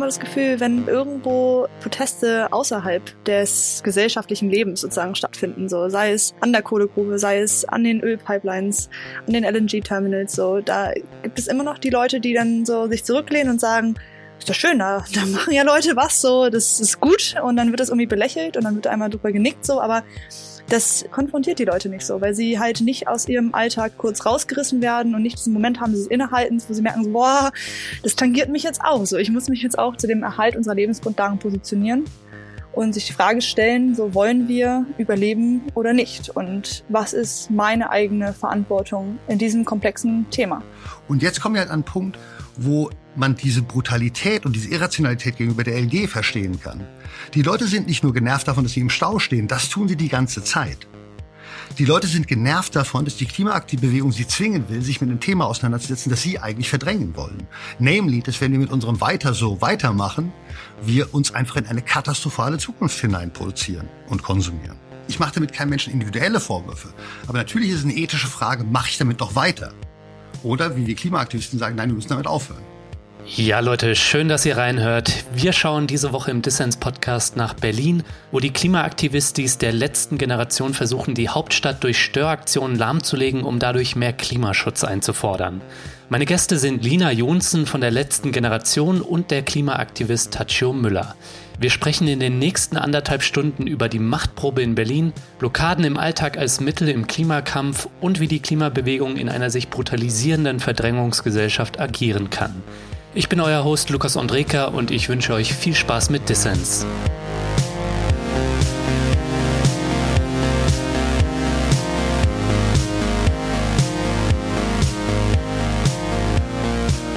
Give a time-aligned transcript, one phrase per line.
[0.00, 6.34] immer das Gefühl, wenn irgendwo Proteste außerhalb des gesellschaftlichen Lebens sozusagen stattfinden, so sei es
[6.40, 8.88] an der Kohlegrube, sei es an den Ölpipelines,
[9.26, 10.92] an den LNG-Terminals, so da
[11.22, 13.94] gibt es immer noch die Leute, die dann so sich zurücklehnen und sagen,
[14.38, 17.34] ist doch schön, da, da machen ja Leute was, so, das ist gut.
[17.42, 20.02] Und dann wird das irgendwie belächelt und dann wird einmal drüber genickt, so, aber
[20.70, 24.80] das konfrontiert die Leute nicht so, weil sie halt nicht aus ihrem Alltag kurz rausgerissen
[24.80, 27.50] werden und nicht diesen Moment haben des Innehaltens, wo sie merken, so, boah,
[28.02, 29.04] das tangiert mich jetzt auch.
[29.04, 32.04] So, ich muss mich jetzt auch zu dem Erhalt unserer Lebensgrundlagen positionieren
[32.72, 36.30] und sich die Frage stellen, so wollen wir überleben oder nicht?
[36.30, 40.62] Und was ist meine eigene Verantwortung in diesem komplexen Thema?
[41.08, 42.16] Und jetzt kommen wir halt an einen Punkt,
[42.56, 46.84] wo man diese Brutalität und diese Irrationalität gegenüber der LG verstehen kann.
[47.34, 49.96] Die Leute sind nicht nur genervt davon, dass sie im Stau stehen, das tun sie
[49.96, 50.88] die ganze Zeit.
[51.78, 55.46] Die Leute sind genervt davon, dass die Klimaaktivbewegung sie zwingen will, sich mit einem Thema
[55.46, 57.46] auseinanderzusetzen, das sie eigentlich verdrängen wollen.
[57.78, 60.32] Nämlich, dass wenn wir mit unserem Weiter so weitermachen,
[60.82, 64.76] wir uns einfach in eine katastrophale Zukunft hinein produzieren und konsumieren.
[65.06, 66.92] Ich mache damit keinem Menschen individuelle Vorwürfe.
[67.28, 69.72] Aber natürlich ist es eine ethische Frage, mache ich damit noch weiter?
[70.42, 72.69] Oder wie wir Klimaaktivisten sagen, nein, wir müssen damit aufhören.
[73.26, 75.24] Ja, Leute, schön, dass ihr reinhört.
[75.32, 81.14] Wir schauen diese Woche im Dissens-Podcast nach Berlin, wo die Klimaaktivistis der letzten Generation versuchen,
[81.14, 85.60] die Hauptstadt durch Störaktionen lahmzulegen, um dadurch mehr Klimaschutz einzufordern.
[86.08, 91.14] Meine Gäste sind Lina Jonsen von der letzten Generation und der Klimaaktivist Tachio Müller.
[91.58, 96.36] Wir sprechen in den nächsten anderthalb Stunden über die Machtprobe in Berlin, Blockaden im Alltag
[96.36, 102.62] als Mittel im Klimakampf und wie die Klimabewegung in einer sich brutalisierenden Verdrängungsgesellschaft agieren kann.
[103.12, 106.86] Ich bin euer Host Lukas Andreka und ich wünsche euch viel Spaß mit Dissens.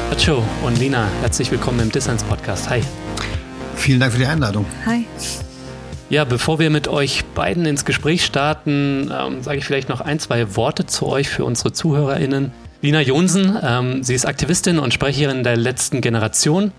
[0.10, 2.72] Nacho und Lina, herzlich willkommen im Dissens Podcast.
[2.72, 2.82] Hi.
[3.76, 4.66] Vielen Dank für die Einladung.
[4.88, 5.06] Hi.
[6.10, 10.18] Ja, bevor wir mit euch beiden ins Gespräch starten, ähm, sage ich vielleicht noch ein,
[10.18, 12.52] zwei Worte zu euch für unsere ZuhörerInnen.
[12.84, 16.74] Lina Jonsen, ähm, sie ist Aktivistin und Sprecherin der letzten Generation.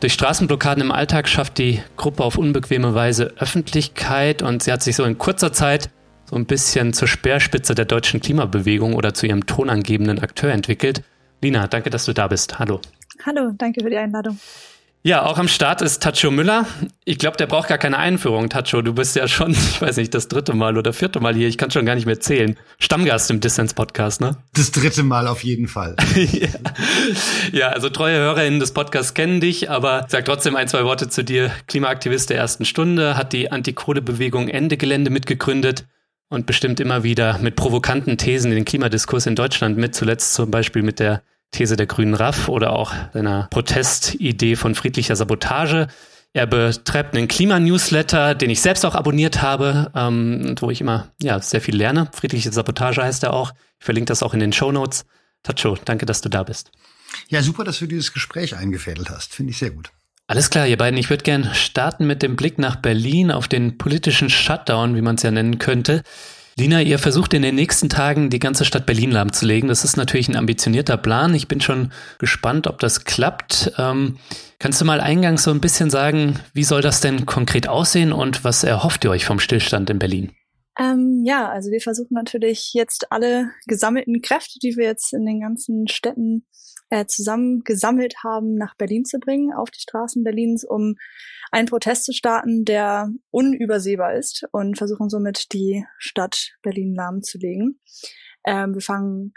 [0.00, 4.96] Durch Straßenblockaden im Alltag schafft die Gruppe auf unbequeme Weise Öffentlichkeit und sie hat sich
[4.96, 5.90] so in kurzer Zeit
[6.24, 11.02] so ein bisschen zur Speerspitze der deutschen Klimabewegung oder zu ihrem tonangebenden Akteur entwickelt.
[11.42, 12.58] Lina, danke, dass du da bist.
[12.58, 12.80] Hallo.
[13.26, 14.38] Hallo, danke für die Einladung.
[15.02, 16.66] Ja, auch am Start ist Tacho Müller.
[17.06, 18.82] Ich glaube, der braucht gar keine Einführung, Tacho.
[18.82, 21.48] Du bist ja schon, ich weiß nicht, das dritte Mal oder vierte Mal hier.
[21.48, 22.58] Ich kann schon gar nicht mehr zählen.
[22.78, 24.36] Stammgast im Dissens-Podcast, ne?
[24.52, 25.96] Das dritte Mal auf jeden Fall.
[26.14, 26.48] ja.
[27.50, 31.24] ja, also treue HörerInnen des Podcasts kennen dich, aber sag trotzdem ein, zwei Worte zu
[31.24, 31.50] dir.
[31.66, 35.86] Klimaaktivist der ersten Stunde, hat die Antikohlebewegung Ende Gelände mitgegründet
[36.28, 40.82] und bestimmt immer wieder mit provokanten Thesen den Klimadiskurs in Deutschland mit, zuletzt zum Beispiel
[40.82, 41.22] mit der
[41.52, 45.88] These der grünen RAF oder auch seiner Protestidee von friedlicher Sabotage.
[46.32, 51.08] Er betreibt einen Klimanewsletter, den ich selbst auch abonniert habe ähm, und wo ich immer
[51.20, 52.08] ja, sehr viel lerne.
[52.12, 53.52] Friedliche Sabotage heißt er auch.
[53.80, 55.04] Ich verlinke das auch in den Show Notes.
[55.42, 56.70] Tacho, danke, dass du da bist.
[57.28, 59.34] Ja, super, dass du dieses Gespräch eingefädelt hast.
[59.34, 59.90] Finde ich sehr gut.
[60.28, 60.96] Alles klar, ihr beiden.
[60.96, 65.16] Ich würde gern starten mit dem Blick nach Berlin auf den politischen Shutdown, wie man
[65.16, 66.04] es ja nennen könnte.
[66.58, 69.68] Lina, ihr versucht in den nächsten Tagen die ganze Stadt Berlin lahmzulegen.
[69.68, 71.34] Das ist natürlich ein ambitionierter Plan.
[71.34, 73.72] Ich bin schon gespannt, ob das klappt.
[73.78, 74.18] Ähm,
[74.58, 78.44] kannst du mal eingangs so ein bisschen sagen, wie soll das denn konkret aussehen und
[78.44, 80.32] was erhofft ihr euch vom Stillstand in Berlin?
[80.78, 85.40] Ähm, ja, also wir versuchen natürlich jetzt alle gesammelten Kräfte, die wir jetzt in den
[85.40, 86.46] ganzen Städten
[86.90, 90.96] äh, zusammen gesammelt haben, nach Berlin zu bringen, auf die Straßen Berlins, um
[91.50, 97.80] einen Protest zu starten, der unübersehbar ist und versuchen somit die Stadt Berlin lahmzulegen.
[98.46, 99.34] Ähm, wir fangen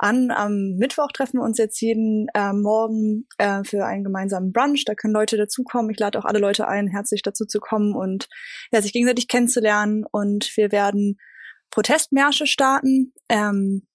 [0.00, 0.30] an.
[0.30, 4.84] Am Mittwoch treffen wir uns jetzt jeden äh, Morgen äh, für einen gemeinsamen Brunch.
[4.84, 5.90] Da können Leute dazukommen.
[5.90, 8.28] Ich lade auch alle Leute ein, herzlich dazu zu kommen und
[8.72, 10.04] ja, sich gegenseitig kennenzulernen.
[10.10, 11.18] Und wir werden
[11.70, 13.12] Protestmärsche starten.
[13.28, 13.86] Ähm,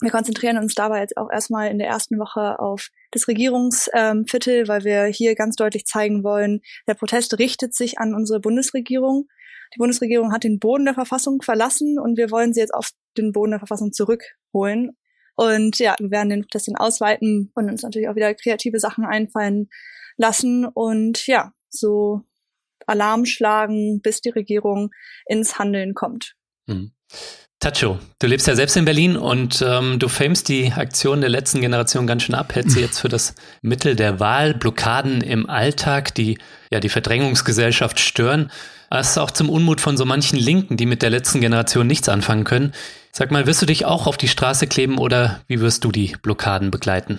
[0.00, 4.68] wir konzentrieren uns dabei jetzt auch erstmal in der ersten Woche auf das Regierungsviertel, ähm,
[4.68, 9.28] weil wir hier ganz deutlich zeigen wollen, der Protest richtet sich an unsere Bundesregierung.
[9.74, 13.32] Die Bundesregierung hat den Boden der Verfassung verlassen und wir wollen sie jetzt auf den
[13.32, 14.96] Boden der Verfassung zurückholen.
[15.36, 19.04] Und ja, wir werden den Protest dann ausweiten und uns natürlich auch wieder kreative Sachen
[19.04, 19.68] einfallen
[20.16, 22.22] lassen und ja, so
[22.86, 24.90] Alarm schlagen, bis die Regierung
[25.26, 26.34] ins Handeln kommt.
[26.66, 26.92] Mhm.
[27.60, 31.60] Tacho, du lebst ja selbst in Berlin und ähm, du famest die Aktion der letzten
[31.60, 32.54] Generation ganz schön ab.
[32.54, 36.38] Hältst du jetzt für das Mittel der Wahl, Blockaden im Alltag, die
[36.70, 38.50] ja die Verdrängungsgesellschaft stören.
[38.88, 42.08] Das ist auch zum Unmut von so manchen Linken, die mit der letzten Generation nichts
[42.08, 42.72] anfangen können.
[43.12, 46.16] Sag mal, wirst du dich auch auf die Straße kleben oder wie wirst du die
[46.22, 47.18] Blockaden begleiten?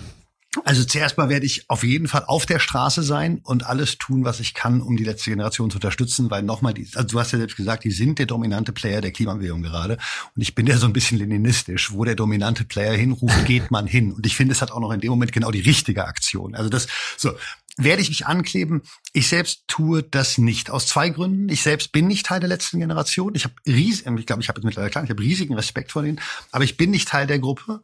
[0.64, 4.24] Also zuerst mal werde ich auf jeden Fall auf der Straße sein und alles tun,
[4.24, 7.32] was ich kann, um die letzte Generation zu unterstützen, weil nochmal, die, also du hast
[7.32, 9.96] ja selbst gesagt, die sind der dominante Player der Klimabewegung gerade.
[10.36, 11.92] Und ich bin ja so ein bisschen leninistisch.
[11.92, 14.12] Wo der dominante Player hinruft, geht man hin.
[14.12, 16.54] Und ich finde, es hat auch noch in dem Moment genau die richtige Aktion.
[16.54, 17.32] Also das, so,
[17.76, 18.82] werde ich mich ankleben.
[19.12, 21.48] Ich selbst tue das nicht aus zwei Gründen.
[21.48, 23.34] Ich selbst bin nicht Teil der letzten Generation.
[23.34, 26.02] Ich habe riesen, ich glaube, ich habe jetzt mittlerweile klar, ich habe riesigen Respekt vor
[26.02, 26.20] denen,
[26.50, 27.80] aber ich bin nicht Teil der Gruppe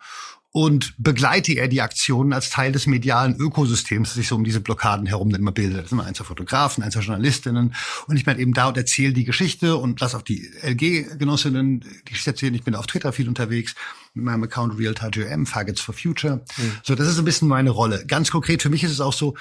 [0.50, 4.60] und begleite er die Aktionen als Teil des medialen Ökosystems, das sich so um diese
[4.60, 5.82] Blockaden herum dann immer bildet.
[5.82, 7.74] Das sind ein, zwei Fotografen, ein, zwei Journalistinnen
[8.06, 12.04] und ich bin eben da und erzähle die Geschichte und lass auch die LG-Genossinnen die
[12.04, 12.54] Geschichte erzählen.
[12.54, 13.74] Ich bin auf Twitter viel unterwegs
[14.14, 16.44] mit meinem Account RealTimeGM, Faggots for Future.
[16.56, 16.72] Mhm.
[16.82, 18.06] So, das ist ein bisschen meine Rolle.
[18.06, 19.36] Ganz konkret für mich ist es auch so,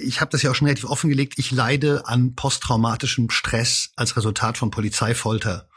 [0.00, 4.58] ich habe das ja auch schon relativ offengelegt, ich leide an posttraumatischem Stress als Resultat
[4.58, 5.68] von Polizeifolter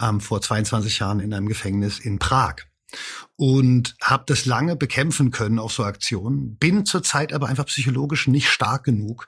[0.00, 2.56] ähm, vor 22 Jahren in einem Gefängnis in Prag
[3.36, 8.48] und habe das lange bekämpfen können auf so Aktionen, bin zurzeit aber einfach psychologisch nicht
[8.48, 9.26] stark genug,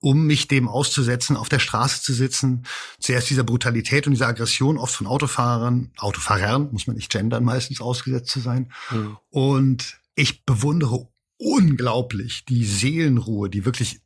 [0.00, 2.64] um mich dem auszusetzen, auf der Straße zu sitzen,
[2.98, 7.80] zuerst dieser Brutalität und dieser Aggression oft von Autofahrern, Autofahrern, muss man nicht gendern, meistens
[7.80, 8.72] ausgesetzt zu sein.
[8.90, 9.16] Mhm.
[9.30, 11.08] Und ich bewundere
[11.42, 14.00] unglaublich die Seelenruhe, die wirklich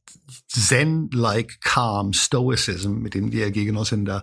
[0.49, 4.23] Zen-like calm, Stoicism, mit dem die DRG-Genossinnen da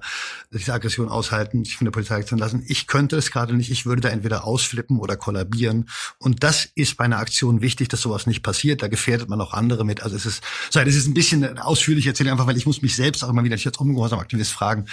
[0.51, 2.63] diese Aggression aushalten, sich von der Polizei zu lassen.
[2.67, 3.71] Ich könnte es gerade nicht.
[3.71, 5.89] Ich würde da entweder ausflippen oder kollabieren.
[6.17, 8.81] Und das ist bei einer Aktion wichtig, dass sowas nicht passiert.
[8.81, 10.01] Da gefährdet man auch andere mit.
[10.01, 12.95] Also es ist, so, das ist ein bisschen ausführlich erzählt, einfach weil ich muss mich
[12.95, 14.85] selbst auch immer wieder, ich als ungehorsam Aktivist fragen,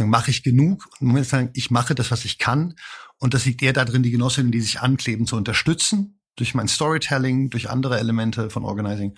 [0.00, 0.88] mache ich genug?
[1.00, 2.74] Und Moment sagen, ich mache das, was ich kann.
[3.18, 7.50] Und das liegt eher darin, die Genossinnen, die sich ankleben, zu unterstützen durch mein Storytelling,
[7.50, 9.16] durch andere Elemente von Organizing,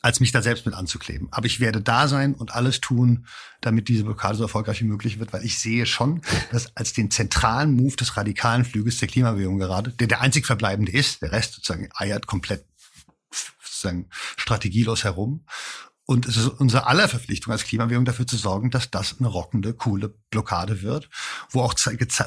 [0.00, 1.28] als mich da selbst mit anzukleben.
[1.30, 3.26] Aber ich werde da sein und alles tun,
[3.60, 6.22] damit diese Blockade so erfolgreich wie möglich wird, weil ich sehe schon,
[6.52, 10.92] dass als den zentralen Move des radikalen Flüges der Klimabewegung gerade, der der einzig verbleibende
[10.92, 12.64] ist, der Rest sozusagen eiert komplett
[13.62, 15.44] sozusagen strategielos herum.
[16.04, 19.74] Und es ist unsere aller Verpflichtung als Klimabewegung dafür zu sorgen, dass das eine rockende,
[19.74, 21.10] coole Blockade wird,
[21.50, 21.74] wo auch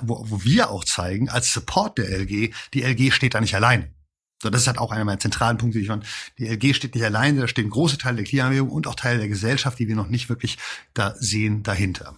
[0.03, 3.95] wo, wo wir auch zeigen, als Support der LG, die LG steht da nicht allein.
[4.41, 6.05] So, das ist halt auch einer meiner zentralen Punkte, die ich fand.
[6.39, 9.27] Die LG steht nicht alleine, da stehen große Teile der Klimabewegung und auch Teile der
[9.27, 10.57] Gesellschaft, die wir noch nicht wirklich
[10.93, 12.17] da sehen, dahinter.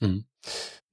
[0.00, 0.24] Mhm.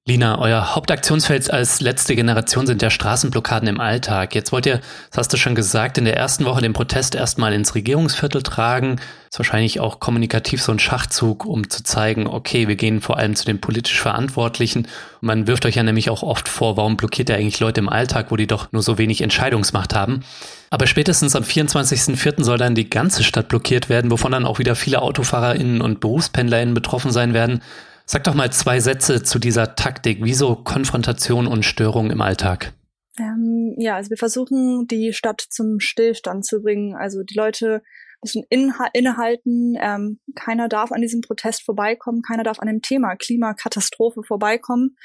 [0.10, 4.36] Lina, euer Hauptaktionsfeld als letzte Generation sind ja Straßenblockaden im Alltag.
[4.36, 7.52] Jetzt wollt ihr, das hast du schon gesagt, in der ersten Woche den Protest erstmal
[7.52, 9.02] ins Regierungsviertel tragen.
[9.30, 13.36] Ist wahrscheinlich auch kommunikativ so ein Schachzug, um zu zeigen, okay, wir gehen vor allem
[13.36, 14.88] zu den politisch Verantwortlichen.
[15.20, 18.28] man wirft euch ja nämlich auch oft vor, warum blockiert ihr eigentlich Leute im Alltag,
[18.32, 20.22] wo die doch nur so wenig Entscheidungsmacht haben.
[20.70, 22.46] Aber spätestens am 24.04.
[22.46, 26.74] soll dann die ganze Stadt blockiert werden, wovon dann auch wieder viele AutofahrerInnen und BerufspendlerInnen
[26.74, 27.62] betroffen sein werden.
[28.10, 30.20] Sag doch mal zwei Sätze zu dieser Taktik.
[30.22, 32.72] Wieso Konfrontation und Störung im Alltag?
[33.20, 36.96] Ähm, ja, also wir versuchen, die Stadt zum Stillstand zu bringen.
[36.96, 37.84] Also die Leute
[38.24, 39.76] müssen innehalten.
[39.78, 42.22] Ähm, keiner darf an diesem Protest vorbeikommen.
[42.22, 44.96] Keiner darf an dem Thema Klimakatastrophe vorbeikommen.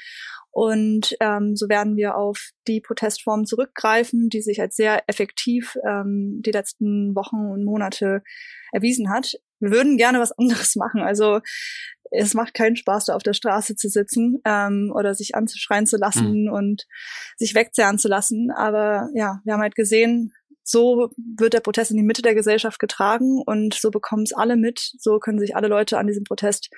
[0.51, 6.41] Und ähm, so werden wir auf die Protestform zurückgreifen, die sich als sehr effektiv ähm,
[6.45, 8.23] die letzten Wochen und Monate
[8.71, 9.33] erwiesen hat.
[9.59, 11.01] Wir würden gerne was anderes machen.
[11.01, 11.39] Also
[12.13, 15.97] es macht keinen Spaß, da auf der Straße zu sitzen ähm, oder sich anzuschreien zu
[15.97, 16.51] lassen mhm.
[16.51, 16.87] und
[17.37, 18.51] sich wegzerren zu lassen.
[18.51, 20.31] Aber ja, wir haben halt gesehen,
[20.63, 24.55] so wird der Protest in die Mitte der Gesellschaft getragen und so bekommen es alle
[24.55, 24.93] mit.
[24.97, 26.69] So können sich alle Leute an diesem Protest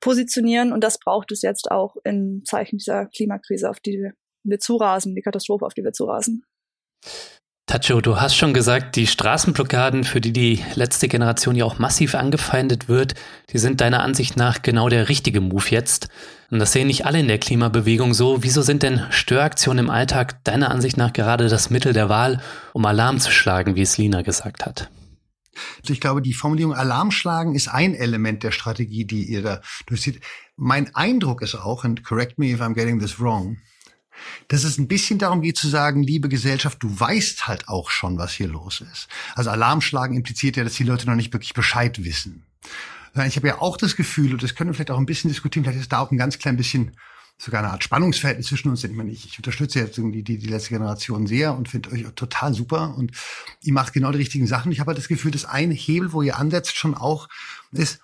[0.00, 4.10] positionieren und das braucht es jetzt auch in Zeichen dieser Klimakrise, auf die
[4.44, 6.44] wir zurasen, die Katastrophe, auf die wir zurasen.
[7.66, 12.14] Tacho, du hast schon gesagt, die Straßenblockaden, für die die letzte Generation ja auch massiv
[12.14, 13.14] angefeindet wird,
[13.50, 16.08] die sind deiner Ansicht nach genau der richtige Move jetzt.
[16.50, 18.42] Und das sehen nicht alle in der Klimabewegung so.
[18.42, 22.42] Wieso sind denn Störaktionen im Alltag deiner Ansicht nach gerade das Mittel der Wahl,
[22.74, 24.90] um Alarm zu schlagen, wie es Lina gesagt hat?
[25.86, 30.20] Ich glaube, die Formulierung Alarm schlagen ist ein Element der Strategie, die ihr da durchzieht.
[30.56, 33.58] Mein Eindruck ist auch, and correct me if I'm getting this wrong,
[34.48, 38.18] dass es ein bisschen darum geht zu sagen, liebe Gesellschaft, du weißt halt auch schon,
[38.18, 39.08] was hier los ist.
[39.34, 42.44] Also Alarmschlagen impliziert ja, dass die Leute noch nicht wirklich Bescheid wissen.
[43.26, 45.64] Ich habe ja auch das Gefühl, und das können wir vielleicht auch ein bisschen diskutieren,
[45.64, 46.92] vielleicht ist da auch ein ganz klein bisschen
[47.42, 48.84] sogar eine Art Spannungsverhältnis zwischen uns.
[48.84, 52.04] Ich, meine, ich, ich unterstütze jetzt die, die, die letzte Generation sehr und finde euch
[52.14, 53.12] total super und
[53.62, 54.72] ihr macht genau die richtigen Sachen.
[54.72, 57.28] Ich habe halt das Gefühl, dass ein Hebel, wo ihr ansetzt, schon auch
[57.72, 58.00] ist,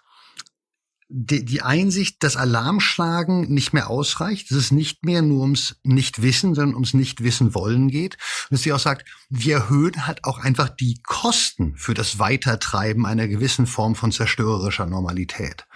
[1.11, 6.55] die, die Einsicht, dass Alarmschlagen nicht mehr ausreicht, dass es nicht mehr nur ums Nichtwissen,
[6.55, 8.15] sondern ums Nichtwissen wollen geht.
[8.15, 13.07] Und dass sie auch sagt, wir erhöhen halt auch einfach die Kosten für das Weitertreiben
[13.07, 15.67] einer gewissen Form von zerstörerischer Normalität.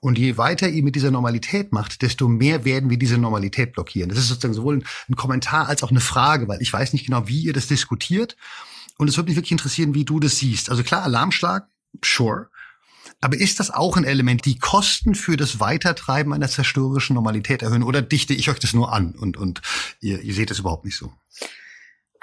[0.00, 4.08] Und je weiter ihr mit dieser Normalität macht, desto mehr werden wir diese Normalität blockieren.
[4.08, 7.28] Das ist sozusagen sowohl ein Kommentar als auch eine Frage, weil ich weiß nicht genau,
[7.28, 8.36] wie ihr das diskutiert.
[8.96, 10.70] und es würde mich wirklich interessieren, wie du das siehst.
[10.70, 11.68] Also klar, Alarmschlag,
[12.02, 12.48] sure.
[13.20, 17.82] Aber ist das auch ein Element, die Kosten für das Weitertreiben einer zerstörerischen Normalität erhöhen?
[17.82, 19.60] Oder dichte ich euch das nur an und, und
[20.00, 21.12] ihr, ihr seht es überhaupt nicht so?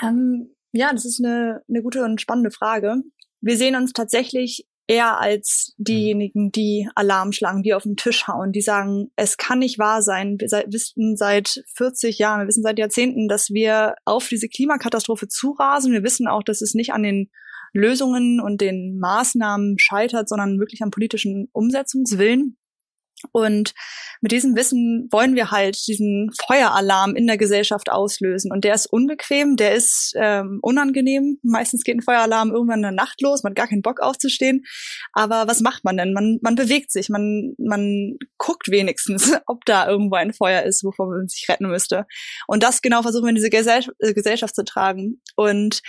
[0.01, 2.95] Ähm, ja, das ist eine, eine gute und spannende Frage.
[3.41, 8.51] Wir sehen uns tatsächlich eher als diejenigen, die Alarm schlagen, die auf den Tisch hauen,
[8.51, 10.37] die sagen, es kann nicht wahr sein.
[10.39, 15.91] Wir wissen seit 40 Jahren, wir wissen seit Jahrzehnten, dass wir auf diese Klimakatastrophe zurasen.
[15.91, 17.31] Wir wissen auch, dass es nicht an den
[17.75, 22.58] Lösungen und den Maßnahmen scheitert, sondern wirklich am politischen Umsetzungswillen.
[23.31, 23.74] Und
[24.22, 28.51] mit diesem Wissen wollen wir halt diesen Feueralarm in der Gesellschaft auslösen.
[28.51, 31.39] Und der ist unbequem, der ist ähm, unangenehm.
[31.43, 34.63] Meistens geht ein Feueralarm irgendwann in der Nacht los, man hat gar keinen Bock aufzustehen.
[35.13, 36.13] Aber was macht man denn?
[36.13, 41.07] Man, man bewegt sich, man, man guckt wenigstens, ob da irgendwo ein Feuer ist, wovor
[41.07, 42.05] man sich retten müsste.
[42.48, 45.22] Und das genau versuchen wir in diese Gesell äh, Gesellschaft zu tragen.
[45.36, 45.81] Und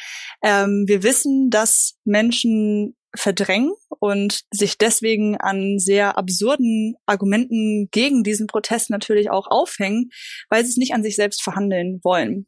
[0.42, 3.72] ähm, wir wissen, dass Menschen verdrängen
[4.06, 10.10] und sich deswegen an sehr absurden Argumenten gegen diesen Protest natürlich auch aufhängen,
[10.48, 12.46] weil sie es nicht an sich selbst verhandeln wollen.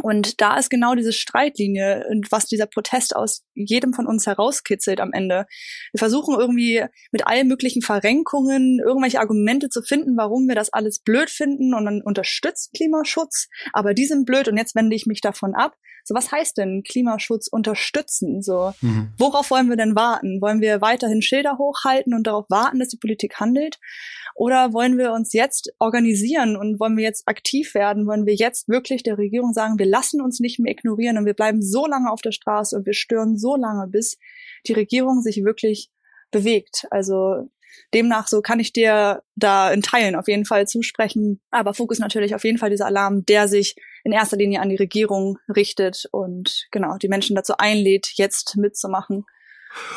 [0.00, 5.00] Und da ist genau diese Streitlinie und was dieser Protest aus jedem von uns herauskitzelt
[5.00, 5.46] am Ende.
[5.92, 11.00] Wir versuchen irgendwie mit allen möglichen Verrenkungen irgendwelche Argumente zu finden, warum wir das alles
[11.00, 15.20] blöd finden und dann unterstützt Klimaschutz, aber die sind blöd und jetzt wende ich mich
[15.20, 15.74] davon ab.
[16.04, 18.42] So, was heißt denn Klimaschutz unterstützen?
[18.42, 19.12] So, mhm.
[19.18, 20.40] worauf wollen wir denn warten?
[20.40, 23.78] Wollen wir weiterhin Schilder hochhalten und darauf warten, dass die Politik handelt?
[24.34, 28.06] Oder wollen wir uns jetzt organisieren und wollen wir jetzt aktiv werden?
[28.06, 31.34] Wollen wir jetzt wirklich der Regierung sagen, wir lassen uns nicht mehr ignorieren und wir
[31.34, 34.16] bleiben so lange auf der Straße und wir stören so lange, bis
[34.66, 35.90] die Regierung sich wirklich
[36.30, 36.86] bewegt?
[36.90, 37.48] Also
[37.94, 41.40] demnach so kann ich dir da in Teilen auf jeden Fall zusprechen.
[41.50, 44.76] Aber Fokus natürlich auf jeden Fall dieser Alarm, der sich in erster Linie an die
[44.76, 49.24] Regierung richtet und genau die Menschen dazu einlädt, jetzt mitzumachen.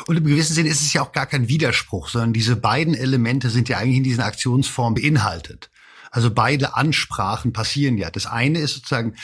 [0.06, 3.50] Und im gewissen Sinne ist es ja auch gar kein Widerspruch, sondern diese beiden Elemente
[3.50, 5.70] sind ja eigentlich in diesen Aktionsformen beinhaltet.
[6.10, 8.10] Also beide Ansprachen passieren ja.
[8.10, 9.16] Das eine ist sozusagen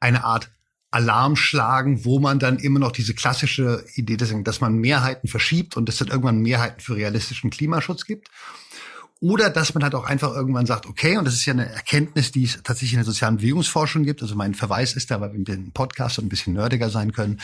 [0.00, 0.50] eine Art
[0.90, 5.88] Alarm schlagen, wo man dann immer noch diese klassische Idee, dass man Mehrheiten verschiebt und
[5.88, 8.28] es dann irgendwann Mehrheiten für realistischen Klimaschutz gibt.
[9.22, 12.32] Oder dass man halt auch einfach irgendwann sagt, okay, und das ist ja eine Erkenntnis,
[12.32, 14.20] die es tatsächlich in der sozialen Bewegungsforschung gibt.
[14.20, 17.40] Also mein Verweis ist da, weil wir mit dem Podcast ein bisschen nerdiger sein können.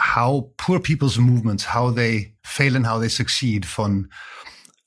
[0.00, 4.12] How Poor People's Movements, How They Fail and How They Succeed von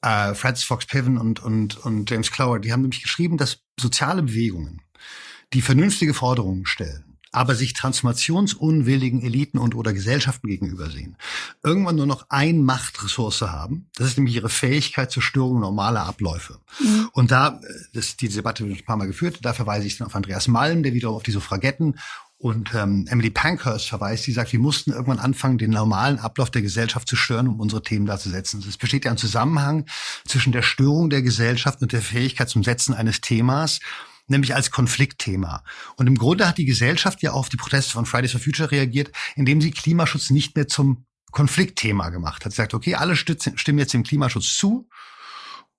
[0.01, 2.60] äh, Francis Fox Piven und, und, und James Clower.
[2.60, 4.81] Die haben nämlich geschrieben, dass soziale Bewegungen,
[5.51, 11.18] die vernünftige Forderungen stellen, aber sich transformationsunwilligen Eliten und oder Gesellschaften gegenüber sehen,
[11.64, 13.88] irgendwann nur noch ein Machtressource haben.
[13.96, 16.60] Das ist nämlich ihre Fähigkeit zur Störung normaler Abläufe.
[16.80, 17.10] Mhm.
[17.14, 20.08] Und da, äh, das, die Debatte wird ein paar Mal geführt, da verweise ich dann
[20.08, 21.96] auf Andreas Malm, der wiederum auf die Suffragetten
[22.42, 26.62] und ähm, Emily Pankhurst verweist, die sagt, wir mussten irgendwann anfangen, den normalen Ablauf der
[26.62, 28.64] Gesellschaft zu stören, um unsere Themen da zu setzen.
[28.66, 29.86] Es besteht ja ein Zusammenhang
[30.26, 33.82] zwischen der Störung der Gesellschaft und der Fähigkeit zum Setzen eines Themas
[34.30, 35.64] nämlich als Konfliktthema.
[35.96, 39.12] Und im Grunde hat die Gesellschaft ja auf die Proteste von Fridays for Future reagiert,
[39.36, 42.52] indem sie Klimaschutz nicht mehr zum Konfliktthema gemacht hat.
[42.52, 44.90] Sie sagt, okay, alle stimmen jetzt dem Klimaschutz zu.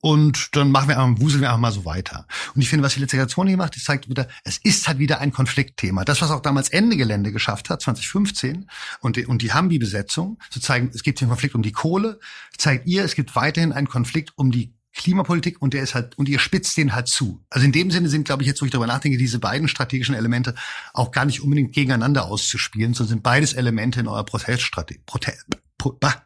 [0.03, 2.27] Und dann machen wir einfach, wuseln wir einfach mal so weiter.
[2.55, 4.99] Und ich finde, was die letzte Generation hier macht, das zeigt wieder, es ist halt
[4.99, 6.05] wieder ein Konfliktthema.
[6.05, 10.59] Das, was auch damals Ende Gelände geschafft hat, 2015, und die, und die Hambi-Besetzung, zu
[10.59, 12.19] zeigen, es gibt den Konflikt um die Kohle,
[12.57, 16.29] zeigt ihr, es gibt weiterhin einen Konflikt um die Klimapolitik und der ist halt, und
[16.29, 17.45] ihr spitzt den halt zu.
[17.49, 20.15] Also in dem Sinne sind, glaube ich, jetzt, wo ich darüber nachdenke, diese beiden strategischen
[20.15, 20.55] Elemente
[20.93, 25.03] auch gar nicht unbedingt gegeneinander auszuspielen, sondern sind beides Elemente in eurer Proteststrategie.
[25.07, 25.33] Prote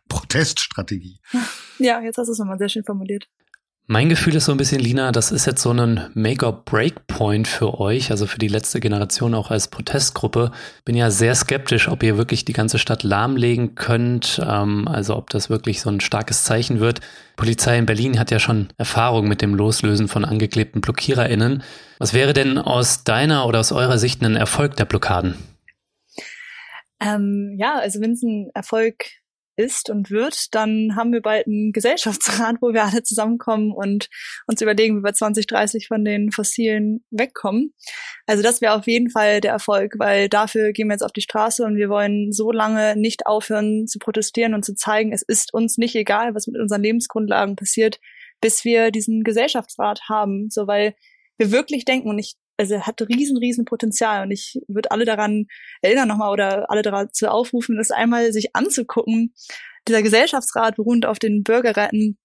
[0.08, 1.20] Proteststrategie.
[1.78, 3.28] Ja, jetzt hast du es nochmal sehr schön formuliert.
[3.86, 8.10] Mein Gefühl ist so ein bisschen, Lina, das ist jetzt so ein Make-or-Break-Point für euch,
[8.10, 10.52] also für die letzte Generation auch als Protestgruppe.
[10.86, 15.28] Bin ja sehr skeptisch, ob ihr wirklich die ganze Stadt lahmlegen könnt, ähm, also ob
[15.28, 17.00] das wirklich so ein starkes Zeichen wird.
[17.36, 21.62] Polizei in Berlin hat ja schon Erfahrung mit dem Loslösen von angeklebten BlockiererInnen.
[21.98, 25.34] Was wäre denn aus deiner oder aus eurer Sicht ein Erfolg der Blockaden?
[27.00, 29.04] Ähm, ja, also wenn es ein Erfolg
[29.56, 34.08] ist und wird, dann haben wir bald einen Gesellschaftsrat, wo wir alle zusammenkommen und
[34.46, 37.74] uns überlegen, wie wir 2030 von den Fossilen wegkommen.
[38.26, 41.20] Also das wäre auf jeden Fall der Erfolg, weil dafür gehen wir jetzt auf die
[41.20, 45.52] Straße und wir wollen so lange nicht aufhören zu protestieren und zu zeigen, es ist
[45.54, 48.00] uns nicht egal, was mit unseren Lebensgrundlagen passiert,
[48.40, 50.48] bis wir diesen Gesellschaftsrat haben.
[50.50, 50.94] So weil
[51.36, 55.46] wir wirklich denken, und ich also hat riesen, riesen Potenzial und ich würde alle daran
[55.82, 59.34] erinnern nochmal oder alle dazu aufrufen, das einmal sich anzugucken.
[59.88, 62.18] Dieser Gesellschaftsrat beruht auf den Bürgerretten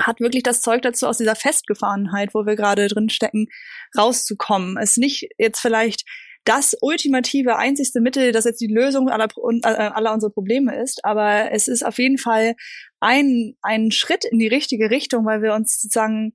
[0.00, 3.48] hat wirklich das Zeug dazu, aus dieser Festgefahrenheit, wo wir gerade drin stecken,
[3.96, 4.76] rauszukommen.
[4.76, 6.04] Es nicht jetzt vielleicht
[6.44, 9.28] das ultimative, einzigste Mittel, das jetzt die Lösung aller,
[9.64, 11.04] äh, aller unserer Probleme ist.
[11.04, 12.54] Aber es ist auf jeden Fall
[13.00, 16.32] ein, ein Schritt in die richtige Richtung, weil wir uns sozusagen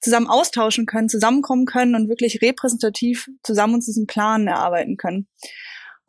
[0.00, 5.28] zusammen austauschen können, zusammenkommen können und wirklich repräsentativ zusammen uns diesen Plan erarbeiten können.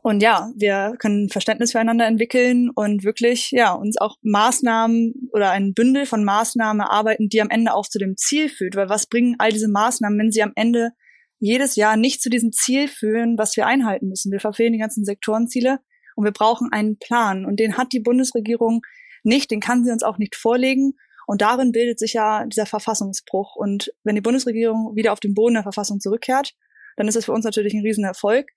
[0.04, 5.76] Und ja, wir können Verständnis füreinander entwickeln und wirklich, ja, uns auch Maßnahmen oder ein
[5.76, 8.76] Bündel von Maßnahmen erarbeiten, die am Ende auch zu dem Ziel führt.
[8.76, 10.92] Weil was bringen all diese Maßnahmen, wenn sie am Ende
[11.38, 14.32] jedes Jahr nicht zu diesem Ziel führen, was wir einhalten müssen?
[14.32, 15.80] Wir verfehlen die ganzen Sektorenziele
[16.16, 17.46] und wir brauchen einen Plan.
[17.46, 18.82] Und den hat die Bundesregierung
[19.24, 20.94] nicht, den kann sie uns auch nicht vorlegen.
[21.32, 23.56] Und darin bildet sich ja dieser Verfassungsbruch.
[23.56, 26.56] Und wenn die Bundesregierung wieder auf den Boden der Verfassung zurückkehrt,
[26.98, 28.50] dann ist das für uns natürlich ein Riesenerfolg.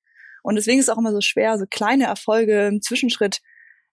[0.42, 3.42] Und deswegen ist es auch immer so schwer, so kleine Erfolge im Zwischenschritt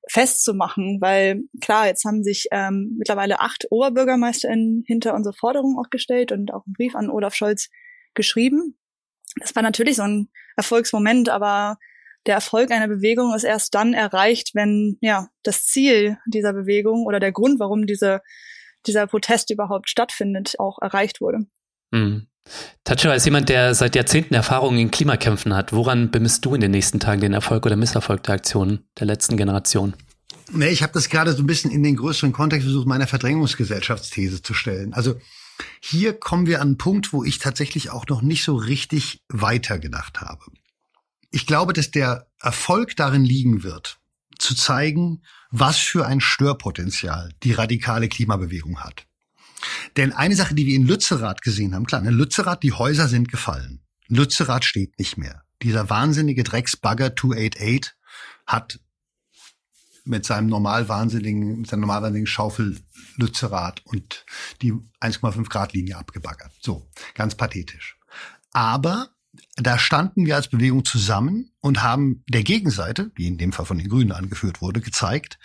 [0.09, 6.31] festzumachen, weil klar, jetzt haben sich ähm, mittlerweile acht OberbürgermeisterInnen hinter unsere Forderung auch gestellt
[6.31, 7.69] und auch einen Brief an Olaf Scholz
[8.15, 8.79] geschrieben.
[9.35, 11.77] Das war natürlich so ein Erfolgsmoment, aber
[12.25, 17.19] der Erfolg einer Bewegung ist erst dann erreicht, wenn ja das Ziel dieser Bewegung oder
[17.19, 18.21] der Grund, warum diese,
[18.88, 21.45] dieser Protest überhaupt stattfindet, auch erreicht wurde.
[21.91, 22.27] Mhm.
[22.83, 26.71] Tacho, als jemand, der seit Jahrzehnten Erfahrung in Klimakämpfen hat, woran bemisst du in den
[26.71, 29.93] nächsten Tagen den Erfolg oder Misserfolg der Aktionen der letzten Generation?
[30.51, 34.41] Nee, ich habe das gerade so ein bisschen in den größeren Kontext versucht, meiner Verdrängungsgesellschaftsthese
[34.41, 34.93] zu stellen.
[34.93, 35.15] Also
[35.79, 40.19] hier kommen wir an einen Punkt, wo ich tatsächlich auch noch nicht so richtig weitergedacht
[40.19, 40.43] habe.
[41.29, 44.00] Ich glaube, dass der Erfolg darin liegen wird,
[44.38, 45.21] zu zeigen,
[45.51, 49.05] was für ein Störpotenzial die radikale Klimabewegung hat.
[49.98, 53.29] Denn eine Sache, die wir in Lützerath gesehen haben, klar, in Lützerath, die Häuser sind
[53.29, 53.81] gefallen.
[54.08, 55.43] Lützerath steht nicht mehr.
[55.62, 57.93] Dieser wahnsinnige Drecksbagger 288
[58.48, 58.79] hat
[60.03, 62.79] mit seinem normal wahnsinnigen, mit seiner normal wahnsinnigen Schaufel
[63.17, 64.25] Lützerath und
[64.62, 66.51] die 1,5 Grad Linie abgebaggert.
[66.60, 67.98] So, ganz pathetisch.
[68.51, 69.10] Aber
[69.55, 73.77] da standen wir als Bewegung zusammen und haben der Gegenseite, die in dem Fall von
[73.77, 75.39] den Grünen angeführt wurde, gezeigt,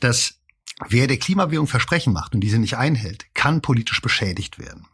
[0.00, 0.40] dass
[0.88, 4.86] wer der Klimabewegung Versprechen macht und diese nicht einhält, kann politisch beschädigt werden.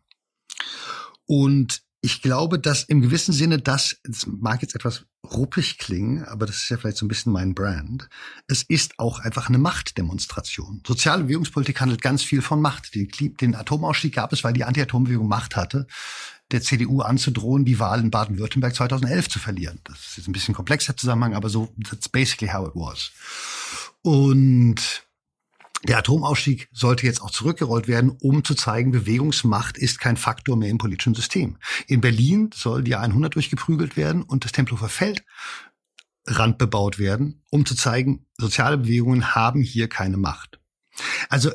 [1.26, 6.46] Und ich glaube, dass im gewissen Sinne das, das mag jetzt etwas ruppig klingen, aber
[6.46, 8.08] das ist ja vielleicht so ein bisschen mein Brand.
[8.48, 10.82] Es ist auch einfach eine Machtdemonstration.
[10.86, 12.94] Soziale Bewegungspolitik handelt ganz viel von Macht.
[12.94, 15.86] Den, den Atomausstieg gab es, weil die Anti-Atom-Bewegung Macht hatte,
[16.52, 19.80] der CDU anzudrohen, die Wahl in Baden-Württemberg 2011 zu verlieren.
[19.84, 23.12] Das ist jetzt ein bisschen komplexer Zusammenhang, aber so, that's basically how it was.
[24.02, 25.06] Und
[25.84, 30.68] der Atomausstieg sollte jetzt auch zurückgerollt werden, um zu zeigen, Bewegungsmacht ist kein Faktor mehr
[30.68, 31.56] im politischen System.
[31.86, 35.24] In Berlin soll die 100 durchgeprügelt werden und das Tempelhofer Feld
[36.26, 40.60] Rand bebaut werden, um zu zeigen, soziale Bewegungen haben hier keine Macht.
[41.28, 41.50] Also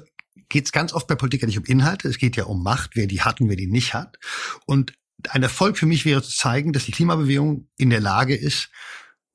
[0.49, 3.07] geht es ganz oft bei Politikern nicht um Inhalte, es geht ja um Macht, wer
[3.07, 4.17] die hat und wer die nicht hat.
[4.65, 4.93] Und
[5.29, 8.69] ein Erfolg für mich wäre zu zeigen, dass die Klimabewegung in der Lage ist,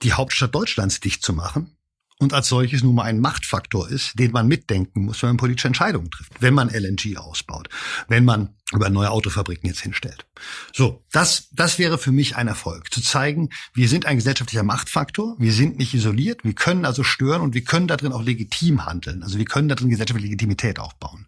[0.03, 1.77] die Hauptstadt Deutschlands dicht zu machen
[2.21, 5.69] und als solches nun mal ein Machtfaktor ist, den man mitdenken muss, wenn man politische
[5.69, 7.69] Entscheidungen trifft, wenn man LNG ausbaut,
[8.09, 10.27] wenn man über neue Autofabriken jetzt hinstellt.
[10.73, 15.35] So, das, das wäre für mich ein Erfolg, zu zeigen, wir sind ein gesellschaftlicher Machtfaktor,
[15.39, 19.23] wir sind nicht isoliert, wir können also stören und wir können darin auch legitim handeln,
[19.23, 21.27] also wir können darin gesellschaftliche Legitimität aufbauen.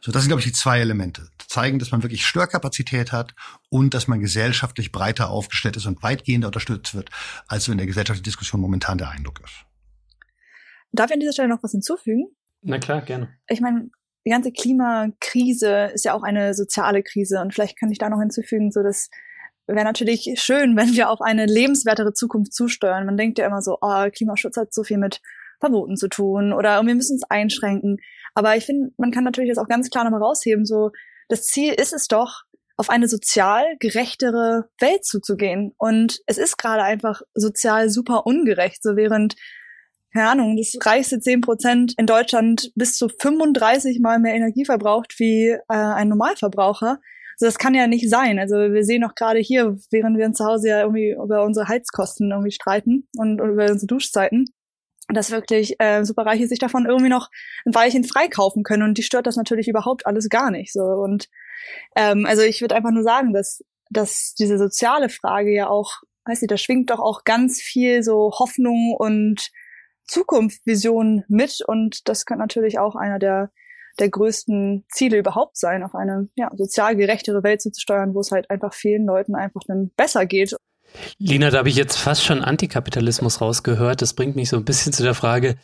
[0.00, 1.28] So, das sind, glaube ich, die zwei Elemente.
[1.48, 3.34] Zeigen, dass man wirklich Störkapazität hat
[3.70, 7.10] und dass man gesellschaftlich breiter aufgestellt ist und weitgehender unterstützt wird,
[7.46, 9.67] als so in der gesellschaftlichen Diskussion momentan der Eindruck ist.
[10.92, 12.28] Darf ich an dieser Stelle noch was hinzufügen?
[12.62, 13.28] Na klar, gerne.
[13.48, 13.90] Ich meine,
[14.26, 18.20] die ganze Klimakrise ist ja auch eine soziale Krise und vielleicht kann ich da noch
[18.20, 19.08] hinzufügen, so dass
[19.66, 23.06] wäre natürlich schön, wenn wir auf eine lebenswertere Zukunft zusteuern.
[23.06, 25.20] Man denkt ja immer so, oh, Klimaschutz hat so viel mit
[25.60, 27.98] Verboten zu tun oder wir müssen es einschränken.
[28.34, 30.90] Aber ich finde, man kann natürlich das auch ganz klar nochmal rausheben, so
[31.28, 32.44] das Ziel ist es doch,
[32.78, 35.74] auf eine sozial gerechtere Welt zuzugehen.
[35.78, 38.82] Und es ist gerade einfach sozial super ungerecht.
[38.82, 39.34] So während
[40.12, 45.14] keine Ahnung, das reichste 10 Prozent in Deutschland bis zu 35 mal mehr Energie verbraucht
[45.18, 46.98] wie äh, ein Normalverbraucher.
[47.40, 48.38] Also das kann ja nicht sein.
[48.38, 52.30] Also wir sehen auch gerade hier, während wir zu Hause ja irgendwie über unsere Heizkosten
[52.30, 54.46] irgendwie streiten und, und über unsere Duschzeiten,
[55.12, 57.28] dass wirklich äh, Superreiche sich davon irgendwie noch
[57.64, 60.72] ein Weilchen freikaufen können und die stört das natürlich überhaupt alles gar nicht.
[60.72, 61.28] So und
[61.96, 66.42] ähm, also ich würde einfach nur sagen, dass dass diese soziale Frage ja auch, weiß
[66.42, 69.50] ich, da schwingt doch auch ganz viel so Hoffnung und
[70.08, 73.50] Zukunftsvision mit und das kann natürlich auch einer der
[73.98, 78.30] der größten Ziele überhaupt sein, auf eine ja, sozial gerechtere Welt zu steuern, wo es
[78.30, 80.54] halt einfach vielen Leuten einfach dann besser geht.
[81.18, 84.00] Lina, da habe ich jetzt fast schon Antikapitalismus rausgehört.
[84.00, 85.56] Das bringt mich so ein bisschen zu der Frage,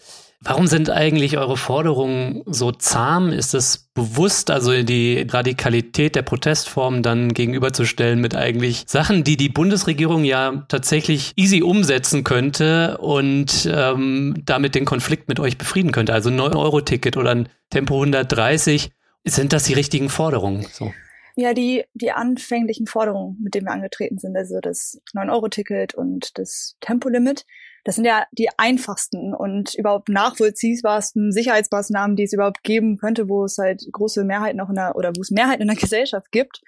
[0.44, 3.32] Warum sind eigentlich eure Forderungen so zahm?
[3.32, 9.48] Ist es bewusst, also die Radikalität der Protestformen dann gegenüberzustellen mit eigentlich Sachen, die die
[9.48, 16.12] Bundesregierung ja tatsächlich easy umsetzen könnte und ähm, damit den Konflikt mit euch befrieden könnte?
[16.12, 18.90] Also ein 9-Euro-Ticket oder ein Tempo 130.
[19.24, 20.66] Sind das die richtigen Forderungen?
[20.70, 20.92] So.
[21.36, 26.76] Ja, die, die anfänglichen Forderungen, mit denen wir angetreten sind, also das 9-Euro-Ticket und das
[26.80, 27.46] Tempolimit,
[27.84, 33.44] das sind ja die einfachsten und überhaupt nachvollziehbarsten Sicherheitsmaßnahmen, die es überhaupt geben könnte, wo
[33.44, 36.62] es halt große Mehrheiten auch in der, oder wo es Mehrheiten in der Gesellschaft gibt.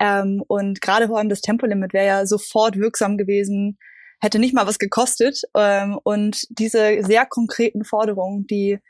[0.00, 3.78] Ähm, und gerade vor allem das Tempolimit wäre ja sofort wirksam gewesen,
[4.20, 5.42] hätte nicht mal was gekostet.
[5.56, 8.80] Ähm, und diese sehr konkreten Forderungen, die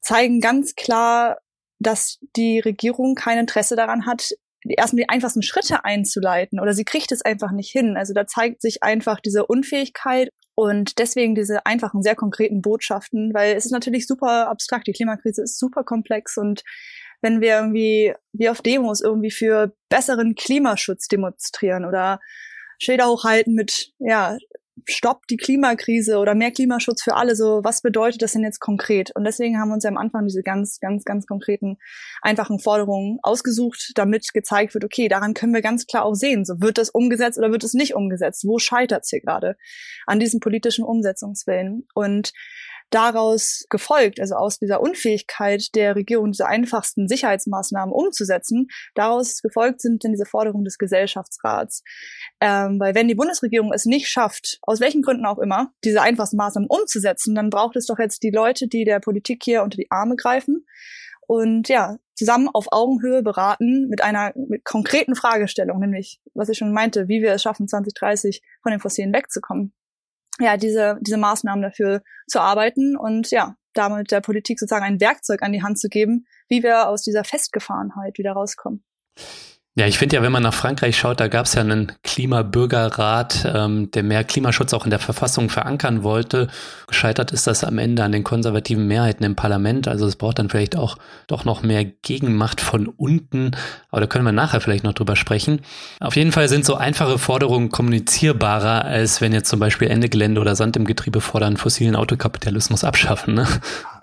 [0.00, 1.38] zeigen ganz klar,
[1.78, 4.30] dass die Regierung kein Interesse daran hat,
[4.64, 7.96] erstmal die einfachsten Schritte einzuleiten oder sie kriegt es einfach nicht hin.
[7.96, 13.54] Also da zeigt sich einfach diese Unfähigkeit und deswegen diese einfachen, sehr konkreten Botschaften, weil
[13.54, 14.88] es ist natürlich super abstrakt.
[14.88, 16.64] Die Klimakrise ist super komplex und
[17.20, 22.18] wenn wir irgendwie wie auf Demos irgendwie für besseren Klimaschutz demonstrieren oder
[22.80, 24.36] Schilder hochhalten mit ja
[24.86, 27.36] Stopp die Klimakrise oder mehr Klimaschutz für alle.
[27.36, 29.10] So, was bedeutet das denn jetzt konkret?
[29.14, 31.78] Und deswegen haben wir uns ja am Anfang diese ganz, ganz, ganz konkreten,
[32.22, 36.60] einfachen Forderungen ausgesucht, damit gezeigt wird, okay, daran können wir ganz klar auch sehen, so
[36.60, 38.44] wird das umgesetzt oder wird es nicht umgesetzt?
[38.46, 39.56] Wo scheitert es hier gerade
[40.06, 41.86] an diesen politischen Umsetzungswillen?
[41.94, 42.32] Und
[42.90, 50.04] daraus gefolgt, also aus dieser Unfähigkeit der Regierung, diese einfachsten Sicherheitsmaßnahmen umzusetzen, daraus gefolgt sind
[50.04, 51.82] dann diese Forderungen des Gesellschaftsrats.
[52.40, 56.36] Ähm, weil wenn die Bundesregierung es nicht schafft, aus welchen Gründen auch immer, diese einfachsten
[56.36, 59.90] Maßnahmen umzusetzen, dann braucht es doch jetzt die Leute, die der Politik hier unter die
[59.90, 60.66] Arme greifen
[61.26, 66.72] und ja, zusammen auf Augenhöhe beraten mit einer mit konkreten Fragestellung, nämlich, was ich schon
[66.72, 69.72] meinte, wie wir es schaffen, 2030 von den Fossilen wegzukommen
[70.40, 75.42] ja, diese, diese Maßnahmen dafür zu arbeiten und ja, damit der Politik sozusagen ein Werkzeug
[75.42, 78.84] an die Hand zu geben, wie wir aus dieser Festgefahrenheit wieder rauskommen.
[79.78, 83.48] Ja, ich finde ja, wenn man nach Frankreich schaut, da gab es ja einen Klimabürgerrat,
[83.54, 86.48] ähm, der mehr Klimaschutz auch in der Verfassung verankern wollte.
[86.88, 89.86] Gescheitert ist das am Ende an den konservativen Mehrheiten im Parlament.
[89.86, 93.52] Also es braucht dann vielleicht auch doch noch mehr Gegenmacht von unten.
[93.92, 95.60] Aber da können wir nachher vielleicht noch drüber sprechen.
[96.00, 100.40] Auf jeden Fall sind so einfache Forderungen kommunizierbarer, als wenn jetzt zum Beispiel Ende Gelände
[100.40, 103.34] oder Sand im Getriebe fordern, fossilen Autokapitalismus abschaffen.
[103.34, 103.46] Ne?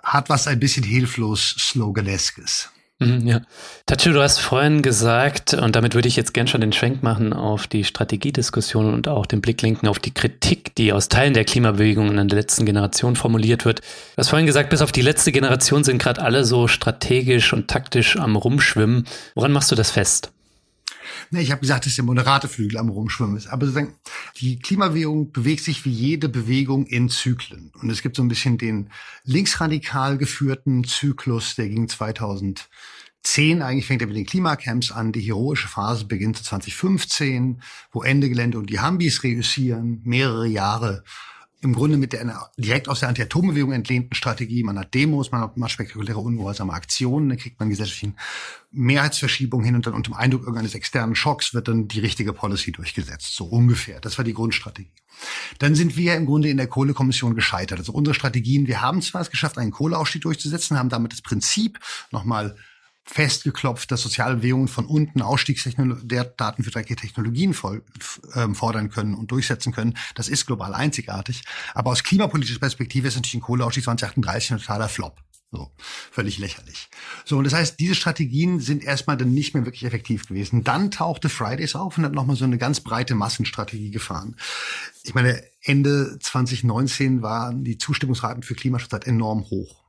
[0.04, 2.70] Hat was ein bisschen hilflos Sloganeskes.
[3.00, 3.42] Mhm, ja.
[3.86, 7.34] Tacho, du hast vorhin gesagt, und damit würde ich jetzt gern schon den Schwenk machen
[7.34, 11.44] auf die Strategiediskussion und auch den Blick lenken auf die Kritik, die aus Teilen der
[11.44, 13.80] Klimabewegung in der letzten Generation formuliert wird.
[13.80, 17.68] Du hast vorhin gesagt, bis auf die letzte Generation sind gerade alle so strategisch und
[17.68, 19.06] taktisch am Rumschwimmen.
[19.36, 20.32] Woran machst du das fest?
[21.32, 23.48] Ne, ich habe gesagt, dass der moderate Flügel am Rumschwimmen ist.
[23.48, 23.96] Aber sozusagen,
[24.38, 27.72] die Klimabewegung bewegt sich wie jede Bewegung in Zyklen.
[27.82, 28.90] Und es gibt so ein bisschen den
[29.24, 35.12] linksradikal geführten Zyklus, der ging 2010 eigentlich fängt er mit den Klimacamps an.
[35.12, 41.04] Die heroische Phase beginnt 2015, wo Ende Gelände und die Hambis reüssieren, mehrere Jahre
[41.66, 44.64] im Grunde mit der direkt aus der Anti-Atom-Bewegung entlehnten Strategie.
[44.64, 48.16] Man hat Demos, man hat mal spektakuläre, ungehorsame Aktionen, dann kriegt man gesellschaftlichen
[48.72, 52.72] Mehrheitsverschiebungen hin und dann unter dem Eindruck irgendeines externen Schocks wird dann die richtige Policy
[52.72, 53.36] durchgesetzt.
[53.36, 54.00] So ungefähr.
[54.00, 54.92] Das war die Grundstrategie.
[55.60, 57.80] Dann sind wir im Grunde in der Kohlekommission gescheitert.
[57.80, 61.80] Also unsere Strategien, wir haben zwar es geschafft, einen Kohleausstieg durchzusetzen, haben damit das Prinzip
[62.12, 62.56] nochmal
[63.06, 67.56] festgeklopft, dass soziale Bewegungen von unten Ausstiegsdaten für dreckige Technologien
[68.34, 69.96] ähm, fordern können und durchsetzen können.
[70.16, 71.44] Das ist global einzigartig.
[71.74, 75.22] Aber aus klimapolitischer Perspektive ist natürlich ein Kohleausstieg 2038 ein totaler Flop.
[75.52, 75.72] So,
[76.12, 76.90] völlig lächerlich.
[77.24, 80.64] So, und das heißt, diese Strategien sind erstmal dann nicht mehr wirklich effektiv gewesen.
[80.64, 84.36] Dann tauchte Fridays auf und hat nochmal so eine ganz breite Massenstrategie gefahren.
[85.04, 89.85] Ich meine, Ende 2019 waren die Zustimmungsraten für Klimaschutz halt enorm hoch.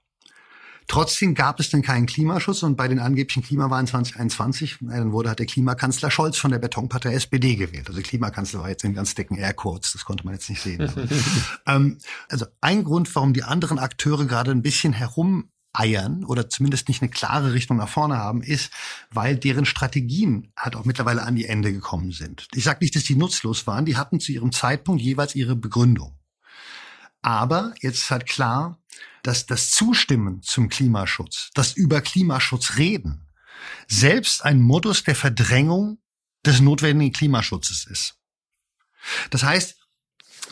[0.89, 5.41] Trotzdem gab es dann keinen Klimaschutz und bei den angeblichen Klimawahlen 2021, dann wurde halt
[5.41, 7.89] der Klimakanzler Scholz von der Betonpartei SPD gewählt.
[7.89, 10.91] Also Klimakanzler war jetzt in ganz dicken Airquotes, das konnte man jetzt nicht sehen.
[11.67, 16.89] ähm, also ein Grund, warum die anderen Akteure gerade ein bisschen herum eiern oder zumindest
[16.89, 18.71] nicht eine klare Richtung nach vorne haben, ist,
[19.11, 22.49] weil deren Strategien halt auch mittlerweile an die Ende gekommen sind.
[22.55, 26.17] Ich sage nicht, dass die nutzlos waren, die hatten zu ihrem Zeitpunkt jeweils ihre Begründung.
[27.23, 28.79] Aber jetzt ist halt klar,
[29.27, 33.27] dass das Zustimmen zum Klimaschutz, das über Klimaschutz reden,
[33.89, 35.99] selbst ein Modus der Verdrängung
[36.45, 38.15] des notwendigen Klimaschutzes ist.
[39.31, 39.77] Das heißt,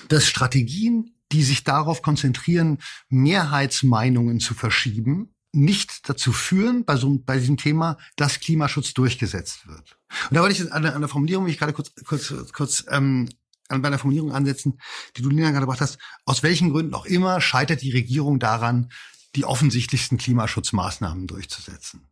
[0.08, 7.38] dass Strategien, die sich darauf konzentrieren, Mehrheitsmeinungen zu verschieben, nicht dazu führen, bei, so, bei
[7.38, 9.98] diesem Thema, dass Klimaschutz durchgesetzt wird.
[10.30, 13.28] Und da wollte ich an der, der Formulierung mich gerade kurz, kurz, kurz ähm,
[13.68, 14.78] an bei einer Formulierung ansetzen,
[15.16, 15.98] die du Lina gerade gebracht hast.
[16.24, 18.90] Aus welchen Gründen auch immer scheitert die Regierung daran,
[19.36, 22.06] die offensichtlichsten Klimaschutzmaßnahmen durchzusetzen.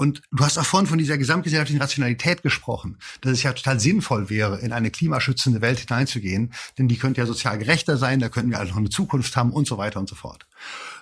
[0.00, 4.30] Und du hast auch vorhin von dieser gesamtgesellschaftlichen Rationalität gesprochen, dass es ja total sinnvoll
[4.30, 8.52] wäre, in eine klimaschützende Welt hineinzugehen, denn die könnte ja sozial gerechter sein, da könnten
[8.52, 10.46] wir also noch eine Zukunft haben und so weiter und so fort.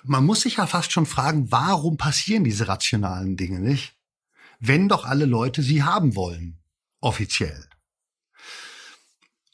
[0.03, 3.95] Man muss sich ja fast schon fragen, warum passieren diese rationalen Dinge nicht,
[4.59, 6.57] wenn doch alle Leute sie haben wollen,
[6.99, 7.69] offiziell.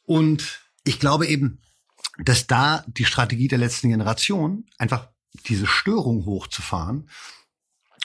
[0.06, 1.62] Und ich glaube eben,
[2.24, 5.10] dass da die Strategie der letzten Generation einfach
[5.48, 7.10] diese Störung hochzufahren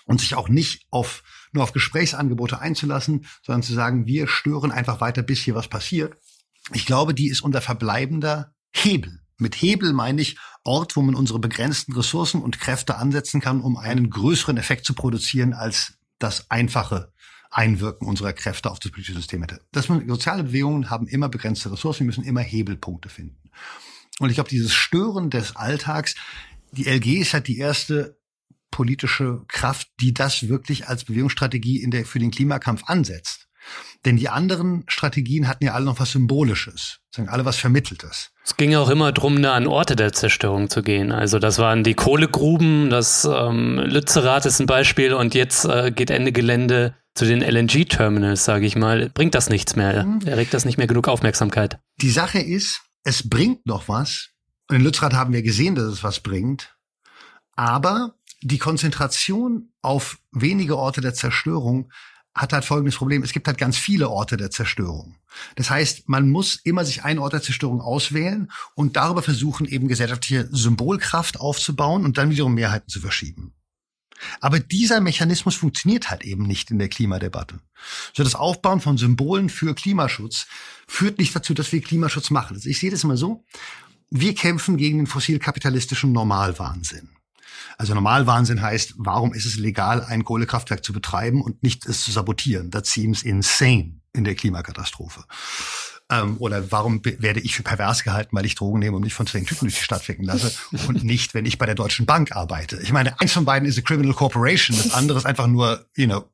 [0.06, 5.00] und sich auch nicht auf, nur auf Gesprächsangebote einzulassen, sondern zu sagen, wir stören einfach
[5.00, 6.16] weiter, bis hier was passiert.
[6.72, 9.20] Ich glaube, die ist unser verbleibender Hebel.
[9.36, 13.76] Mit Hebel meine ich Ort, wo man unsere begrenzten Ressourcen und Kräfte ansetzen kann, um
[13.76, 17.12] einen größeren Effekt zu produzieren als das einfache
[17.50, 19.60] Einwirken unserer Kräfte auf das politische System hätte.
[19.72, 23.50] Das, soziale Bewegungen haben immer begrenzte Ressourcen, wir müssen immer Hebelpunkte finden.
[24.18, 26.14] Und ich glaube, dieses Stören des Alltags,
[26.72, 28.18] die LG ist halt die erste
[28.70, 33.47] politische Kraft, die das wirklich als Bewegungsstrategie in der, für den Klimakampf ansetzt.
[34.04, 38.30] Denn die anderen Strategien hatten ja alle noch was Symbolisches, sagen alle was Vermitteltes.
[38.44, 41.10] Es ging auch immer darum, da an Orte der Zerstörung zu gehen.
[41.10, 46.10] Also das waren die Kohlegruben, das ähm, Lützerath ist ein Beispiel und jetzt äh, geht
[46.10, 49.10] Ende Gelände zu den LNG-Terminals, sage ich mal.
[49.10, 50.04] Bringt das nichts mehr?
[50.04, 50.20] Mhm.
[50.26, 51.80] Erregt das nicht mehr genug Aufmerksamkeit?
[52.00, 54.28] Die Sache ist, es bringt noch was.
[54.68, 56.76] Und in Lützerath haben wir gesehen, dass es was bringt.
[57.56, 61.90] Aber die Konzentration auf wenige Orte der Zerstörung
[62.34, 63.22] hat halt folgendes Problem.
[63.22, 65.16] Es gibt halt ganz viele Orte der Zerstörung.
[65.56, 69.88] Das heißt, man muss immer sich einen Ort der Zerstörung auswählen und darüber versuchen, eben
[69.88, 73.54] gesellschaftliche Symbolkraft aufzubauen und dann wiederum Mehrheiten zu verschieben.
[74.40, 77.60] Aber dieser Mechanismus funktioniert halt eben nicht in der Klimadebatte.
[78.14, 80.46] So das Aufbauen von Symbolen für Klimaschutz
[80.86, 82.56] führt nicht dazu, dass wir Klimaschutz machen.
[82.56, 83.44] Also ich sehe das immer so.
[84.10, 87.10] Wir kämpfen gegen den fossilkapitalistischen Normalwahnsinn.
[87.76, 92.10] Also Normalwahnsinn heißt, warum ist es legal, ein Kohlekraftwerk zu betreiben und nicht es zu
[92.10, 92.70] sabotieren?
[92.70, 95.24] That seems insane in der Klimakatastrophe.
[96.10, 99.26] Ähm, oder warum werde ich für pervers gehalten, weil ich Drogen nehme und mich von
[99.26, 100.52] zehn Typen durch die Stadt ficken lasse
[100.88, 102.80] und nicht, wenn ich bei der Deutschen Bank arbeite?
[102.82, 106.06] Ich meine, eins von beiden ist a criminal corporation, das andere ist einfach nur, you
[106.06, 106.24] know,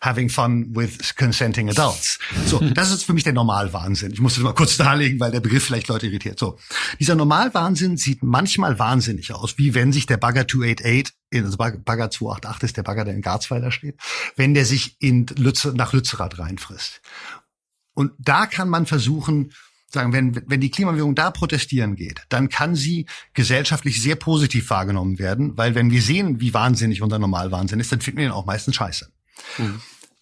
[0.00, 2.18] having fun with consenting adults.
[2.46, 4.12] So, das ist für mich der Normalwahnsinn.
[4.12, 6.38] Ich musste das mal kurz darlegen, weil der Begriff vielleicht Leute irritiert.
[6.38, 6.58] So,
[6.98, 12.62] dieser Normalwahnsinn sieht manchmal wahnsinnig aus, wie wenn sich der Bagger 288 also Bagger 288
[12.62, 13.96] ist der Bagger, der in Garzweiler steht,
[14.36, 17.00] wenn der sich in Lütze, nach Lützerath reinfrisst.
[17.94, 19.52] Und da kann man versuchen,
[19.92, 25.18] sagen, wenn, wenn die Klimabewegung da protestieren geht, dann kann sie gesellschaftlich sehr positiv wahrgenommen
[25.18, 28.46] werden, weil wenn wir sehen, wie wahnsinnig unser Normalwahnsinn ist, dann finden wir ihn auch
[28.46, 29.10] meistens scheiße.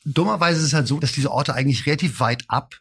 [0.05, 2.81] Dummerweise ist es halt so, dass diese Orte eigentlich relativ weit ab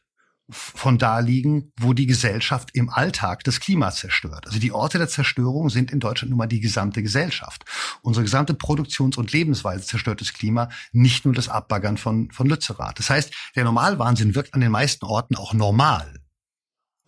[0.51, 4.47] von da liegen, wo die Gesellschaft im Alltag das Klima zerstört.
[4.47, 7.65] Also die Orte der Zerstörung sind in Deutschland nun mal die gesamte Gesellschaft.
[8.01, 12.97] Unsere gesamte Produktions- und Lebensweise zerstört das Klima, nicht nur das Abbaggern von, von Lützerath.
[12.97, 16.18] Das heißt, der Normalwahnsinn wirkt an den meisten Orten auch normal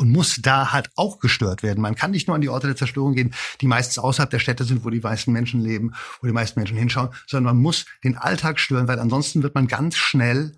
[0.02, 1.82] und muss da halt auch gestört werden.
[1.82, 4.64] Man kann nicht nur an die Orte der Zerstörung gehen, die meistens außerhalb der Städte
[4.64, 8.18] sind, wo die meisten Menschen leben, wo die meisten Menschen hinschauen, sondern man muss den
[8.18, 10.54] Alltag stören, weil ansonsten wird man ganz schnell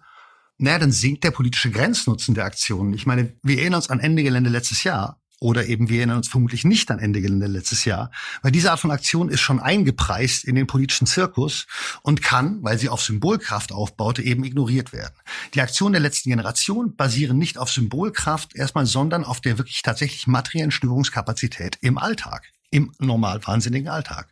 [0.59, 2.93] naja, dann sinkt der politische Grenznutzen der Aktionen.
[2.93, 5.19] Ich meine, wir erinnern uns an Ende Gelände letztes Jahr.
[5.43, 8.11] Oder eben wir erinnern uns vermutlich nicht an Ende Gelände letztes Jahr,
[8.43, 11.67] weil diese Art von Aktion ist schon eingepreist in den politischen Zirkus
[12.01, 15.13] und kann, weil sie auf Symbolkraft aufbaute, eben ignoriert werden.
[15.53, 20.27] Die Aktionen der letzten Generation basieren nicht auf Symbolkraft erstmal, sondern auf der wirklich tatsächlich
[20.27, 24.29] materiellen Störungskapazität im Alltag, im normal wahnsinnigen Alltag.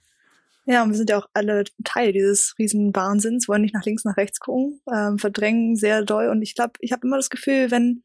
[0.66, 4.06] Ja, und wir sind ja auch alle Teil dieses riesen Wahnsinns, wollen nicht nach links,
[4.06, 6.30] nach rechts gucken, ähm, verdrängen sehr doll.
[6.30, 8.04] Und ich glaube, ich habe immer das Gefühl, wenn,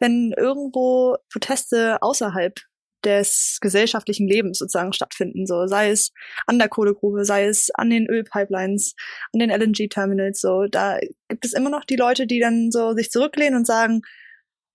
[0.00, 2.58] wenn irgendwo Proteste außerhalb
[3.04, 6.12] des gesellschaftlichen Lebens sozusagen stattfinden, so sei es
[6.46, 8.94] an der Kohlegrube, sei es an den Ölpipelines,
[9.32, 13.10] an den LNG-Terminals, so da gibt es immer noch die Leute, die dann so sich
[13.10, 14.02] zurücklehnen und sagen,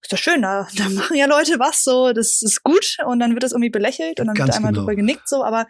[0.02, 3.34] ist doch schön, da, da machen ja Leute was, so das ist gut und dann
[3.34, 4.82] wird das irgendwie belächelt und dann Ganz wird einmal genau.
[4.82, 5.68] drüber genickt, so, aber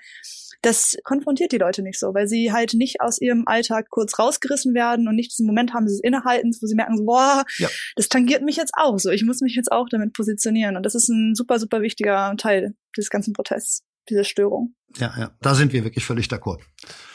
[0.61, 4.73] das konfrontiert die Leute nicht so, weil sie halt nicht aus ihrem Alltag kurz rausgerissen
[4.73, 7.69] werden und nicht diesen Moment haben des Innehaltens, wo sie merken, so, boah, ja.
[7.95, 9.09] das tangiert mich jetzt auch so.
[9.09, 10.77] Ich muss mich jetzt auch damit positionieren.
[10.77, 14.75] Und das ist ein super, super wichtiger Teil des ganzen Protests, diese Störung.
[14.97, 16.59] Ja, ja, da sind wir wirklich völlig d'accord.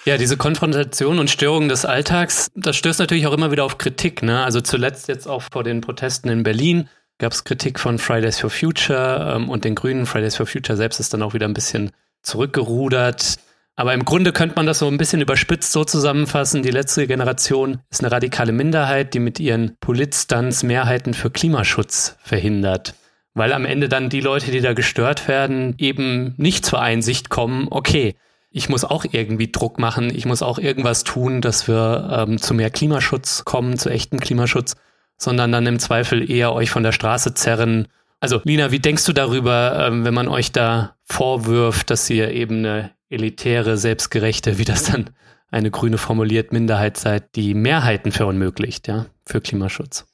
[0.04, 4.22] Ja, diese Konfrontation und Störung des Alltags, das stößt natürlich auch immer wieder auf Kritik.
[4.22, 4.44] Ne?
[4.44, 8.50] Also zuletzt jetzt auch vor den Protesten in Berlin gab es Kritik von Fridays for
[8.50, 10.06] Future ähm, und den Grünen.
[10.06, 11.90] Fridays for Future selbst ist dann auch wieder ein bisschen
[12.22, 13.36] zurückgerudert.
[13.76, 16.62] Aber im Grunde könnte man das so ein bisschen überspitzt so zusammenfassen.
[16.62, 22.94] Die letzte Generation ist eine radikale Minderheit, die mit ihren Politstunts Mehrheiten für Klimaschutz verhindert.
[23.32, 27.68] Weil am Ende dann die Leute, die da gestört werden, eben nicht zur Einsicht kommen,
[27.70, 28.16] okay,
[28.50, 32.52] ich muss auch irgendwie Druck machen, ich muss auch irgendwas tun, dass wir ähm, zu
[32.52, 34.74] mehr Klimaschutz kommen, zu echtem Klimaschutz,
[35.16, 37.86] sondern dann im Zweifel eher euch von der Straße zerren.
[38.18, 42.58] Also Lina, wie denkst du darüber, ähm, wenn man euch da vorwirft, dass ihr eben
[42.58, 45.10] eine elitäre, selbstgerechte, wie das dann
[45.50, 50.06] eine Grüne formuliert, Minderheit seid, die Mehrheiten verunmöglicht, ja, für Klimaschutz?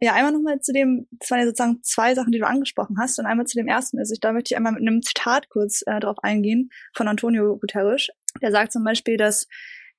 [0.00, 3.18] Ja, einmal nochmal zu dem, das waren ja sozusagen zwei Sachen, die du angesprochen hast,
[3.18, 5.82] und einmal zu dem ersten ist, ich, da möchte ich einmal mit einem Zitat kurz
[5.86, 8.08] äh, drauf eingehen von Antonio Guterres.
[8.42, 9.46] Der sagt zum Beispiel, dass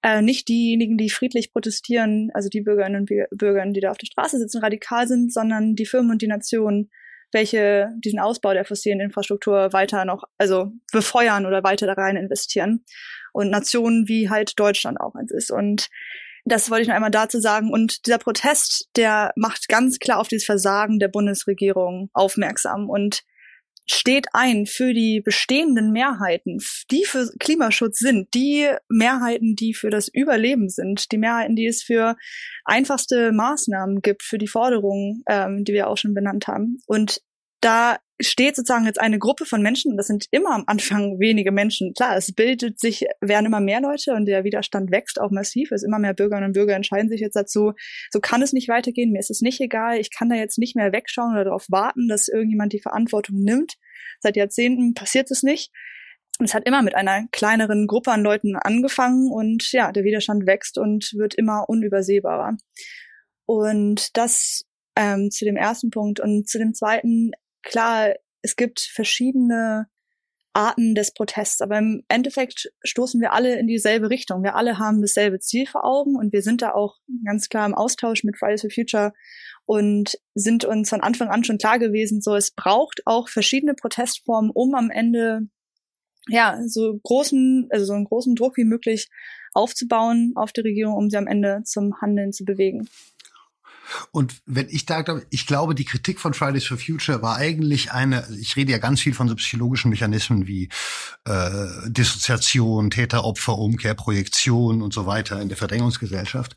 [0.04, 4.06] äh, nicht diejenigen, die friedlich protestieren, also die Bürgerinnen und Bürger, die da auf der
[4.06, 6.92] Straße sitzen, radikal sind, sondern die Firmen und die Nationen,
[7.32, 12.84] welche diesen Ausbau der fossilen Infrastruktur weiter noch, also befeuern oder weiter da rein investieren.
[13.34, 15.52] Und Nationen wie halt Deutschland auch eins ist.
[15.52, 15.90] Und
[16.46, 17.72] das wollte ich noch einmal dazu sagen.
[17.72, 23.24] Und dieser Protest, der macht ganz klar auf dieses Versagen der Bundesregierung aufmerksam und
[23.90, 26.60] steht ein für die bestehenden Mehrheiten,
[26.92, 31.84] die für Klimaschutz sind, die Mehrheiten, die für das Überleben sind, die Mehrheiten, die es
[31.84, 32.16] für
[32.66, 36.80] einfachste Maßnahmen gibt, für die Forderungen, ähm, die wir auch schon benannt haben.
[36.86, 37.22] Und
[37.62, 41.94] da steht sozusagen jetzt eine Gruppe von Menschen, das sind immer am Anfang wenige Menschen.
[41.94, 45.72] Klar, es bildet sich, werden immer mehr Leute und der Widerstand wächst auch massiv.
[45.72, 47.74] Es immer mehr Bürgerinnen und Bürger entscheiden sich jetzt dazu,
[48.12, 50.76] so kann es nicht weitergehen, mir ist es nicht egal, ich kann da jetzt nicht
[50.76, 53.76] mehr wegschauen oder darauf warten, dass irgendjemand die Verantwortung nimmt.
[54.20, 55.72] Seit Jahrzehnten passiert es nicht.
[56.40, 60.78] Es hat immer mit einer kleineren Gruppe an Leuten angefangen und ja, der Widerstand wächst
[60.78, 62.58] und wird immer unübersehbarer.
[63.46, 64.68] Und das
[64.98, 66.20] ähm, zu dem ersten Punkt.
[66.20, 67.32] Und zu dem zweiten,
[67.68, 69.88] klar, es gibt verschiedene
[70.54, 74.42] Arten des Protests, aber im Endeffekt stoßen wir alle in dieselbe Richtung.
[74.42, 77.76] Wir alle haben dasselbe Ziel vor Augen und wir sind da auch ganz klar im
[77.76, 79.14] Austausch mit Fridays for Future
[79.66, 84.50] und sind uns von Anfang an schon klar gewesen, so es braucht auch verschiedene Protestformen,
[84.50, 85.42] um am Ende
[86.28, 89.10] ja so großen, also so einen großen Druck wie möglich
[89.54, 92.90] aufzubauen auf die Regierung, um sie am Ende zum Handeln zu bewegen.
[94.12, 97.92] Und wenn ich da glaube, ich glaube, die Kritik von Fridays for Future war eigentlich
[97.92, 100.70] eine, ich rede ja ganz viel von so psychologischen Mechanismen wie
[101.26, 106.56] äh, Dissoziation, Täter-Opfer-Umkehr, Projektion und so weiter in der Verdrängungsgesellschaft.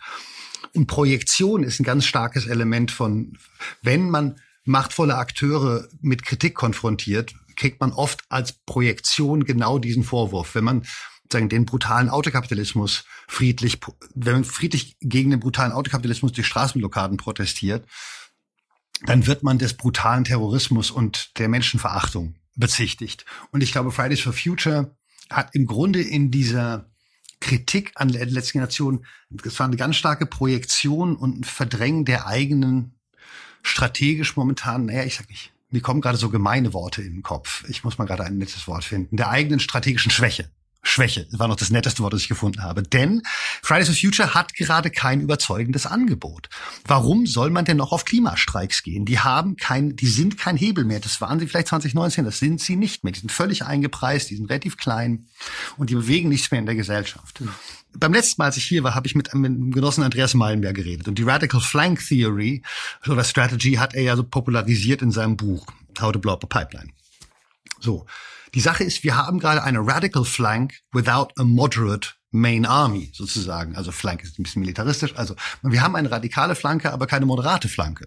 [0.74, 3.36] Und Projektion ist ein ganz starkes Element von,
[3.82, 10.54] wenn man machtvolle Akteure mit Kritik konfrontiert, kriegt man oft als Projektion genau diesen Vorwurf.
[10.54, 10.86] Wenn man
[11.32, 13.80] sagen, den brutalen Autokapitalismus friedlich,
[14.14, 17.86] wenn man friedlich gegen den brutalen Autokapitalismus durch Straßenblockaden protestiert,
[19.06, 23.24] dann wird man des brutalen Terrorismus und der Menschenverachtung bezichtigt.
[23.50, 24.94] Und ich glaube, Fridays for Future
[25.30, 26.90] hat im Grunde in dieser
[27.40, 32.26] Kritik an der letzten Generation, das war eine ganz starke Projektion und ein Verdrängen der
[32.26, 32.94] eigenen
[33.62, 37.64] strategisch momentan, naja, ich sag nicht, mir kommen gerade so gemeine Worte in den Kopf.
[37.68, 39.16] Ich muss mal gerade ein nettes Wort finden.
[39.16, 40.50] Der eigenen strategischen Schwäche.
[40.82, 41.26] Schwäche.
[41.30, 42.82] War noch das netteste Wort, das ich gefunden habe.
[42.82, 43.22] Denn
[43.62, 46.48] Fridays for Future hat gerade kein überzeugendes Angebot.
[46.86, 49.04] Warum soll man denn noch auf Klimastreiks gehen?
[49.04, 51.00] Die haben kein, die sind kein Hebel mehr.
[51.00, 53.12] Das waren sie vielleicht 2019, das sind sie nicht mehr.
[53.12, 55.26] Die sind völlig eingepreist, die sind relativ klein
[55.76, 57.40] und die bewegen nichts mehr in der Gesellschaft.
[57.40, 57.50] Mhm.
[57.98, 61.08] Beim letzten Mal, als ich hier war, habe ich mit, dem Genossen Andreas Meilenberg geredet.
[61.08, 62.62] Und die Radical Flank Theory
[63.06, 65.66] oder Strategy hat er ja so popularisiert in seinem Buch
[66.00, 66.92] How to Blow Up a Pipeline.
[67.80, 68.06] So.
[68.54, 73.76] Die Sache ist, wir haben gerade eine Radical Flank without a moderate Main Army sozusagen.
[73.76, 75.14] Also Flank ist ein bisschen militaristisch.
[75.16, 78.06] Also wir haben eine radikale Flanke, aber keine moderate Flanke.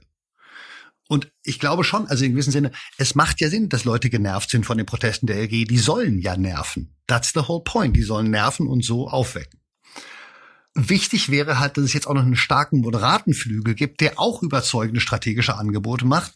[1.09, 4.49] Und ich glaube schon, also in gewissem Sinne, es macht ja Sinn, dass Leute genervt
[4.49, 5.65] sind von den Protesten der LG.
[5.65, 6.95] Die sollen ja nerven.
[7.07, 7.95] That's the whole point.
[7.95, 9.59] Die sollen nerven und so aufwecken.
[10.75, 14.41] Wichtig wäre halt, dass es jetzt auch noch einen starken moderaten Flügel gibt, der auch
[14.41, 16.33] überzeugende strategische Angebote macht,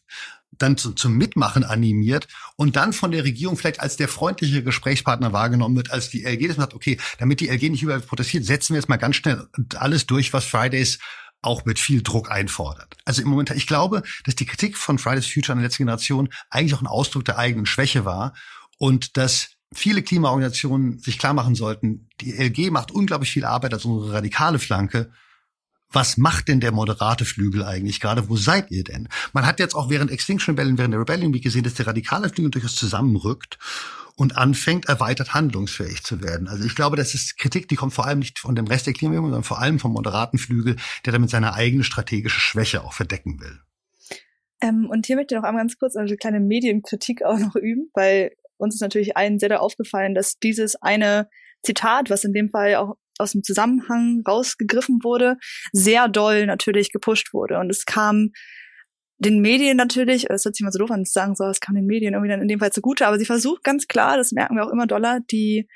[0.51, 5.33] dann zu, zum Mitmachen animiert und dann von der Regierung vielleicht als der freundliche Gesprächspartner
[5.33, 8.73] wahrgenommen wird, als die LG das macht, okay, damit die LG nicht überall protestiert, setzen
[8.73, 10.99] wir jetzt mal ganz schnell alles durch, was Fridays
[11.41, 12.97] auch mit viel Druck einfordert.
[13.05, 16.29] Also im Moment, ich glaube, dass die Kritik von Fridays Future an der letzten Generation
[16.49, 18.33] eigentlich auch ein Ausdruck der eigenen Schwäche war
[18.79, 23.85] und dass viele Klimaorganisationen sich klar machen sollten, die LG macht unglaublich viel Arbeit als
[23.85, 25.11] unsere radikale Flanke
[25.91, 28.29] was macht denn der moderate Flügel eigentlich gerade?
[28.29, 29.07] Wo seid ihr denn?
[29.33, 32.29] Man hat jetzt auch während Extinction Rebellion, während der Rebellion Week gesehen, dass der radikale
[32.29, 33.57] Flügel durchaus zusammenrückt
[34.17, 36.47] und anfängt, erweitert handlungsfähig zu werden.
[36.47, 38.93] Also ich glaube, das ist Kritik, die kommt vor allem nicht von dem Rest der
[38.93, 40.75] Klimabewegung, sondern vor allem vom moderaten Flügel,
[41.05, 43.59] der damit seine eigene strategische Schwäche auch verdecken will.
[44.59, 47.91] Ähm, und hier möchte ich noch einmal ganz kurz eine kleine Medienkritik auch noch üben,
[47.93, 51.29] weil uns ist natürlich allen sehr da aufgefallen, dass dieses eine
[51.61, 55.37] Zitat, was in dem Fall auch aus dem Zusammenhang rausgegriffen wurde,
[55.71, 57.59] sehr doll natürlich gepusht wurde.
[57.59, 58.31] Und es kam
[59.19, 61.75] den Medien natürlich, es hört sich mal so doof an, zu sagen, so, es kam
[61.75, 64.55] den Medien irgendwie dann in dem Fall zugute, aber sie versucht ganz klar, das merken
[64.55, 65.67] wir auch immer doller, die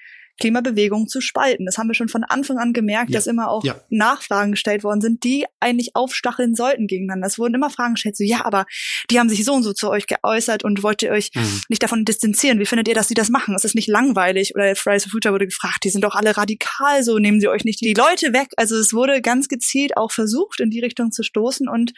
[0.41, 1.65] Klimabewegung zu spalten.
[1.65, 3.17] Das haben wir schon von Anfang an gemerkt, ja.
[3.17, 3.79] dass immer auch ja.
[3.89, 7.27] Nachfragen gestellt worden sind, die eigentlich aufstacheln sollten gegeneinander.
[7.27, 8.65] Es wurden immer Fragen gestellt, so, ja, aber
[9.11, 11.61] die haben sich so und so zu euch geäußert und wollt ihr euch mhm.
[11.69, 12.59] nicht davon distanzieren?
[12.59, 13.55] Wie findet ihr, dass sie das machen?
[13.55, 14.55] Ist das nicht langweilig?
[14.55, 17.63] Oder Fridays for Future wurde gefragt, die sind doch alle radikal, so nehmen sie euch
[17.63, 18.49] nicht die Leute weg.
[18.57, 21.93] Also es wurde ganz gezielt auch versucht, in die Richtung zu stoßen und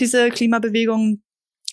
[0.00, 1.22] diese Klimabewegung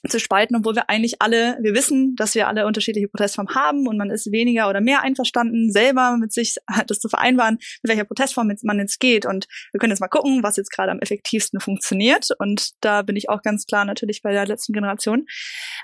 [0.10, 3.98] zu spalten, obwohl wir eigentlich alle, wir wissen, dass wir alle unterschiedliche Protestformen haben und
[3.98, 8.52] man ist weniger oder mehr einverstanden, selber mit sich das zu vereinbaren, mit welcher Protestform
[8.64, 9.26] man jetzt geht.
[9.26, 12.28] Und wir können jetzt mal gucken, was jetzt gerade am effektivsten funktioniert.
[12.40, 15.26] Und da bin ich auch ganz klar natürlich bei der letzten Generation.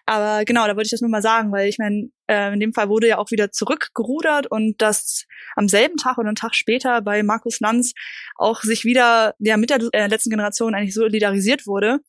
[0.06, 2.74] Aber genau, da wollte ich das nur mal sagen, weil ich meine, äh, in dem
[2.74, 7.02] Fall wurde ja auch wieder zurückgerudert und das am selben Tag oder einen Tag später
[7.02, 7.94] bei Markus Lanz
[8.36, 12.00] auch sich wieder ja mit der äh, letzten Generation eigentlich solidarisiert wurde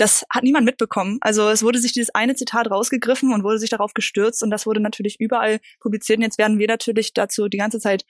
[0.00, 1.18] das hat niemand mitbekommen.
[1.20, 4.64] Also es wurde sich dieses eine Zitat rausgegriffen und wurde sich darauf gestürzt und das
[4.64, 6.18] wurde natürlich überall publiziert.
[6.18, 8.04] Und jetzt werden wir natürlich dazu die ganze Zeit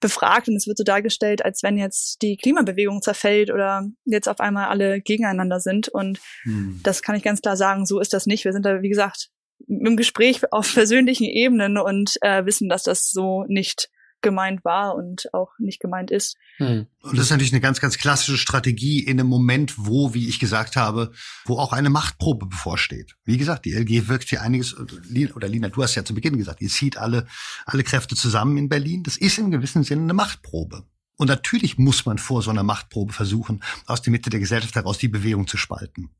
[0.00, 4.40] befragt und es wird so dargestellt, als wenn jetzt die Klimabewegung zerfällt oder jetzt auf
[4.40, 5.88] einmal alle gegeneinander sind.
[5.88, 6.80] Und hm.
[6.82, 8.44] das kann ich ganz klar sagen, so ist das nicht.
[8.44, 9.28] Wir sind da, wie gesagt,
[9.66, 13.90] im Gespräch auf persönlichen Ebenen und äh, wissen, dass das so nicht
[14.22, 16.36] gemeint war und auch nicht gemeint ist.
[16.56, 16.86] Hm.
[17.00, 20.40] Und das ist natürlich eine ganz, ganz klassische Strategie in einem Moment, wo, wie ich
[20.40, 21.12] gesagt habe,
[21.44, 23.16] wo auch eine Machtprobe bevorsteht.
[23.24, 26.60] Wie gesagt, die LG wirkt hier einiges, oder Lina, du hast ja zu Beginn gesagt,
[26.60, 27.26] ihr zieht alle,
[27.66, 29.02] alle Kräfte zusammen in Berlin.
[29.02, 30.84] Das ist im gewissen Sinne eine Machtprobe.
[31.16, 34.98] Und natürlich muss man vor so einer Machtprobe versuchen, aus der Mitte der Gesellschaft heraus
[34.98, 36.10] die Bewegung zu spalten.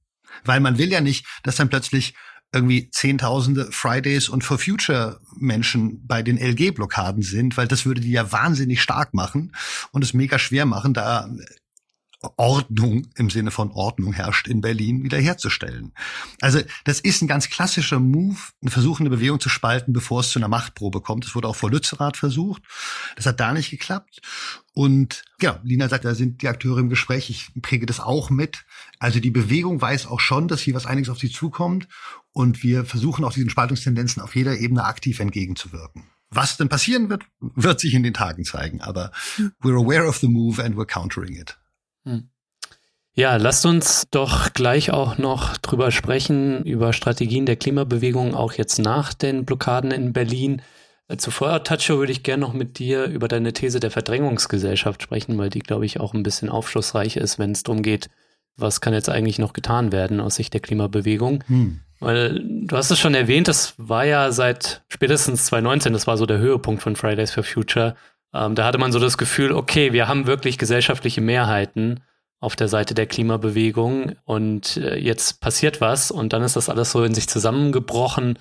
[0.45, 2.15] Weil man will ja nicht, dass dann plötzlich
[2.53, 8.13] irgendwie Zehntausende Fridays und For Future Menschen bei den LG-Blockaden sind, weil das würde die
[8.13, 9.53] ja wahnsinnig stark machen
[9.93, 11.29] und es mega schwer machen, da
[12.37, 15.93] Ordnung im Sinne von Ordnung herrscht in Berlin wiederherzustellen.
[16.41, 20.31] Also das ist ein ganz klassischer Move, eine Versuch, eine Bewegung zu spalten, bevor es
[20.31, 21.25] zu einer Machtprobe kommt.
[21.25, 22.63] Das wurde auch vor Lützerath versucht.
[23.17, 24.21] Das hat da nicht geklappt.
[24.73, 27.31] Und ja, Lina sagt, da sind die Akteure im Gespräch.
[27.31, 28.65] Ich präge das auch mit.
[28.99, 31.89] Also die Bewegung weiß auch schon, dass hier was einiges auf sie zukommt.
[32.33, 36.05] Und wir versuchen auch diesen Spaltungstendenzen auf jeder Ebene aktiv entgegenzuwirken.
[36.31, 38.81] Was denn passieren wird, wird sich in den Tagen zeigen.
[38.81, 39.13] Aber
[39.63, 41.57] we're aware of the move and we're countering it.
[42.07, 42.29] Hm.
[43.15, 48.79] Ja, lasst uns doch gleich auch noch drüber sprechen, über Strategien der Klimabewegung, auch jetzt
[48.79, 50.61] nach den Blockaden in Berlin.
[51.17, 55.49] Zuvor, Tacho, würde ich gerne noch mit dir über deine These der Verdrängungsgesellschaft sprechen, weil
[55.49, 58.11] die, glaube ich, auch ein bisschen aufschlussreich ist, wenn es darum geht,
[58.57, 61.43] was kann jetzt eigentlich noch getan werden aus Sicht der Klimabewegung.
[61.47, 61.81] Hm.
[62.01, 66.27] Weil du hast es schon erwähnt, das war ja seit spätestens 2019, das war so
[66.27, 67.97] der Höhepunkt von Fridays for Future,
[68.35, 72.01] ähm, da hatte man so das Gefühl, okay, wir haben wirklich gesellschaftliche Mehrheiten
[72.41, 76.93] auf der Seite der Klimabewegung und äh, jetzt passiert was und dann ist das alles
[76.93, 78.39] so in sich zusammengebrochen,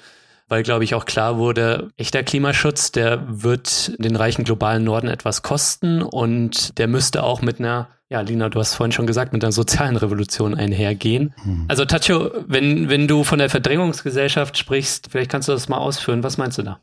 [0.47, 5.41] weil, glaube ich, auch klar wurde, echter Klimaschutz, der wird den reichen globalen Norden etwas
[5.41, 9.43] kosten und der müsste auch mit einer ja, Lina, du hast vorhin schon gesagt, mit
[9.43, 11.33] einer sozialen Revolution einhergehen.
[11.41, 11.65] Hm.
[11.67, 16.23] Also Tacho, wenn, wenn du von der Verdrängungsgesellschaft sprichst, vielleicht kannst du das mal ausführen.
[16.23, 16.79] Was meinst du da?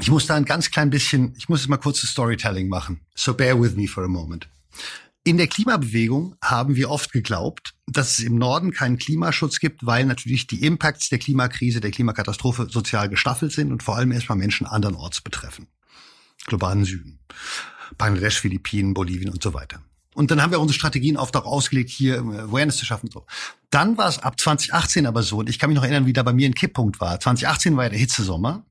[0.00, 3.00] Ich muss da ein ganz klein bisschen, ich muss jetzt mal kurzes Storytelling machen.
[3.14, 4.48] So bear with me for a moment.
[5.24, 10.04] In der Klimabewegung haben wir oft geglaubt, dass es im Norden keinen Klimaschutz gibt, weil
[10.04, 14.66] natürlich die Impacts der Klimakrise, der Klimakatastrophe sozial gestaffelt sind und vor allem erstmal Menschen
[14.66, 15.68] andernorts betreffen.
[16.46, 17.20] Globalen Süden.
[17.98, 19.80] Bangladesch, Philippinen, Bolivien und so weiter.
[20.14, 23.08] Und dann haben wir unsere Strategien oft auch ausgelegt, hier Awareness zu schaffen.
[23.10, 23.24] So.
[23.70, 26.22] Dann war es ab 2018 aber so, und ich kann mich noch erinnern, wie da
[26.22, 27.20] bei mir ein Kipppunkt war.
[27.20, 28.66] 2018 war ja der Hitzesommer.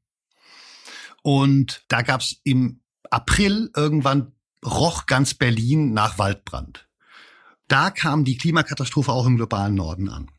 [1.21, 4.33] Und da gab es im April irgendwann
[4.65, 6.87] roch ganz Berlin nach Waldbrand.
[7.67, 10.29] Da kam die Klimakatastrophe auch im globalen Norden an.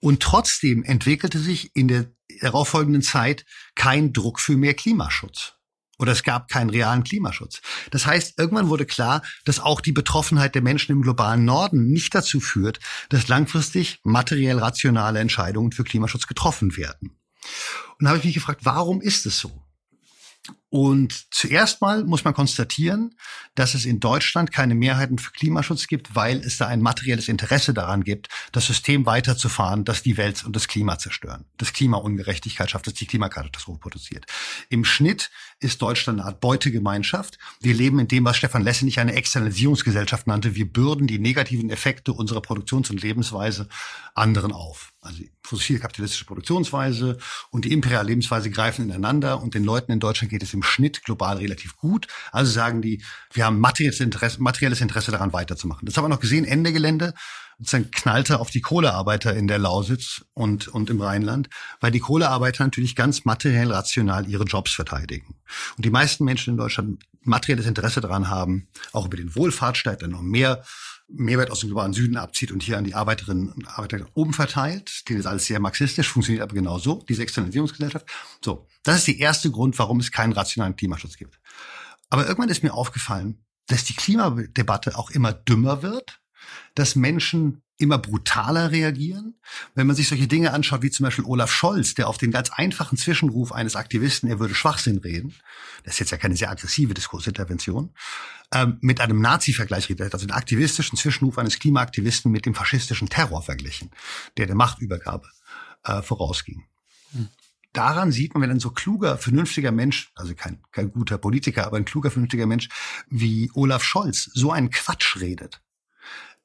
[0.00, 3.44] Und trotzdem entwickelte sich in der darauffolgenden Zeit
[3.74, 5.54] kein Druck für mehr Klimaschutz.
[5.98, 7.60] Oder es gab keinen realen Klimaschutz.
[7.90, 12.14] Das heißt, irgendwann wurde klar, dass auch die Betroffenheit der Menschen im globalen Norden nicht
[12.14, 17.17] dazu führt, dass langfristig materiell rationale Entscheidungen für Klimaschutz getroffen werden.
[17.98, 19.62] Und da habe ich mich gefragt, warum ist es so?
[20.70, 23.14] Und zuerst mal muss man konstatieren,
[23.54, 27.72] dass es in Deutschland keine Mehrheiten für Klimaschutz gibt, weil es da ein materielles Interesse
[27.72, 31.46] daran gibt, das System weiterzufahren, das die Welt und das Klima zerstören.
[31.56, 34.26] Das Klimaungerechtigkeit schafft, das die Klimakatastrophe produziert.
[34.68, 37.38] Im Schnitt ist Deutschland eine Art Beutegemeinschaft.
[37.60, 40.54] Wir leben in dem, was Stefan Lessenich eine Externalisierungsgesellschaft nannte.
[40.54, 43.68] Wir bürden die negativen Effekte unserer Produktions- und Lebensweise
[44.14, 44.92] anderen auf.
[45.00, 47.18] Also fossil-kapitalistische Produktionsweise
[47.50, 51.04] und die imperiale Lebensweise greifen ineinander und den Leuten in Deutschland geht es im Schnitt
[51.04, 52.06] global relativ gut.
[52.32, 53.02] Also sagen die,
[53.32, 55.86] wir haben materielles Interesse, materielles Interesse daran weiterzumachen.
[55.86, 57.14] Das haben wir noch gesehen, Ende Gelände
[57.58, 61.48] sozusagen knallte auf die Kohlearbeiter in der Lausitz und, und im Rheinland,
[61.80, 65.34] weil die Kohlearbeiter natürlich ganz materiell rational ihre Jobs verteidigen.
[65.76, 70.08] Und die meisten Menschen in Deutschland materielles Interesse daran haben, auch über den Wohlfahrtsstaat, der
[70.08, 70.62] noch mehr
[71.08, 75.08] Mehrwert aus dem globalen Süden abzieht und hier an die Arbeiterinnen und Arbeiter oben verteilt.
[75.08, 78.06] Den ist alles sehr marxistisch, funktioniert aber genau so, diese Externalisierungsgesellschaft.
[78.44, 81.40] So, das ist der erste Grund, warum es keinen rationalen Klimaschutz gibt.
[82.10, 86.20] Aber irgendwann ist mir aufgefallen, dass die Klimadebatte auch immer dümmer wird
[86.74, 89.36] dass Menschen immer brutaler reagieren.
[89.74, 92.50] Wenn man sich solche Dinge anschaut, wie zum Beispiel Olaf Scholz, der auf den ganz
[92.50, 95.34] einfachen Zwischenruf eines Aktivisten, er würde Schwachsinn reden,
[95.84, 97.94] das ist jetzt ja keine sehr aggressive Diskursintervention,
[98.52, 103.42] ähm, mit einem Nazi-Vergleich redet, also den aktivistischen Zwischenruf eines Klimaaktivisten mit dem faschistischen Terror
[103.42, 103.90] verglichen,
[104.36, 105.28] der der Machtübergabe
[105.84, 106.64] äh, vorausging.
[107.12, 107.28] Hm.
[107.72, 111.76] Daran sieht man, wenn ein so kluger, vernünftiger Mensch, also kein, kein guter Politiker, aber
[111.76, 112.68] ein kluger, vernünftiger Mensch
[113.08, 115.60] wie Olaf Scholz so einen Quatsch redet,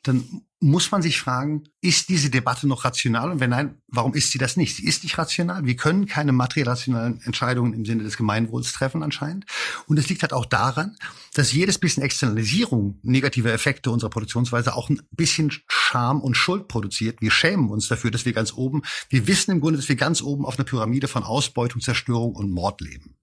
[0.04, 3.32] dann muss man sich fragen, ist diese Debatte noch rational?
[3.32, 4.78] Und wenn nein, warum ist sie das nicht?
[4.78, 5.66] Sie ist nicht rational.
[5.66, 9.45] Wir können keine materiell rationalen Entscheidungen im Sinne des Gemeinwohls treffen anscheinend.
[9.88, 10.95] Und es liegt halt auch daran,
[11.34, 17.22] dass jedes bisschen Externalisierung negativer Effekte unserer Produktionsweise auch ein bisschen Scham und Schuld produziert.
[17.22, 20.22] Wir schämen uns dafür, dass wir ganz oben, wir wissen im Grunde, dass wir ganz
[20.22, 23.18] oben auf einer Pyramide von Ausbeutung, Zerstörung und Mord leben.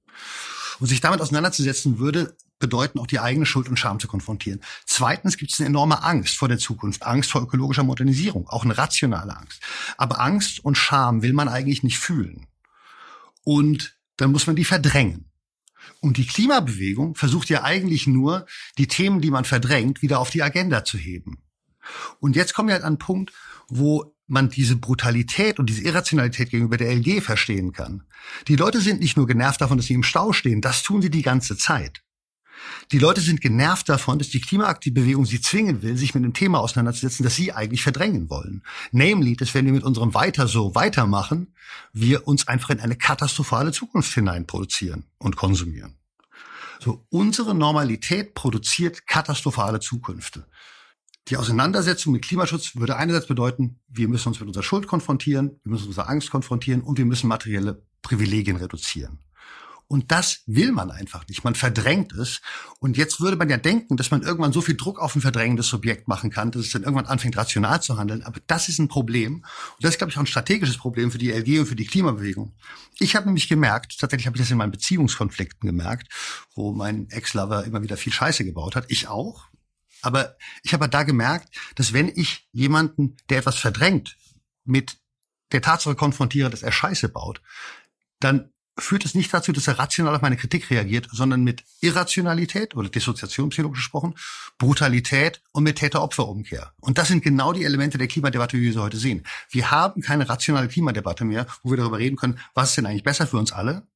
[0.81, 4.61] Und sich damit auseinanderzusetzen würde bedeuten, auch die eigene Schuld und Scham zu konfrontieren.
[4.87, 8.77] Zweitens gibt es eine enorme Angst vor der Zukunft, Angst vor ökologischer Modernisierung, auch eine
[8.77, 9.63] rationale Angst.
[9.97, 12.47] Aber Angst und Scham will man eigentlich nicht fühlen.
[13.45, 15.31] Und dann muss man die verdrängen.
[16.01, 18.47] Und die Klimabewegung versucht ja eigentlich nur,
[18.79, 21.43] die Themen, die man verdrängt, wieder auf die Agenda zu heben.
[22.21, 23.33] Und jetzt kommen wir halt an einen Punkt,
[23.69, 28.05] wo man diese Brutalität und diese Irrationalität gegenüber der LG verstehen kann.
[28.49, 31.11] Die Leute sind nicht nur genervt davon, dass sie im Stau stehen, das tun sie
[31.11, 32.03] die ganze Zeit.
[32.93, 36.61] Die Leute sind genervt davon, dass die Klimaaktivbewegung sie zwingen will, sich mit einem Thema
[36.61, 38.63] auseinanderzusetzen, das sie eigentlich verdrängen wollen.
[38.93, 41.55] Nämlich, dass wenn wir mit unserem Weiter so weitermachen,
[41.93, 45.97] wir uns einfach in eine katastrophale Zukunft hinein produzieren und konsumieren.
[46.81, 50.47] So, unsere Normalität produziert katastrophale Zukünfte.
[51.29, 55.73] Die Auseinandersetzung mit Klimaschutz würde einerseits bedeuten, wir müssen uns mit unserer Schuld konfrontieren, wir
[55.73, 59.21] müssen unsere Angst konfrontieren und wir müssen materielle Privilegien reduzieren.
[59.91, 61.43] Und das will man einfach nicht.
[61.43, 62.43] Man verdrängt es.
[62.79, 65.67] Und jetzt würde man ja denken, dass man irgendwann so viel Druck auf ein verdrängendes
[65.67, 68.23] Subjekt machen kann, dass es dann irgendwann anfängt, rational zu handeln.
[68.23, 69.39] Aber das ist ein Problem.
[69.39, 69.45] Und
[69.81, 72.55] das ist, glaube ich, auch ein strategisches Problem für die LG und für die Klimabewegung.
[73.01, 76.07] Ich habe nämlich gemerkt, tatsächlich habe ich das in meinen Beziehungskonflikten gemerkt,
[76.55, 78.85] wo mein Ex-Lover immer wieder viel Scheiße gebaut hat.
[78.91, 79.47] Ich auch.
[80.03, 84.17] Aber ich habe da gemerkt, dass wenn ich jemanden, der etwas verdrängt,
[84.65, 84.99] mit
[85.53, 87.41] der Tatsache konfrontiere, dass er Scheiße baut,
[88.21, 92.75] dann führt es nicht dazu, dass er rational auf meine Kritik reagiert, sondern mit Irrationalität
[92.75, 94.15] oder Dissoziation psychologisch gesprochen,
[94.59, 96.73] Brutalität und mit Täter-Opfer-Umkehr.
[96.81, 99.25] Und das sind genau die Elemente der Klimadebatte, wie wir sie heute sehen.
[99.51, 103.05] Wir haben keine rationale Klimadebatte mehr, wo wir darüber reden können, was ist denn eigentlich
[103.05, 103.87] besser für uns alle,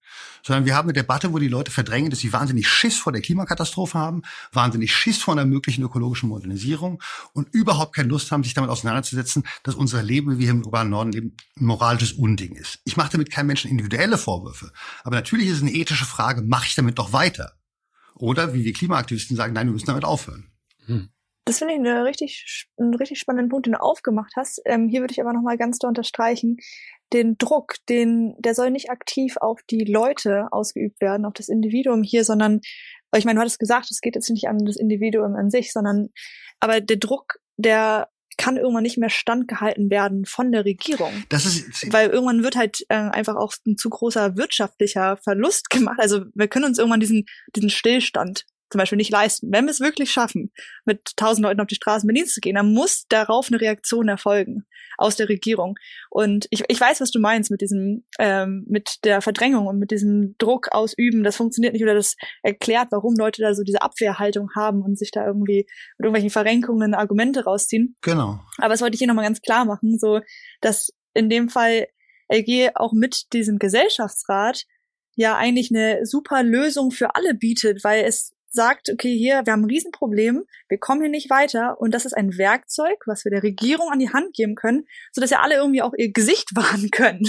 [0.42, 3.22] sondern wir haben eine Debatte, wo die Leute verdrängen, dass sie wahnsinnig Schiss vor der
[3.22, 7.02] Klimakatastrophe haben, wahnsinnig Schiss vor einer möglichen ökologischen Modernisierung
[7.32, 10.90] und überhaupt keine Lust haben, sich damit auseinanderzusetzen, dass unser Leben, wie wir im globalen
[10.90, 12.80] Norden leben, ein moralisches Unding ist.
[12.84, 16.66] Ich mache damit keinem Menschen individuelle Vorwürfe, aber natürlich ist es eine ethische Frage, mache
[16.66, 17.54] ich damit doch weiter?
[18.14, 20.50] Oder wie wir Klimaaktivisten sagen, nein, wir müssen damit aufhören.
[20.86, 21.08] Hm.
[21.46, 24.62] Das finde ich eine richtig, einen richtig spannenden Punkt, den du aufgemacht hast.
[24.64, 26.56] Ähm, hier würde ich aber noch mal ganz doll unterstreichen,
[27.14, 32.02] den Druck, den, der soll nicht aktiv auf die Leute ausgeübt werden, auf das Individuum
[32.02, 32.60] hier, sondern,
[33.16, 36.08] ich meine, du hattest gesagt, es geht jetzt nicht an das Individuum an sich, sondern,
[36.60, 41.12] aber der Druck, der kann irgendwann nicht mehr standgehalten werden von der Regierung.
[41.28, 45.98] Das ist, weil irgendwann wird halt äh, einfach auch ein zu großer wirtschaftlicher Verlust gemacht.
[46.00, 48.44] Also wir können uns irgendwann diesen diesen Stillstand
[48.74, 49.52] zum Beispiel nicht leisten.
[49.52, 50.50] Wenn wir es wirklich schaffen,
[50.84, 54.64] mit tausend Leuten auf die Straßen Berlins zu gehen, dann muss darauf eine Reaktion erfolgen
[54.98, 55.76] aus der Regierung.
[56.10, 59.92] Und ich, ich weiß, was du meinst mit diesem, ähm, mit der Verdrängung und mit
[59.92, 61.22] diesem Druck ausüben.
[61.22, 65.12] Das funktioniert nicht oder das erklärt, warum Leute da so diese Abwehrhaltung haben und sich
[65.12, 65.66] da irgendwie
[65.98, 67.94] mit irgendwelchen Verrenkungen Argumente rausziehen.
[68.02, 68.40] Genau.
[68.58, 70.20] Aber das wollte ich hier nochmal ganz klar machen, so,
[70.60, 71.86] dass in dem Fall
[72.28, 74.64] LG auch mit diesem Gesellschaftsrat
[75.16, 79.62] ja eigentlich eine super Lösung für alle bietet, weil es sagt, okay, hier, wir haben
[79.62, 83.42] ein Riesenproblem, wir kommen hier nicht weiter und das ist ein Werkzeug, was wir der
[83.42, 86.90] Regierung an die Hand geben können, so dass ja alle irgendwie auch ihr Gesicht wahren
[86.90, 87.24] können.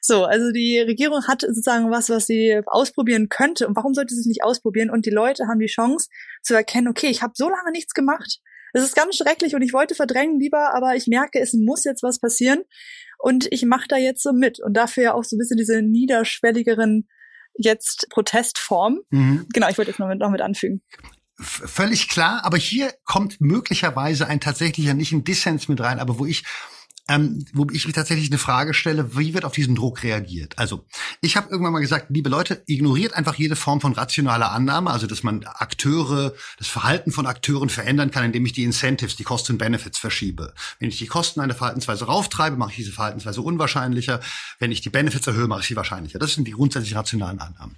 [0.00, 4.20] So, also die Regierung hat sozusagen was, was sie ausprobieren könnte und warum sollte sie
[4.20, 6.08] es nicht ausprobieren und die Leute haben die Chance
[6.42, 8.40] zu erkennen, okay, ich habe so lange nichts gemacht.
[8.72, 12.02] Es ist ganz schrecklich und ich wollte verdrängen lieber, aber ich merke, es muss jetzt
[12.02, 12.62] was passieren
[13.18, 17.08] und ich mache da jetzt so mit und dafür auch so ein bisschen diese niederschwelligeren
[17.56, 19.00] jetzt Protestform.
[19.10, 19.46] Mhm.
[19.52, 20.82] Genau, ich wollte jetzt noch mit, noch mit anfügen.
[21.36, 26.26] Völlig klar, aber hier kommt möglicherweise ein tatsächlicher, nicht ein Dissens mit rein, aber wo
[26.26, 26.44] ich
[27.08, 30.58] ähm, wo ich mich tatsächlich eine Frage stelle, wie wird auf diesen Druck reagiert?
[30.58, 30.86] Also,
[31.20, 35.06] ich habe irgendwann mal gesagt, liebe Leute, ignoriert einfach jede Form von rationaler Annahme, also
[35.06, 39.52] dass man Akteure, das Verhalten von Akteuren verändern kann, indem ich die Incentives, die Kosten
[39.52, 40.54] und Benefits verschiebe.
[40.78, 44.20] Wenn ich die Kosten einer Verhaltensweise rauftreibe, mache ich diese Verhaltensweise unwahrscheinlicher.
[44.58, 46.18] Wenn ich die Benefits erhöhe, mache ich sie wahrscheinlicher.
[46.18, 47.76] Das sind die grundsätzlich rationalen Annahmen.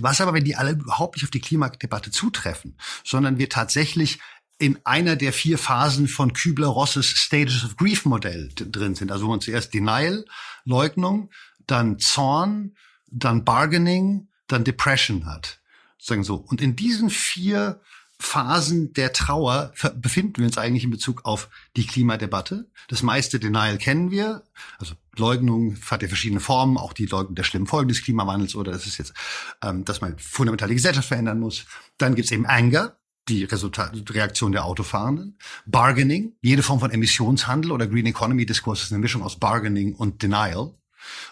[0.00, 4.18] Was aber, wenn die alle überhaupt nicht auf die Klimadebatte zutreffen, sondern wir tatsächlich
[4.58, 9.10] in einer der vier Phasen von Kübler-Rosses Stages of Grief Modell drin sind.
[9.10, 10.24] Also wo man zuerst Denial,
[10.64, 11.30] Leugnung,
[11.66, 12.76] dann Zorn,
[13.10, 15.60] dann Bargaining, dann Depression hat.
[15.98, 16.36] Sagen so.
[16.36, 17.80] Und in diesen vier
[18.18, 22.70] Phasen der Trauer befinden wir uns eigentlich in Bezug auf die Klimadebatte.
[22.88, 24.44] Das meiste Denial kennen wir.
[24.78, 28.72] Also Leugnung hat ja verschiedene Formen, auch die Leugnung der schlimmen Folgen des Klimawandels oder
[28.72, 29.14] das ist jetzt,
[29.62, 31.66] ähm, dass man fundamental die Gesellschaft verändern muss.
[31.98, 32.96] Dann gibt's eben Anger,
[33.28, 35.38] die Resultat, Reaktion der Autofahrenden.
[35.66, 40.22] Bargaining, jede Form von Emissionshandel oder Green Economy Diskurs ist eine Mischung aus Bargaining und
[40.22, 40.74] Denial.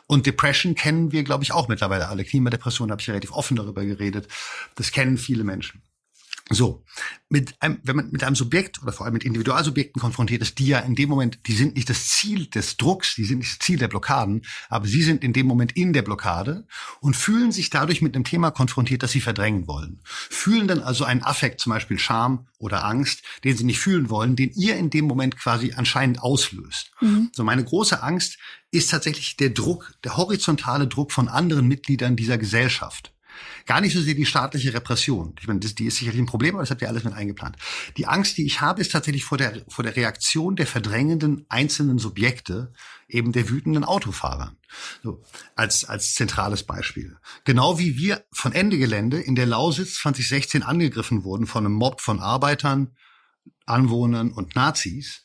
[0.07, 2.25] Und Depression kennen wir, glaube ich, auch mittlerweile alle.
[2.25, 4.29] Klimadepression habe ich relativ offen darüber geredet.
[4.75, 5.83] Das kennen viele Menschen.
[6.55, 6.85] So,
[7.29, 10.67] mit einem, wenn man mit einem Subjekt oder vor allem mit Individualsubjekten konfrontiert ist, die
[10.67, 13.59] ja in dem Moment, die sind nicht das Ziel des Drucks, die sind nicht das
[13.59, 16.67] Ziel der Blockaden, aber sie sind in dem Moment in der Blockade
[17.01, 20.01] und fühlen sich dadurch mit einem Thema konfrontiert, das sie verdrängen wollen.
[20.05, 24.37] Fühlen dann also einen Affekt, zum Beispiel Scham oder Angst, den sie nicht fühlen wollen,
[24.37, 26.93] den ihr in dem Moment quasi anscheinend auslöst.
[27.01, 27.31] Mhm.
[27.33, 28.39] So meine große Angst
[28.71, 33.13] ist tatsächlich der Druck, der horizontale Druck von anderen Mitgliedern dieser Gesellschaft.
[33.67, 35.35] Gar nicht so sehr die staatliche Repression.
[35.41, 37.57] Ich meine, das, die ist sicherlich ein Problem, aber das habt ihr alles mit eingeplant.
[37.97, 41.99] Die Angst, die ich habe, ist tatsächlich vor der, vor der Reaktion der verdrängenden einzelnen
[41.99, 42.73] Subjekte,
[43.09, 44.57] eben der wütenden Autofahrer.
[45.03, 45.23] So,
[45.55, 47.17] als, als zentrales Beispiel.
[47.45, 52.01] Genau wie wir von Ende Gelände in der Lausitz 2016 angegriffen wurden von einem Mob
[52.01, 52.97] von Arbeitern,
[53.67, 55.23] Anwohnern und Nazis,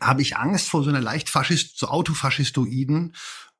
[0.00, 3.14] habe ich Angst vor so einer leicht faschist, so autofaschistoiden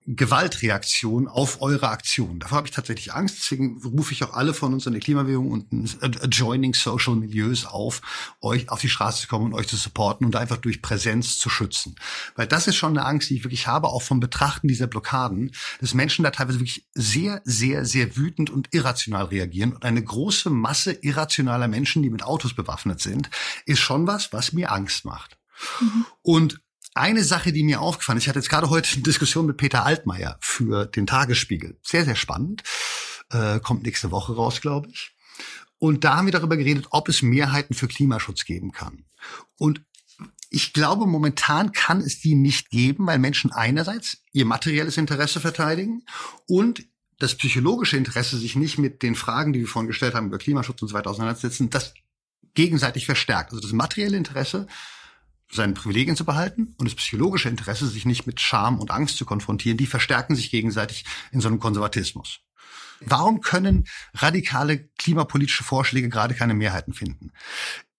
[0.06, 2.38] Gewaltreaktion auf eure Aktion.
[2.38, 3.38] Davor habe ich tatsächlich Angst.
[3.38, 8.02] Deswegen rufe ich auch alle von uns in der Klimabewegung und adjoining Social Milieus auf,
[8.42, 11.48] euch auf die Straße zu kommen und euch zu supporten und einfach durch Präsenz zu
[11.48, 11.96] schützen.
[12.36, 15.52] Weil das ist schon eine Angst, die ich wirklich habe, auch vom Betrachten dieser Blockaden,
[15.80, 19.72] dass Menschen da teilweise wirklich sehr, sehr, sehr wütend und irrational reagieren.
[19.72, 23.30] Und eine große Masse irrationaler Menschen, die mit Autos bewaffnet sind,
[23.64, 25.38] ist schon was, was mir Angst macht.
[25.80, 26.06] Mhm.
[26.20, 26.60] Und
[26.94, 29.84] eine Sache, die mir aufgefallen ist, ich hatte jetzt gerade heute eine Diskussion mit Peter
[29.84, 31.76] Altmaier für den Tagesspiegel.
[31.82, 32.62] Sehr, sehr spannend.
[33.30, 35.14] Äh, kommt nächste Woche raus, glaube ich.
[35.78, 39.04] Und da haben wir darüber geredet, ob es Mehrheiten für Klimaschutz geben kann.
[39.58, 39.82] Und
[40.50, 46.04] ich glaube, momentan kann es die nicht geben, weil Menschen einerseits ihr materielles Interesse verteidigen
[46.46, 46.86] und
[47.18, 50.80] das psychologische Interesse sich nicht mit den Fragen, die wir vorhin gestellt haben über Klimaschutz
[50.82, 51.94] und so weiter auseinandersetzen, das
[52.54, 53.50] gegenseitig verstärkt.
[53.50, 54.68] Also das materielle Interesse
[55.56, 59.24] seine Privilegien zu behalten und das psychologische Interesse, sich nicht mit Scham und Angst zu
[59.24, 62.40] konfrontieren, die verstärken sich gegenseitig in so einem Konservatismus.
[63.00, 67.32] Warum können radikale klimapolitische Vorschläge gerade keine Mehrheiten finden?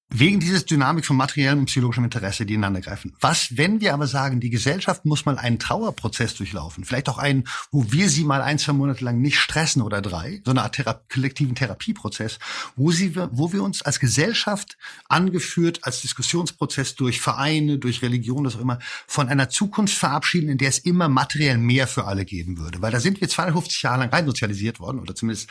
[0.10, 3.16] Wegen dieses Dynamik von materiellem und psychologischem Interesse, die ineinander greifen.
[3.22, 7.46] Was, wenn wir aber sagen, die Gesellschaft muss mal einen Trauerprozess durchlaufen, vielleicht auch einen,
[7.72, 10.76] wo wir sie mal ein, zwei Monate lang nicht stressen oder drei, so eine Art
[10.76, 12.38] Thera kollektiven Therapieprozess,
[12.76, 14.78] wo sie, wo wir uns als Gesellschaft
[15.10, 18.78] angeführt, als Diskussionsprozess durch Vereine, durch Religion, was auch immer,
[19.08, 22.80] von einer Zukunft verabschieden, in der es immer materiell mehr für alle geben würde.
[22.82, 25.50] Weil da sind wir 250 Jahre lang rein sozialisiert worden, oder zumindest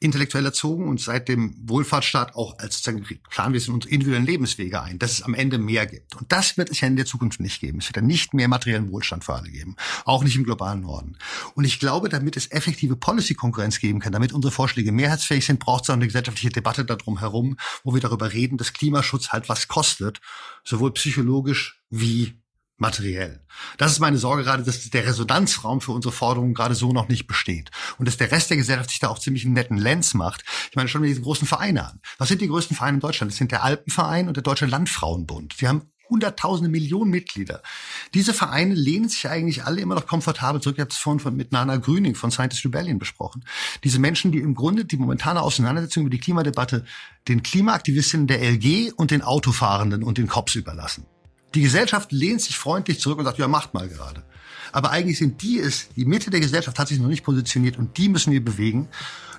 [0.00, 5.12] intellektuell erzogen und seit dem Wohlfahrtsstaat auch als planen wir unsere individuellen Lebenswege ein, dass
[5.12, 6.16] es am Ende mehr gibt.
[6.16, 7.78] Und das wird es ja in der Zukunft nicht geben.
[7.78, 9.76] Es wird ja nicht mehr materiellen Wohlstand für alle geben.
[10.06, 11.18] Auch nicht im globalen Norden.
[11.54, 15.84] Und ich glaube, damit es effektive Policy-Konkurrenz geben kann, damit unsere Vorschläge mehrheitsfähig sind, braucht
[15.84, 19.68] es auch eine gesellschaftliche Debatte darum herum, wo wir darüber reden, dass Klimaschutz halt was
[19.68, 20.20] kostet,
[20.64, 22.39] sowohl psychologisch wie
[22.80, 23.40] materiell.
[23.78, 27.26] Das ist meine Sorge gerade, dass der Resonanzraum für unsere Forderungen gerade so noch nicht
[27.26, 27.70] besteht.
[27.98, 30.44] Und dass der Rest der Gesellschaft sich da auch ziemlich einen netten Lenz macht.
[30.70, 32.00] Ich meine, schon mit diesen großen Vereine an.
[32.18, 33.32] Was sind die größten Vereine in Deutschland?
[33.32, 35.60] Das sind der Alpenverein und der Deutsche Landfrauenbund.
[35.60, 37.62] Die haben hunderttausende Millionen Mitglieder.
[38.12, 40.76] Diese Vereine lehnen sich eigentlich alle immer noch komfortabel zurück.
[40.76, 43.44] Ich habe es vorhin von, mit Nana Grüning von Scientist Rebellion besprochen.
[43.84, 46.84] Diese Menschen, die im Grunde die momentane Auseinandersetzung über die Klimadebatte
[47.28, 51.06] den Klimaaktivistinnen der LG und den Autofahrenden und den Cops überlassen.
[51.54, 54.22] Die Gesellschaft lehnt sich freundlich zurück und sagt, ja, macht mal gerade.
[54.72, 57.98] Aber eigentlich sind die es, die Mitte der Gesellschaft hat sich noch nicht positioniert und
[57.98, 58.88] die müssen wir bewegen.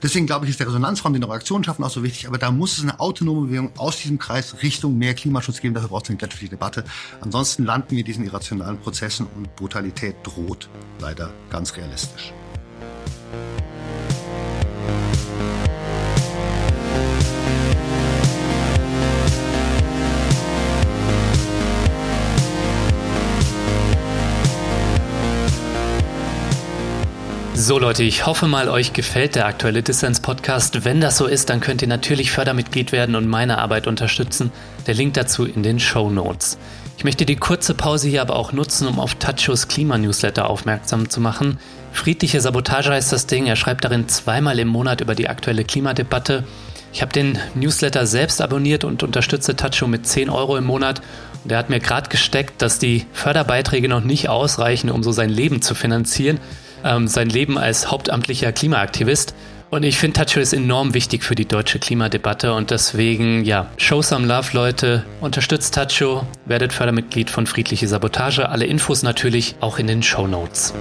[0.03, 2.27] Deswegen glaube ich, ist der Resonanzraum, den Reaktionen schaffen, auch so wichtig.
[2.27, 5.73] Aber da muss es eine autonome Bewegung aus diesem Kreis Richtung mehr Klimaschutz geben.
[5.73, 6.83] Dafür braucht es eine gesellschaftliche Debatte.
[7.21, 12.33] Ansonsten landen wir in diesen irrationalen Prozessen und Brutalität droht leider ganz realistisch.
[27.71, 30.83] So Leute, ich hoffe mal, euch gefällt der aktuelle Dissens-Podcast.
[30.83, 34.51] Wenn das so ist, dann könnt ihr natürlich Fördermitglied werden und meine Arbeit unterstützen.
[34.87, 36.57] Der Link dazu in den Show Notes.
[36.97, 41.21] Ich möchte die kurze Pause hier aber auch nutzen, um auf Tachos Klimanewsletter aufmerksam zu
[41.21, 41.59] machen.
[41.93, 43.45] Friedliche Sabotage heißt das Ding.
[43.45, 46.43] Er schreibt darin zweimal im Monat über die aktuelle Klimadebatte.
[46.91, 51.01] Ich habe den Newsletter selbst abonniert und unterstütze Tacho mit 10 Euro im Monat.
[51.45, 55.29] Und er hat mir gerade gesteckt, dass die Förderbeiträge noch nicht ausreichen, um so sein
[55.29, 56.41] Leben zu finanzieren.
[56.83, 59.33] Ähm, sein Leben als hauptamtlicher Klimaaktivist.
[59.69, 64.01] Und ich finde, Tacho ist enorm wichtig für die deutsche Klimadebatte und deswegen, ja, show
[64.01, 65.05] some love, Leute.
[65.21, 68.49] Unterstützt Tacho, werdet Fördermitglied von Friedliche Sabotage.
[68.49, 70.73] Alle Infos natürlich auch in den Show Notes.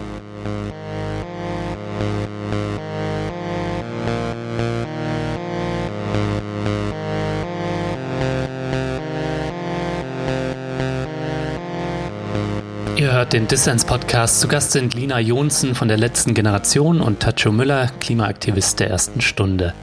[13.20, 14.40] Hört den Dissens-Podcast.
[14.40, 19.20] Zu Gast sind Lina Jonsen von der letzten Generation und Tacho Müller, Klimaaktivist der ersten
[19.20, 19.74] Stunde.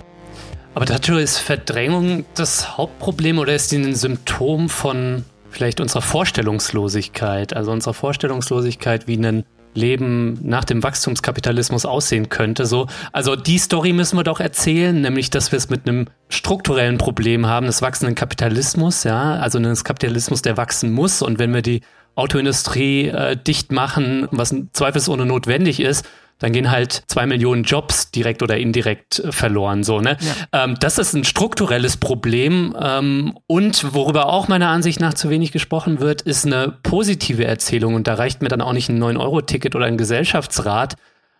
[0.73, 7.55] Aber Tacho, ist Verdrängung das Hauptproblem oder ist die ein Symptom von vielleicht unserer Vorstellungslosigkeit?
[7.55, 9.43] Also unserer Vorstellungslosigkeit, wie ein
[9.75, 12.65] Leben nach dem Wachstumskapitalismus aussehen könnte.
[12.65, 16.97] So, also die Story müssen wir doch erzählen, nämlich, dass wir es mit einem strukturellen
[16.97, 21.21] Problem haben, des wachsenden Kapitalismus, ja, also eines Kapitalismus, der wachsen muss.
[21.21, 21.81] Und wenn wir die
[22.17, 26.05] Autoindustrie äh, dicht machen, was zweifelsohne notwendig ist,
[26.39, 29.83] dann gehen halt zwei Millionen Jobs direkt oder indirekt äh, verloren.
[29.83, 30.17] So, ne?
[30.51, 30.63] Ja.
[30.63, 32.75] Ähm, das ist ein strukturelles Problem.
[32.79, 37.95] Ähm, und worüber auch meiner Ansicht nach zu wenig gesprochen wird, ist eine positive Erzählung.
[37.95, 40.95] Und da reicht mir dann auch nicht ein 9-Euro-Ticket oder ein Gesellschaftsrat,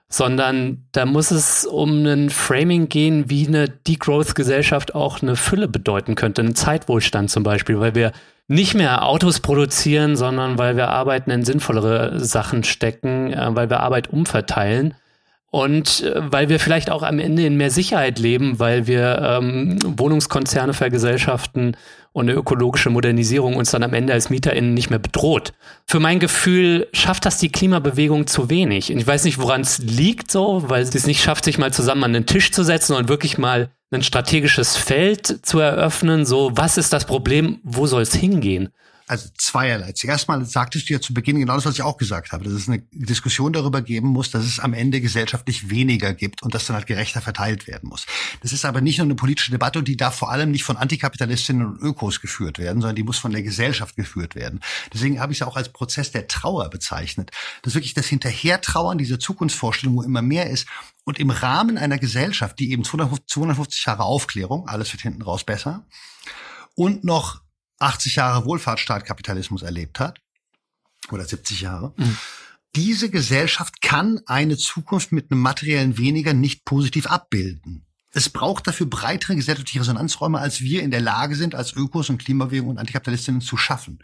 [0.09, 6.15] sondern da muss es um ein Framing gehen, wie eine Degrowth-Gesellschaft auch eine Fülle bedeuten
[6.15, 8.13] könnte, einen Zeitwohlstand zum Beispiel, weil wir
[8.47, 13.81] nicht mehr Autos produzieren, sondern weil wir Arbeiten in sinnvollere Sachen stecken, äh, weil wir
[13.81, 14.93] Arbeit umverteilen
[15.49, 19.79] und äh, weil wir vielleicht auch am Ende in mehr Sicherheit leben, weil wir ähm,
[19.83, 21.75] Wohnungskonzerne vergesellschaften
[22.13, 25.53] und eine ökologische Modernisierung uns dann am Ende als MieterInnen nicht mehr bedroht.
[25.85, 28.91] Für mein Gefühl schafft das die Klimabewegung zu wenig.
[28.91, 31.71] Und ich weiß nicht, woran es liegt so, weil sie es nicht schafft, sich mal
[31.71, 36.51] zusammen an den Tisch zu setzen und wirklich mal ein strategisches Feld zu eröffnen, so
[36.53, 38.69] was ist das Problem, wo soll es hingehen?
[39.10, 39.93] Also zweierlei.
[39.93, 42.51] Zuerst mal sagtest du ja zu Beginn genau das, was ich auch gesagt habe, dass
[42.51, 46.66] es eine Diskussion darüber geben muss, dass es am Ende gesellschaftlich weniger gibt und das
[46.66, 48.05] dann halt gerechter verteilt werden muss.
[48.41, 50.76] Das ist aber nicht nur eine politische Debatte und die darf vor allem nicht von
[50.76, 54.60] Antikapitalistinnen und Ökos geführt werden, sondern die muss von der Gesellschaft geführt werden.
[54.93, 57.32] Deswegen habe ich es auch als Prozess der Trauer bezeichnet.
[57.62, 60.68] Das ist wirklich das Hinterhertrauern dieser Zukunftsvorstellung, wo immer mehr ist.
[61.05, 65.86] Und im Rahmen einer Gesellschaft, die eben 250 Jahre Aufklärung, alles wird hinten raus besser,
[66.76, 67.46] und noch
[67.80, 70.21] 80 Jahre Wohlfahrtsstaatkapitalismus erlebt hat,
[71.11, 72.17] oder 70 Jahre, mhm.
[72.75, 77.86] diese Gesellschaft kann eine Zukunft mit einem materiellen Weniger nicht positiv abbilden.
[78.18, 82.18] Es braucht dafür breitere gesellschaftliche Resonanzräume, als wir in der Lage sind, als Ökos und
[82.18, 83.99] Klimabewegung und Antikapitalistinnen zu schaffen.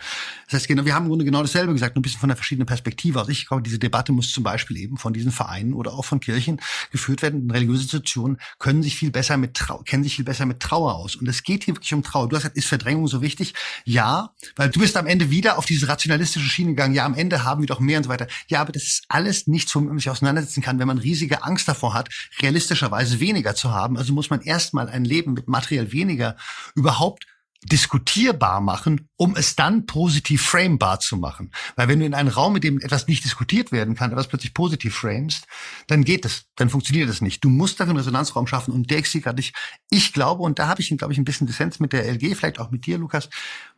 [0.45, 2.36] Das heißt, genau, wir haben im Grunde genau dasselbe gesagt, nur ein bisschen von einer
[2.36, 3.28] verschiedenen Perspektive aus.
[3.30, 6.61] Ich glaube, diese Debatte muss zum Beispiel eben von diesen Vereinen oder auch von Kirchen
[6.91, 7.49] geführt werden.
[7.49, 11.16] Religiöse Institutionen können sich viel besser mit Trauer, kennen sich viel besser mit Trauer aus.
[11.16, 12.30] Und es geht hier wirklich um Trauer.
[12.30, 13.55] Du hast gesagt, ist Verdrängung so wichtig?
[13.84, 16.93] Ja, weil du bist am Ende wieder auf diese rationalistische Schiene gegangen.
[16.93, 18.28] Ja, am Ende haben wir doch mehr und so weiter.
[18.47, 21.68] Ja, aber das ist alles nichts, womit man sich auseinandersetzen kann, wenn man riesige Angst
[21.68, 22.09] davor hat,
[22.39, 26.36] realistischerweise weniger zu haben also muss man erstmal ein Leben mit materiell weniger
[26.76, 27.26] überhaupt
[27.64, 31.49] diskutierbar machen, um es dann positiv framebar zu machen.
[31.78, 34.53] Weil wenn du in einen Raum, mit dem etwas nicht diskutiert werden kann, etwas plötzlich
[34.53, 35.47] positiv framest,
[35.88, 37.41] dann geht es, dann funktioniert es nicht.
[37.41, 39.55] Du musst dafür einen Resonanzraum schaffen und der gerade nicht.
[39.89, 42.59] Ich glaube, und da habe ich, glaube ich, ein bisschen Dissens mit der LG, vielleicht
[42.59, 43.30] auch mit dir, Lukas,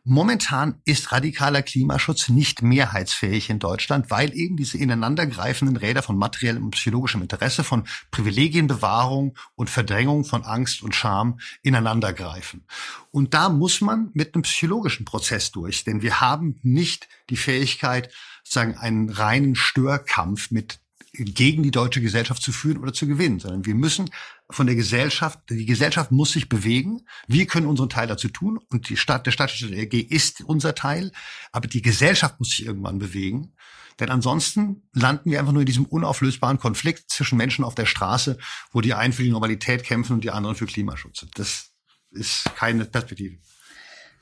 [0.08, 6.62] Momentan ist radikaler Klimaschutz nicht mehrheitsfähig in Deutschland, weil eben diese ineinandergreifenden Räder von materiellem
[6.62, 12.64] und psychologischem Interesse, von Privilegienbewahrung und Verdrängung von Angst und Scham ineinandergreifen.
[13.10, 18.12] Und da muss man mit einem psychologischen Prozess durch, denn wir haben nicht die Fähigkeit,
[18.44, 20.80] sozusagen einen reinen Störkampf mit
[21.12, 24.10] gegen die deutsche Gesellschaft zu führen oder zu gewinnen, sondern wir müssen
[24.50, 27.06] von der Gesellschaft, die Gesellschaft muss sich bewegen.
[27.26, 31.12] Wir können unseren Teil dazu tun und die Stadt, der Stadtstaat LG ist unser Teil,
[31.52, 33.54] aber die Gesellschaft muss sich irgendwann bewegen.
[33.98, 38.36] Denn ansonsten landen wir einfach nur in diesem unauflösbaren Konflikt zwischen Menschen auf der Straße,
[38.70, 41.24] wo die einen für die Normalität kämpfen und die anderen für Klimaschutz.
[41.34, 41.70] Das
[42.10, 43.38] ist keine Perspektive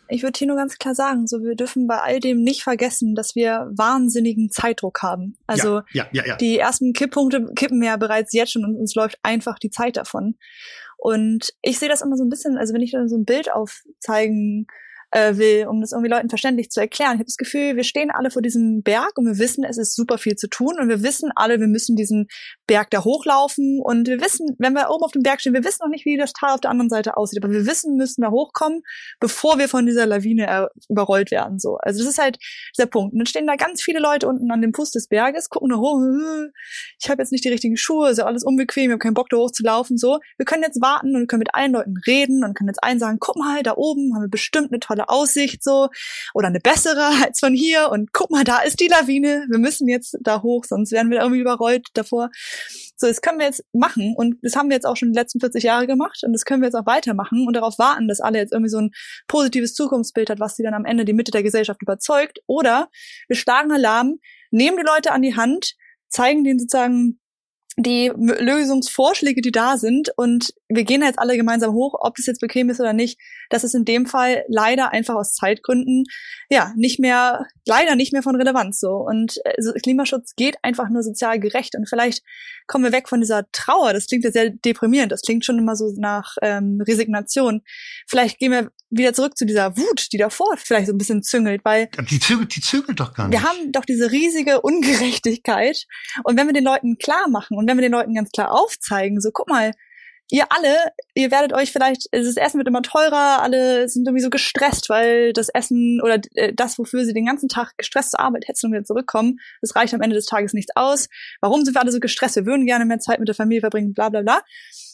[0.08, 3.14] ich würde hier nur ganz klar sagen, so wir dürfen bei all dem nicht vergessen,
[3.14, 5.36] dass wir wahnsinnigen Zeitdruck haben.
[5.46, 9.18] Also ja, ja, ja, die ersten Kipppunkte kippen ja bereits jetzt schon und uns läuft
[9.22, 10.36] einfach die Zeit davon.
[10.96, 13.52] Und ich sehe das immer so ein bisschen, also wenn ich dann so ein Bild
[13.52, 14.66] aufzeigen
[15.14, 17.12] äh, will, um das irgendwie Leuten verständlich zu erklären.
[17.12, 19.94] Ich habe das Gefühl, wir stehen alle vor diesem Berg und wir wissen, es ist
[19.94, 22.26] super viel zu tun und wir wissen alle, wir müssen diesen
[22.66, 25.82] Berg da hochlaufen und wir wissen, wenn wir oben auf dem Berg stehen, wir wissen
[25.82, 28.30] noch nicht, wie das Tal auf der anderen Seite aussieht, aber wir wissen, müssen da
[28.30, 28.82] hochkommen,
[29.20, 31.60] bevor wir von dieser Lawine äh, überrollt werden.
[31.60, 32.38] So, also das ist halt
[32.76, 33.12] dieser Punkt.
[33.12, 35.76] Und dann stehen da ganz viele Leute unten an dem Fuß des Berges, gucken da
[35.76, 36.00] hoch.
[37.00, 39.28] Ich habe jetzt nicht die richtigen Schuhe, ist ja alles unbequem, ich habe keinen Bock
[39.30, 39.96] da hoch zu laufen.
[39.96, 42.98] So, wir können jetzt warten und können mit allen Leuten reden und können jetzt allen
[42.98, 45.88] sagen, guck mal, da oben haben wir bestimmt eine tolle Aussicht so
[46.34, 49.46] oder eine bessere als von hier und guck mal, da ist die Lawine.
[49.50, 52.30] Wir müssen jetzt da hoch, sonst werden wir irgendwie überrollt davor.
[52.96, 55.40] So, das können wir jetzt machen und das haben wir jetzt auch schon die letzten
[55.40, 58.38] 40 Jahre gemacht und das können wir jetzt auch weitermachen und darauf warten, dass alle
[58.38, 58.90] jetzt irgendwie so ein
[59.26, 62.38] positives Zukunftsbild hat, was sie dann am Ende die Mitte der Gesellschaft überzeugt.
[62.46, 62.88] Oder
[63.28, 64.18] wir schlagen Alarm,
[64.50, 65.74] nehmen die Leute an die Hand,
[66.08, 67.18] zeigen denen sozusagen
[67.76, 70.10] die Lösungsvorschläge, die da sind.
[70.16, 73.18] Und wir gehen jetzt alle gemeinsam hoch, ob das jetzt bequem ist oder nicht.
[73.50, 76.04] Das ist in dem Fall leider einfach aus Zeitgründen
[76.50, 78.96] ja nicht mehr leider nicht mehr von Relevanz so.
[78.96, 81.74] Und äh, Klimaschutz geht einfach nur sozial gerecht.
[81.76, 82.22] Und vielleicht
[82.66, 83.92] kommen wir weg von dieser Trauer.
[83.92, 85.12] Das klingt ja sehr deprimierend.
[85.12, 87.62] Das klingt schon immer so nach ähm, Resignation.
[88.08, 91.64] Vielleicht gehen wir wieder zurück zu dieser Wut, die davor vielleicht so ein bisschen züngelt,
[91.64, 93.38] weil die zügelt, die zügelt doch gar nicht.
[93.38, 95.84] Wir haben doch diese riesige Ungerechtigkeit
[96.22, 99.20] und wenn wir den Leuten klar machen und wenn wir den Leuten ganz klar aufzeigen,
[99.20, 99.72] so guck mal,
[100.30, 100.76] ihr alle,
[101.14, 105.32] ihr werdet euch vielleicht, das Essen wird immer teurer, alle sind irgendwie so gestresst, weil
[105.32, 108.72] das Essen oder äh, das, wofür sie den ganzen Tag gestresst zur Arbeit hetzen und
[108.72, 111.08] wieder zurückkommen, das reicht am Ende des Tages nichts aus.
[111.40, 112.36] Warum sind wir alle so gestresst?
[112.36, 114.42] Wir würden gerne mehr Zeit mit der Familie verbringen, bla bla bla.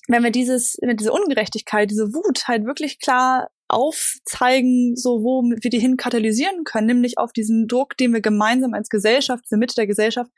[0.08, 5.78] Wenn wir dieses, diese Ungerechtigkeit, diese Wut halt wirklich klar aufzeigen, so wo wir die
[5.78, 9.86] hin katalysieren können, nämlich auf diesen Druck, den wir gemeinsam als Gesellschaft, diese Mitte der
[9.86, 10.30] Gesellschaft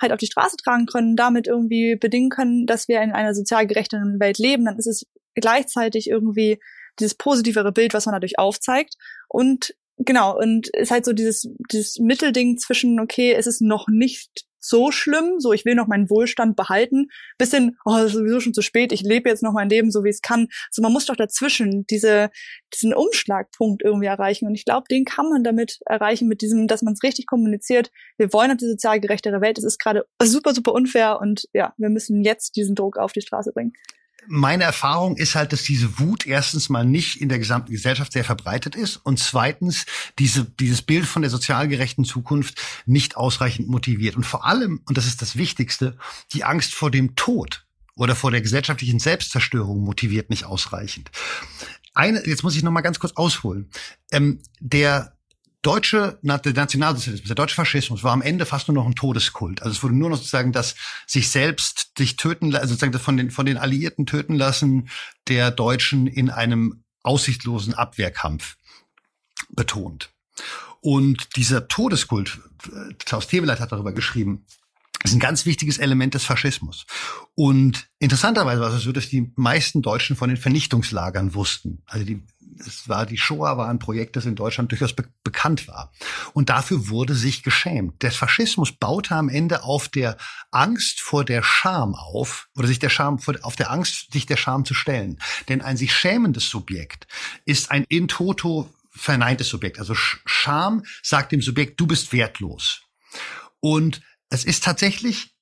[0.00, 3.66] halt auf die Straße tragen können, damit irgendwie bedingen können, dass wir in einer sozial
[3.66, 6.58] gerechteren Welt leben, dann ist es gleichzeitig irgendwie
[7.00, 8.94] dieses positivere Bild, was man dadurch aufzeigt.
[9.28, 14.44] Und genau und ist halt so dieses dieses Mittelding zwischen okay, es ist noch nicht
[14.64, 17.08] so schlimm, so ich will noch meinen Wohlstand behalten,
[17.38, 20.04] bisschen, oh, das ist sowieso schon zu spät, ich lebe jetzt noch mein Leben so,
[20.04, 20.48] wie es kann.
[20.70, 22.30] So, man muss doch dazwischen diese,
[22.72, 24.46] diesen Umschlagpunkt irgendwie erreichen.
[24.46, 27.90] Und ich glaube, den kann man damit erreichen, mit diesem, dass man es richtig kommuniziert.
[28.16, 29.58] Wir wollen die sozial gerechtere Welt.
[29.58, 33.20] Es ist gerade super, super unfair und ja, wir müssen jetzt diesen Druck auf die
[33.20, 33.72] Straße bringen
[34.28, 38.24] meine Erfahrung ist halt, dass diese Wut erstens mal nicht in der gesamten Gesellschaft sehr
[38.24, 39.86] verbreitet ist und zweitens
[40.18, 44.16] diese, dieses Bild von der sozial gerechten Zukunft nicht ausreichend motiviert.
[44.16, 45.96] Und vor allem, und das ist das Wichtigste,
[46.32, 47.66] die Angst vor dem Tod
[47.96, 51.10] oder vor der gesellschaftlichen Selbstzerstörung motiviert nicht ausreichend.
[51.94, 53.70] Eine, jetzt muss ich noch mal ganz kurz ausholen.
[54.10, 55.16] Ähm, der
[55.64, 59.62] deutsche Nationalsozialismus, der deutsche Faschismus war am Ende fast nur noch ein Todeskult.
[59.62, 63.30] Also es wurde nur noch sozusagen das sich selbst sich töten, also sozusagen von den
[63.30, 64.88] von den Alliierten töten lassen
[65.28, 68.56] der Deutschen in einem aussichtslosen Abwehrkampf
[69.50, 70.10] betont.
[70.80, 72.40] Und dieser Todeskult,
[72.98, 74.44] Klaus Teweleit hat darüber geschrieben,
[75.04, 76.86] ist ein ganz wichtiges Element des Faschismus.
[77.34, 81.82] Und interessanterweise war es so, dass die meisten Deutschen von den Vernichtungslagern wussten.
[81.86, 82.22] Also die
[82.58, 85.90] es war die Shoah war ein Projekt, das in Deutschland durchaus be bekannt war.
[86.32, 88.02] Und dafür wurde sich geschämt.
[88.02, 90.16] Der Faschismus baute am Ende auf der
[90.50, 94.64] Angst vor der Scham auf, oder sich der Scham, auf der Angst, sich der Scham
[94.64, 95.18] zu stellen.
[95.48, 97.06] Denn ein sich schämendes Subjekt
[97.46, 99.78] ist ein in toto verneintes Subjekt.
[99.78, 102.82] Also Scham sagt dem Subjekt, du bist wertlos.
[103.60, 105.34] Und es ist tatsächlich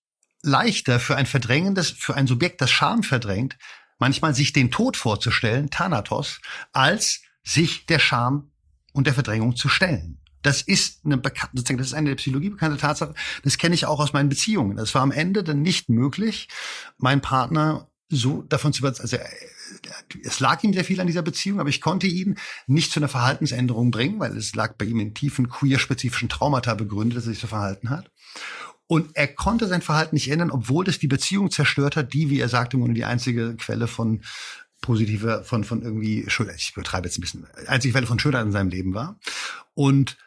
[0.43, 3.57] leichter für ein verdrängendes, für ein Subjekt, das Scham verdrängt,
[4.03, 6.41] manchmal sich den Tod vorzustellen, Thanatos,
[6.73, 8.51] als sich der Scham
[8.93, 10.19] und der Verdrängung zu stellen.
[10.43, 13.15] Das ist eine bekannte, sozusagen, das ist eine Psychologie bekannte Tatsache.
[13.45, 14.77] Das kenne ich auch aus meinen Beziehungen.
[14.79, 16.49] Es war am Ende dann nicht möglich,
[16.99, 21.23] meinen Partner so davon zu überzeugen, also äh, es lag ihm sehr viel an dieser
[21.23, 22.37] Beziehung, aber ich konnte ihn
[22.67, 27.19] nicht zu einer Verhaltensänderung bringen, weil es lag bei ihm in tiefen queer-spezifischen Traumata begründet,
[27.19, 28.11] dass er sich so verhalten hat.
[28.93, 32.41] Und er konnte sein Verhalten nicht ändern, obwohl das die Beziehung zerstört hat, die, wie
[32.41, 34.21] er sagte, nur die einzige Quelle von
[34.83, 38.53] positive, von, von irgendwie Schönheit, ich übertreibe jetzt ein bisschen, einzige Quelle von Schönheit in
[38.53, 39.19] seinem Leben war.
[39.73, 40.19] Und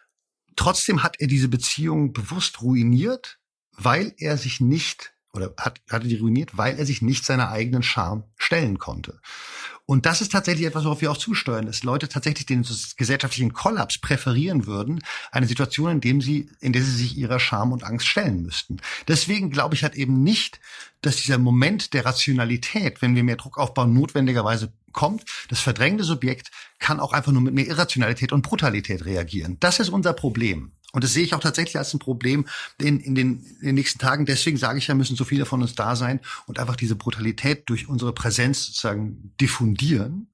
[0.56, 3.38] trotzdem hat er diese Beziehung bewusst ruiniert,
[3.70, 7.84] weil er sich nicht oder hat, hatte die ruiniert, weil er sich nicht seiner eigenen
[7.84, 9.20] Scham stellen konnte.
[9.86, 12.66] Und das ist tatsächlich etwas, worauf wir auch zusteuern, dass Leute tatsächlich den
[12.98, 17.72] gesellschaftlichen Kollaps präferieren würden, eine Situation, in dem sie, in der sie sich ihrer Scham
[17.72, 18.78] und Angst stellen müssten.
[19.08, 20.60] Deswegen glaube ich halt eben nicht,
[21.02, 25.24] dass dieser Moment der Rationalität, wenn wir mehr Druck aufbauen, notwendigerweise kommt.
[25.50, 29.58] Das verdrängte Subjekt kann auch einfach nur mit mehr Irrationalität und Brutalität reagieren.
[29.60, 30.72] Das ist unser Problem.
[30.94, 32.48] Und das sehe ich auch tatsächlich als ein Problem
[32.80, 34.26] in, in, den, in den nächsten Tagen.
[34.26, 37.64] Deswegen sage ich ja, müssen so viele von uns da sein und einfach diese Brutalität
[37.70, 40.32] durch unsere Präsenz sozusagen diffundieren.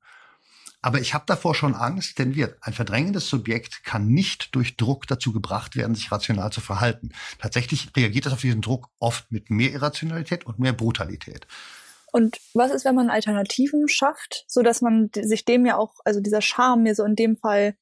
[0.84, 5.08] Aber ich habe davor schon Angst, denn wir, ein verdrängendes Subjekt kann nicht durch Druck
[5.08, 7.10] dazu gebracht werden, sich rational zu verhalten.
[7.40, 11.48] Tatsächlich reagiert das auf diesen Druck oft mit mehr Irrationalität und mehr Brutalität.
[12.12, 16.20] Und was ist, wenn man Alternativen schafft, so dass man sich dem ja auch, also
[16.20, 17.76] dieser Charme mir so in dem Fall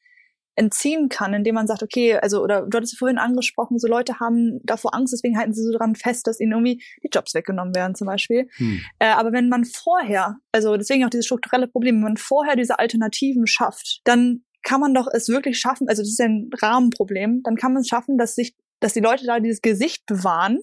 [0.59, 4.59] entziehen kann, indem man sagt, okay, also, oder du hattest vorhin angesprochen, so Leute haben
[4.63, 7.95] davor Angst, deswegen halten sie so dran fest, dass ihnen irgendwie die Jobs weggenommen werden,
[7.95, 8.49] zum Beispiel.
[8.57, 8.81] Hm.
[8.99, 12.77] Äh, aber wenn man vorher, also deswegen auch dieses strukturelle Problem, wenn man vorher diese
[12.77, 17.41] Alternativen schafft, dann kann man doch es wirklich schaffen, also das ist ja ein Rahmenproblem,
[17.43, 20.59] dann kann man es schaffen, dass sich, dass die Leute da dieses Gesicht bewahren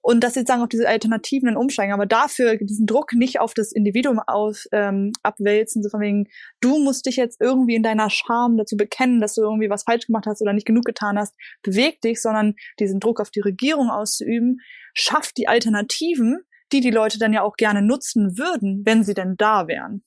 [0.00, 3.72] und dass sie sagen, auf diese Alternativen umsteigen, aber dafür diesen Druck nicht auf das
[3.72, 6.28] Individuum aus, ähm, abwälzen, so von wegen,
[6.60, 10.06] du musst dich jetzt irgendwie in deiner Scham dazu bekennen, dass du irgendwie was falsch
[10.06, 13.90] gemacht hast oder nicht genug getan hast, beweg dich, sondern diesen Druck auf die Regierung
[13.90, 14.60] auszuüben,
[14.94, 16.38] schafft die Alternativen,
[16.72, 20.04] die die Leute dann ja auch gerne nutzen würden, wenn sie denn da wären.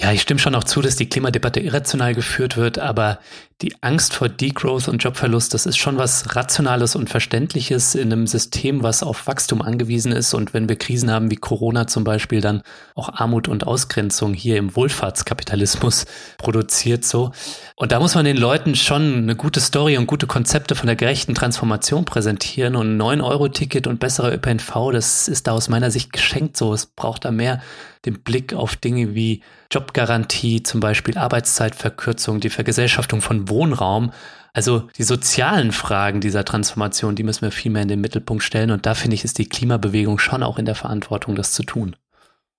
[0.00, 3.18] Ja, ich stimme schon auch zu, dass die Klimadebatte irrational geführt wird, aber
[3.60, 8.26] die Angst vor Degrowth und Jobverlust, das ist schon was Rationales und Verständliches in einem
[8.26, 10.32] System, was auf Wachstum angewiesen ist.
[10.32, 12.62] Und wenn wir Krisen haben wie Corona zum Beispiel, dann
[12.94, 16.06] auch Armut und Ausgrenzung hier im Wohlfahrtskapitalismus
[16.38, 17.32] produziert so.
[17.76, 20.96] Und da muss man den Leuten schon eine gute Story und gute Konzepte von der
[20.96, 22.74] gerechten Transformation präsentieren.
[22.74, 26.72] Und ein 9-Euro-Ticket und besserer ÖPNV, das ist da aus meiner Sicht geschenkt so.
[26.72, 27.60] Es braucht da mehr
[28.06, 34.12] den Blick auf Dinge wie Jobgarantie, zum Beispiel Arbeitszeitverkürzung, die Vergesellschaftung von Wohnraum.
[34.52, 38.70] Also die sozialen Fragen dieser Transformation, die müssen wir viel mehr in den Mittelpunkt stellen.
[38.70, 41.94] Und da finde ich, ist die Klimabewegung schon auch in der Verantwortung, das zu tun.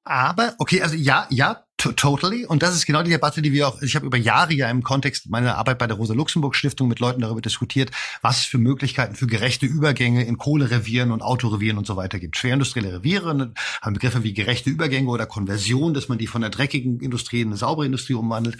[0.04, 2.45] Aber, okay, also ja, ja, totally.
[2.45, 4.82] Und das ist genau die Debatte, die wir auch, ich habe über Jahre ja im
[4.82, 7.91] Kontext meiner Arbeit bei der Rosa-Luxemburg-Stiftung mit Leuten darüber diskutiert,
[8.22, 12.38] was es für Möglichkeiten für gerechte Übergänge in Kohlerevieren und Autorevieren und so weiter gibt.
[12.38, 16.49] Schwerindustrielle Reviere ne, haben Begriffe wie gerechte Übergänge oder Konversion, dass man die von der
[16.49, 18.58] dreckigen Industrie in eine saubere Industrie umwandelt.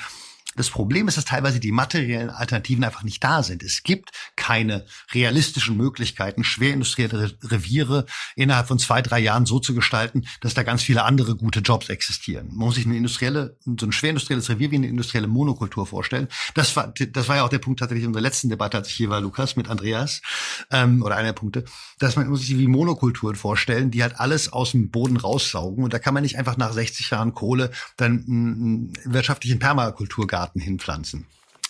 [0.56, 3.64] Das Problem ist, dass teilweise die materiellen Alternativen einfach nicht da sind.
[3.64, 10.26] Es gibt keine realistischen Möglichkeiten, schwerindustrielle Reviere innerhalb von zwei, drei Jahren so zu gestalten,
[10.42, 12.48] dass da ganz viele andere gute Jobs existieren.
[12.50, 16.28] Man muss sich eine industrielle, so ein schwerindustrielles Revier wie eine industrielle Monokultur vorstellen.
[16.54, 18.96] Das war, das war ja auch der Punkt tatsächlich in unserer letzten Debatte, als ich
[18.96, 20.22] hier war, Lukas, mit Andreas,
[20.70, 21.64] ähm, oder einer der Punkte,
[21.98, 25.84] dass man muss sich wie Monokulturen vorstellen, die halt alles aus dem Boden raussaugen.
[25.86, 30.60] Und da kann man nicht einfach nach 60 Jahren Kohle dann einen wirtschaftlichen Permakulturgarten Garten
[30.60, 31.28] hinpflanzen.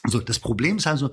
[0.07, 1.11] So, das Problem ist also,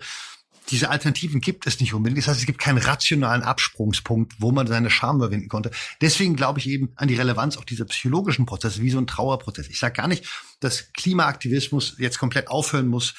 [0.70, 2.18] diese Alternativen gibt es nicht unbedingt.
[2.18, 5.70] Das heißt, es gibt keinen rationalen Absprungspunkt, wo man seine Scham überwinden konnte.
[6.00, 9.68] Deswegen glaube ich eben an die Relevanz auch dieser psychologischen Prozesse, wie so ein Trauerprozess.
[9.68, 10.24] Ich sage gar nicht,
[10.60, 13.14] dass Klimaaktivismus jetzt komplett aufhören muss.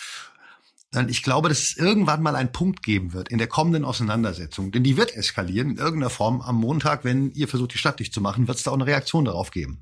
[1.08, 4.72] Ich glaube, dass es irgendwann mal einen Punkt geben wird in der kommenden Auseinandersetzung.
[4.72, 8.14] Denn die wird eskalieren in irgendeiner Form am Montag, wenn ihr versucht, die Stadt dicht
[8.14, 9.82] zu machen, wird es da auch eine Reaktion darauf geben.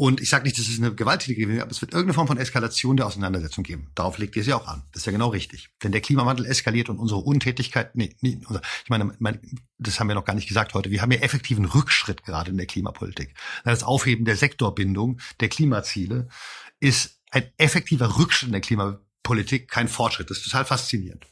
[0.00, 2.38] Und ich sage nicht, dass es eine gewalttätige gewesen aber es wird irgendeine Form von
[2.38, 3.90] Eskalation der Auseinandersetzung geben.
[3.94, 4.82] Darauf legt ihr es ja auch an.
[4.92, 5.68] Das ist ja genau richtig.
[5.82, 8.40] Denn der Klimawandel eskaliert und unsere Untätigkeit, nee, nee
[8.82, 9.42] ich meine, mein,
[9.76, 12.56] das haben wir noch gar nicht gesagt heute, wir haben ja effektiven Rückschritt gerade in
[12.56, 13.34] der Klimapolitik.
[13.62, 16.30] Das Aufheben der Sektorbindung der Klimaziele
[16.78, 20.30] ist ein effektiver Rückschritt in der Klimapolitik, kein Fortschritt.
[20.30, 21.26] Das ist total faszinierend.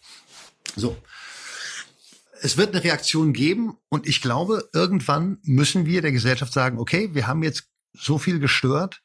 [0.76, 0.94] So.
[2.42, 7.14] Es wird eine Reaktion geben und ich glaube, irgendwann müssen wir der Gesellschaft sagen, okay,
[7.14, 9.02] wir haben jetzt so viel gestört,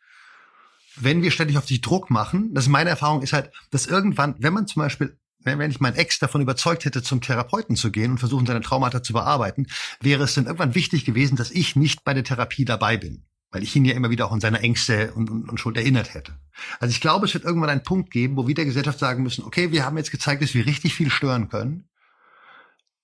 [0.95, 2.53] wenn wir ständig auf dich Druck machen.
[2.53, 5.97] Das ist meine Erfahrung ist halt, dass irgendwann, wenn man zum Beispiel wenn ich meinen
[5.97, 9.67] Ex davon überzeugt hätte, zum Therapeuten zu gehen und versuchen, seine Traumata zu bearbeiten,
[9.99, 13.25] wäre es dann irgendwann wichtig gewesen, dass ich nicht bei der Therapie dabei bin.
[13.51, 16.13] Weil ich ihn ja immer wieder auch an seine Ängste und, und, und Schuld erinnert
[16.13, 16.39] hätte.
[16.79, 19.43] Also ich glaube, es wird irgendwann einen Punkt geben, wo wir der Gesellschaft sagen müssen,
[19.43, 21.89] okay, wir haben jetzt gezeigt, dass wir richtig viel stören können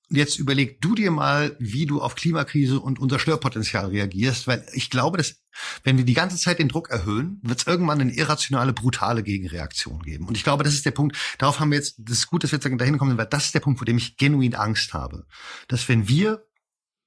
[0.10, 4.90] jetzt überleg du dir mal, wie du auf Klimakrise und unser Störpotenzial reagierst, weil ich
[4.90, 5.36] glaube, dass
[5.84, 10.02] wenn wir die ganze Zeit den Druck erhöhen, wird es irgendwann eine irrationale, brutale Gegenreaktion
[10.02, 10.28] geben.
[10.28, 12.52] Und ich glaube, das ist der Punkt, darauf haben wir jetzt, das ist gut, dass
[12.52, 15.26] wir jetzt dahin kommen, weil das ist der Punkt, vor dem ich genuin Angst habe.
[15.68, 16.46] Dass wenn wir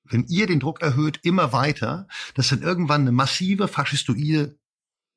[0.05, 4.59] wenn ihr den Druck erhöht immer weiter, dass dann irgendwann eine massive faschistoide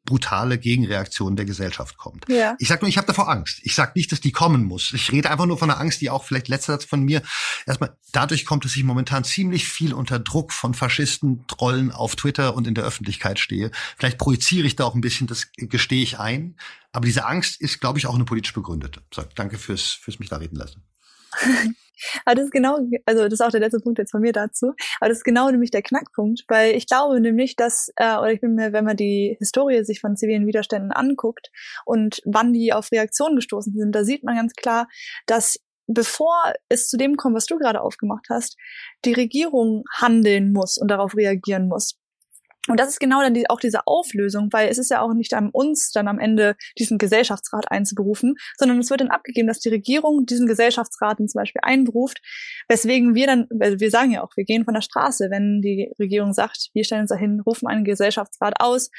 [0.06, 2.26] brutale Gegenreaktion der Gesellschaft kommt.
[2.30, 2.56] Ja.
[2.60, 3.60] Ich sag nur, ich habe davor Angst.
[3.64, 4.93] Ich sag nicht, dass die kommen muss.
[4.93, 7.22] Ich rede einfach nur von einer Angst, die auch vielleicht letzter Satz von mir
[7.66, 12.56] erstmal dadurch kommt, dass ich momentan ziemlich viel unter Druck von Faschisten, Trollen auf Twitter
[12.56, 13.72] und in der Öffentlichkeit stehe.
[13.97, 16.56] Vielleicht projiziere ich da auch ein bisschen, das gestehe ich ein.
[16.91, 19.01] Aber diese Angst ist, glaube ich, auch eine politisch begründete.
[19.14, 20.84] So, danke fürs, fürs mich da reden lassen.
[22.25, 24.73] Aber das ist genau, also das ist auch der letzte Punkt jetzt von mir dazu.
[24.99, 28.41] Aber das ist genau nämlich der Knackpunkt, weil ich glaube nämlich, dass, äh, oder ich
[28.41, 31.51] bin mir, wenn man die Historie sich von zivilen Widerständen anguckt
[31.85, 34.87] und wann die auf Reaktionen gestoßen sind, da sieht man ganz klar,
[35.25, 38.57] dass bevor es zu dem kommt, was du gerade aufgemacht hast,
[39.05, 41.99] die Regierung handeln muss und darauf reagieren muss.
[42.68, 45.34] Und das ist genau dann die, auch diese Auflösung, weil es ist ja auch nicht
[45.34, 49.70] an uns, dann am Ende diesen Gesellschaftsrat einzuberufen, sondern es wird dann abgegeben, dass die
[49.70, 52.22] Regierung diesen Gesellschaftsrat zum Beispiel einberuft,
[52.68, 55.91] weswegen wir dann, weil wir sagen ja auch, wir gehen von der Straße, wenn die
[55.99, 58.89] Regierung sagt, wir stellen uns dahin, rufen einen Gesellschaftsrat aus,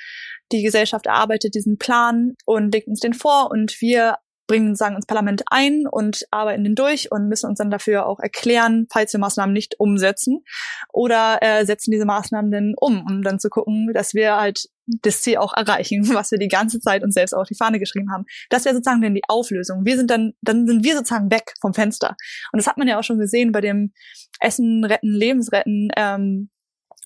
[0.52, 5.06] die Gesellschaft erarbeitet diesen Plan und legt uns den vor und wir bringen sagen ins
[5.06, 9.20] Parlament ein und arbeiten den durch und müssen uns dann dafür auch erklären, falls wir
[9.20, 10.44] Maßnahmen nicht umsetzen
[10.92, 15.20] oder äh, setzen diese Maßnahmen dann um, um dann zu gucken, dass wir halt das
[15.20, 18.24] Ziel auch erreichen, was wir die ganze Zeit uns selbst auf die Fahne geschrieben haben.
[18.50, 19.84] Das wäre sozusagen dann die Auflösung.
[19.84, 22.16] Wir sind dann, dann sind wir sozusagen weg vom Fenster.
[22.52, 23.92] Und das hat man ja auch schon gesehen bei dem
[24.40, 26.50] Essen retten, Lebensretten ähm,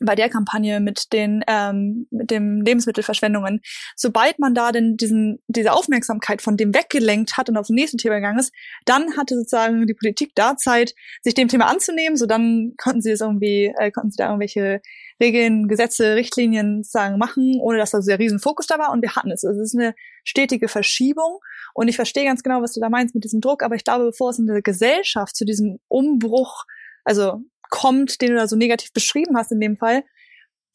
[0.01, 3.61] bei der Kampagne mit den ähm, mit dem Lebensmittelverschwendungen,
[3.97, 7.99] sobald man da denn diesen diese Aufmerksamkeit von dem weggelenkt hat und auf das nächste
[7.99, 8.53] Thema gegangen ist,
[8.87, 12.17] dann hatte sozusagen die Politik da Zeit, sich dem Thema anzunehmen.
[12.17, 14.81] So dann konnten sie es irgendwie äh, konnten sie da irgendwelche
[15.21, 18.91] Regeln, Gesetze, Richtlinien sagen machen, ohne dass da so der riesen Fokus da war.
[18.93, 19.45] Und wir hatten es.
[19.45, 19.95] Also es ist eine
[20.25, 21.41] stetige Verschiebung.
[21.75, 23.63] Und ich verstehe ganz genau, was du da meinst mit diesem Druck.
[23.63, 26.65] Aber ich glaube, bevor es in der Gesellschaft zu diesem Umbruch
[27.05, 30.05] also kommt, den du da so negativ beschrieben hast in dem Fall.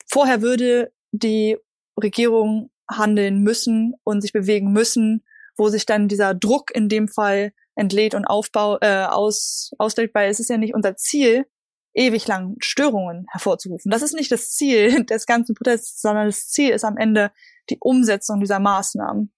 [0.08, 1.58] Vorher würde die
[2.02, 5.24] Regierung handeln müssen und sich bewegen müssen,
[5.58, 10.30] wo sich dann dieser Druck in dem Fall entlädt und aufbau, äh, aus, auslädt, weil
[10.30, 11.46] es ist ja nicht unser Ziel,
[11.94, 13.90] ewig lang Störungen hervorzurufen.
[13.90, 17.32] Das ist nicht das Ziel des ganzen Protests, sondern das Ziel ist am Ende
[17.70, 19.32] die Umsetzung dieser Maßnahmen.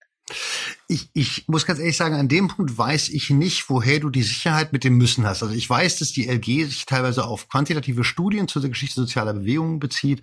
[0.88, 4.24] Ich, ich muss ganz ehrlich sagen, an dem Punkt weiß ich nicht, woher du die
[4.24, 5.42] Sicherheit mit dem Müssen hast.
[5.42, 9.80] Also ich weiß, dass die LG sich teilweise auf quantitative Studien zur Geschichte sozialer Bewegungen
[9.80, 10.22] bezieht,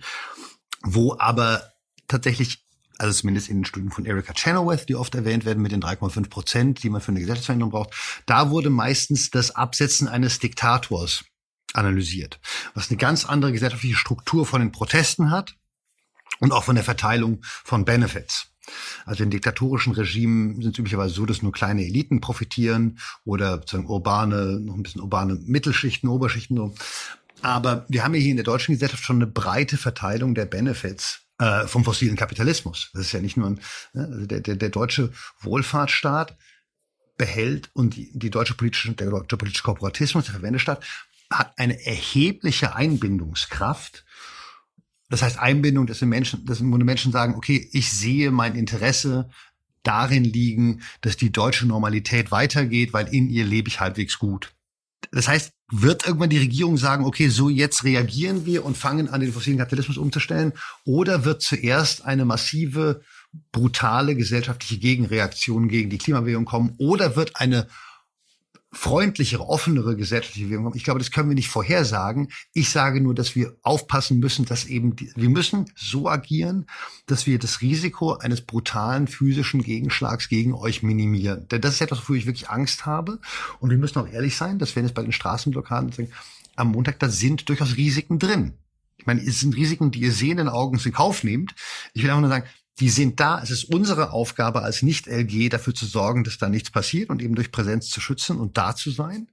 [0.83, 1.71] wo aber
[2.07, 2.65] tatsächlich
[2.97, 6.29] also zumindest in den Studien von Erika Chenoweth, die oft erwähnt werden mit den 3,5
[6.29, 7.93] Prozent, die man für eine Gesellschaftsveränderung braucht,
[8.25, 11.25] da wurde meistens das Absetzen eines Diktators
[11.73, 12.39] analysiert,
[12.73, 15.55] was eine ganz andere gesellschaftliche Struktur von den Protesten hat
[16.39, 18.47] und auch von der Verteilung von Benefits.
[19.05, 23.87] Also in diktatorischen Regimen sind es üblicherweise so, dass nur kleine Eliten profitieren oder sozusagen
[23.87, 26.75] urbane, noch ein bisschen urbane Mittelschichten, Oberschichten so.
[27.41, 31.67] Aber wir haben hier in der deutschen Gesellschaft schon eine breite Verteilung der Benefits äh,
[31.67, 32.89] vom fossilen Kapitalismus.
[32.93, 33.59] Das ist ja nicht nur ein,
[33.93, 35.11] ne, also der, der, der deutsche
[35.41, 36.37] Wohlfahrtsstaat
[37.17, 40.83] behält und die, die deutsche politische, der deutsche politische Korporatismus, der Verwendestaat,
[41.31, 44.05] hat eine erhebliche Einbindungskraft
[45.15, 49.29] das heißt Einbindung, dass, Menschen, dass Menschen sagen, okay, ich sehe mein Interesse
[49.81, 54.53] darin liegen, dass die deutsche Normalität weitergeht, weil in ihr lebe ich halbwegs gut.
[55.13, 59.21] Das heißt, wird irgendwann die Regierung sagen, okay, so jetzt reagieren wir und fangen an,
[59.21, 60.51] den fossilen Kapitalismus umzustellen?
[60.83, 63.01] Oder wird zuerst eine massive,
[63.53, 66.75] brutale gesellschaftliche Gegenreaktion gegen die Klimabewegung kommen?
[66.77, 67.67] Oder wird eine
[68.75, 70.75] freundlichere, offenere gesellschaftliche Bewegung kommen.
[70.75, 72.27] Ich glaube, das können wir nicht vorhersagen.
[72.53, 76.67] Ich sage nur, dass wir aufpassen müssen, dass eben die, wir müssen so agieren,
[77.05, 81.47] dass wir das Risiko eines brutalen physischen Gegenschlags gegen euch minimieren.
[81.47, 83.19] Denn das ist etwas, wofür ich wirklich Angst habe.
[83.59, 86.11] Und wir müssen auch ehrlich sein, dass wenn es bei den Straßenblockaden
[86.57, 88.53] am Montag, da sind durchaus Risiken drin.
[88.97, 91.55] Ich meine, es sind Risiken, die ihr sehenden Augens in Kauf nehmt.
[91.93, 92.47] Ich will einfach nur sagen,
[92.79, 93.41] die sind da.
[93.41, 97.35] Es ist unsere Aufgabe als Nicht-LG dafür zu sorgen, dass da nichts passiert und eben
[97.35, 99.29] durch Präsenz zu schützen und da zu sein.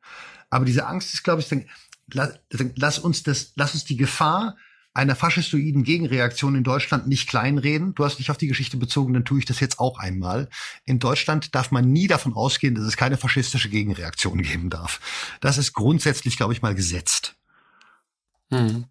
[0.50, 1.66] Aber diese Angst ist, glaube ich,
[2.12, 2.38] lass,
[2.76, 4.56] lass uns das, lass uns die Gefahr
[4.94, 7.94] einer faschistoiden Gegenreaktion in Deutschland nicht kleinreden.
[7.94, 10.48] Du hast dich auf die Geschichte bezogen, dann tue ich das jetzt auch einmal.
[10.84, 15.00] In Deutschland darf man nie davon ausgehen, dass es keine faschistische Gegenreaktion geben darf.
[15.40, 17.36] Das ist grundsätzlich, glaube ich, mal gesetzt.
[18.50, 18.84] Hm.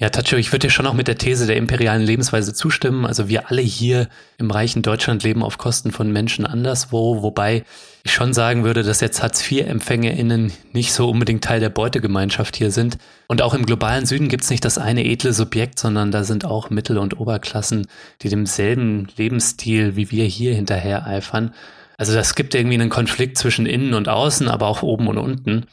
[0.00, 3.04] Ja, Tacho, ich würde dir schon auch mit der These der imperialen Lebensweise zustimmen.
[3.04, 7.64] Also wir alle hier im reichen Deutschland leben auf Kosten von Menschen anderswo, wobei
[8.04, 12.96] ich schon sagen würde, dass jetzt Hartz-IV-EmpfängerInnen nicht so unbedingt Teil der Beutegemeinschaft hier sind.
[13.26, 16.70] Und auch im globalen Süden gibt's nicht das eine edle Subjekt, sondern da sind auch
[16.70, 17.88] Mittel- und Oberklassen,
[18.22, 21.52] die demselben Lebensstil wie wir hier hinterher eifern.
[21.96, 25.66] Also das gibt irgendwie einen Konflikt zwischen innen und außen, aber auch oben und unten.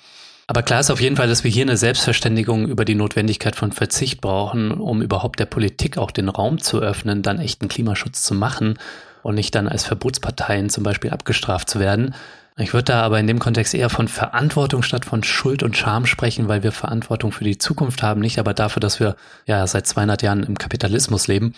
[0.47, 3.71] Aber klar ist auf jeden Fall, dass wir hier eine Selbstverständigung über die Notwendigkeit von
[3.71, 8.35] Verzicht brauchen, um überhaupt der Politik auch den Raum zu öffnen, dann echten Klimaschutz zu
[8.35, 8.77] machen
[9.23, 12.13] und nicht dann als Verbotsparteien zum Beispiel abgestraft zu werden.
[12.57, 16.05] Ich würde da aber in dem Kontext eher von Verantwortung statt von Schuld und Scham
[16.05, 19.85] sprechen, weil wir Verantwortung für die Zukunft haben, nicht aber dafür, dass wir ja seit
[19.87, 21.53] 200 Jahren im Kapitalismus leben.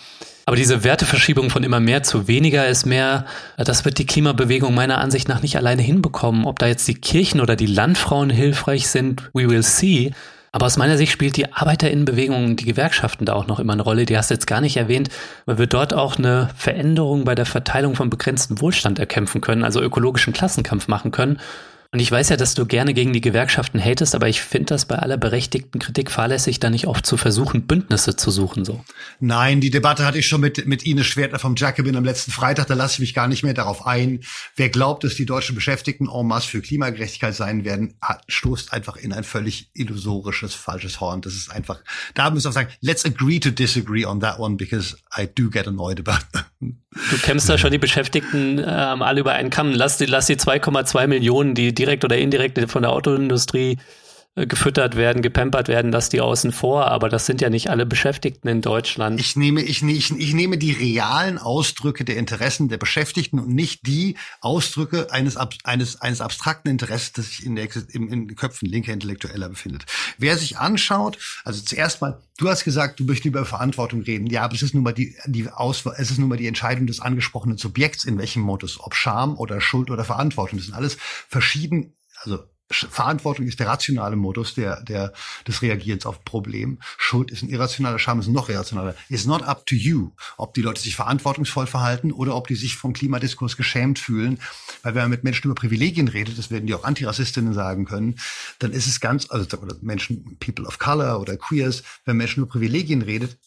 [0.46, 3.26] Aber diese Werteverschiebung von immer mehr zu weniger ist mehr,
[3.56, 6.44] das wird die Klimabewegung meiner Ansicht nach nicht alleine hinbekommen.
[6.46, 10.12] Ob da jetzt die Kirchen oder die Landfrauen hilfreich sind, we will see.
[10.58, 14.06] Aber aus meiner Sicht spielt die Arbeiterinnenbewegung die Gewerkschaften da auch noch immer eine Rolle.
[14.06, 15.08] Die hast du jetzt gar nicht erwähnt,
[15.46, 19.80] weil wir dort auch eine Veränderung bei der Verteilung von begrenztem Wohlstand erkämpfen können, also
[19.80, 21.38] ökologischen Klassenkampf machen können.
[21.90, 24.84] Und ich weiß ja, dass du gerne gegen die Gewerkschaften hatest, aber ich finde das
[24.84, 28.84] bei aller berechtigten Kritik fahrlässig, da nicht oft zu versuchen, Bündnisse zu suchen, so.
[29.20, 32.66] Nein, die Debatte hatte ich schon mit, mit Ines Schwertner vom Jacobin am letzten Freitag,
[32.66, 34.20] da lasse ich mich gar nicht mehr darauf ein.
[34.54, 38.96] Wer glaubt, dass die deutschen Beschäftigten en masse für Klimagerechtigkeit sein werden, hat, stoßt einfach
[38.96, 41.22] in ein völlig illusorisches, falsches Horn.
[41.22, 41.80] Das ist einfach,
[42.12, 45.66] da müssen wir sagen, let's agree to disagree on that one, because I do get
[45.66, 46.44] annoyed about that.
[47.10, 49.72] Du kämpfst da schon die Beschäftigten ähm, alle über einen Kamm.
[49.72, 53.78] Lass die, lass die 2,2 Millionen, die direkt oder indirekt von der Autoindustrie
[54.46, 58.48] gefüttert werden, gepampert werden, dass die außen vor, aber das sind ja nicht alle Beschäftigten
[58.48, 59.20] in Deutschland.
[59.20, 63.86] Ich nehme, ich, ich, ich nehme die realen Ausdrücke der Interessen der Beschäftigten und nicht
[63.86, 68.68] die Ausdrücke eines, eines, eines abstrakten Interesses, das sich in, der, in, in den Köpfen
[68.68, 69.86] linker Intellektueller befindet.
[70.18, 74.26] Wer sich anschaut, also zuerst mal, du hast gesagt, du möchtest über Verantwortung reden.
[74.26, 76.86] Ja, aber es ist nun mal die, die Auswahl, es ist nun mal die Entscheidung
[76.86, 80.58] des angesprochenen Subjekts, in welchem Modus, ob Scham oder Schuld oder Verantwortung.
[80.58, 80.96] Das sind alles
[81.28, 85.12] verschieden, also Verantwortung ist der rationale Modus der, der,
[85.46, 86.78] des Reagierens auf Problem.
[86.98, 88.94] Schuld ist ein irrationaler, Scham ist ein noch irrationaler.
[89.08, 92.76] It's not up to you, ob die Leute sich verantwortungsvoll verhalten oder ob die sich
[92.76, 94.38] vom Klimadiskurs geschämt fühlen.
[94.82, 98.16] Weil wenn man mit Menschen über Privilegien redet, das werden die auch Antirassistinnen sagen können,
[98.58, 99.46] dann ist es ganz, also
[99.80, 103.38] Menschen, People of Color oder Queers, wenn Menschen über Privilegien redet,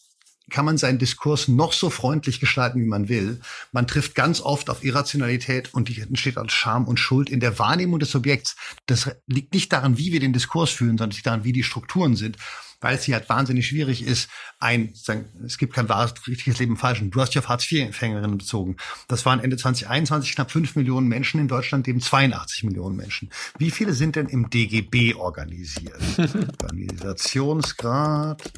[0.52, 3.40] kann man seinen Diskurs noch so freundlich gestalten, wie man will.
[3.72, 7.58] Man trifft ganz oft auf Irrationalität und die entsteht als Scham und Schuld in der
[7.58, 8.54] Wahrnehmung des Subjekts.
[8.86, 12.14] Das liegt nicht daran, wie wir den Diskurs führen, sondern liegt daran, wie die Strukturen
[12.14, 12.36] sind
[12.82, 14.28] weil es hier halt wahnsinnig schwierig ist,
[14.58, 17.10] ein, sagen, es gibt kein wahres, richtiges Leben im Falschen.
[17.10, 18.76] Du hast dich auf Hartz-IV-Empfängerinnen bezogen.
[19.08, 21.40] Das waren Ende 2021 knapp fünf Millionen Menschen.
[21.40, 23.30] In Deutschland leben 82 Millionen Menschen.
[23.58, 26.00] Wie viele sind denn im DGB organisiert?
[26.62, 28.52] Organisationsgrad.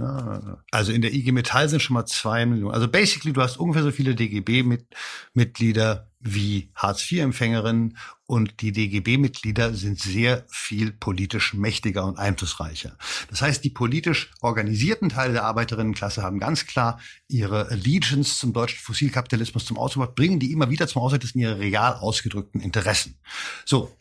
[0.70, 2.74] Also in der IG Metall sind schon mal zwei Millionen.
[2.74, 10.46] Also basically, du hast ungefähr so viele DGB-Mitglieder wie Hartz-IV-Empfängerinnen und die DGB-Mitglieder sind sehr
[10.48, 12.96] viel politisch mächtiger und einflussreicher.
[13.28, 18.78] Das heißt, die politisch organisierten Teile der Arbeiterinnenklasse haben ganz klar ihre Allegiance zum deutschen
[18.78, 23.18] Fossilkapitalismus zum Ausdruck, bringen die immer wieder zum Ausdruck, das sind ihre real ausgedrückten Interessen.
[23.64, 23.94] So.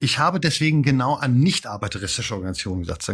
[0.00, 3.10] Ich habe deswegen genau an nicht arbeiteristische Organisationen gesagt.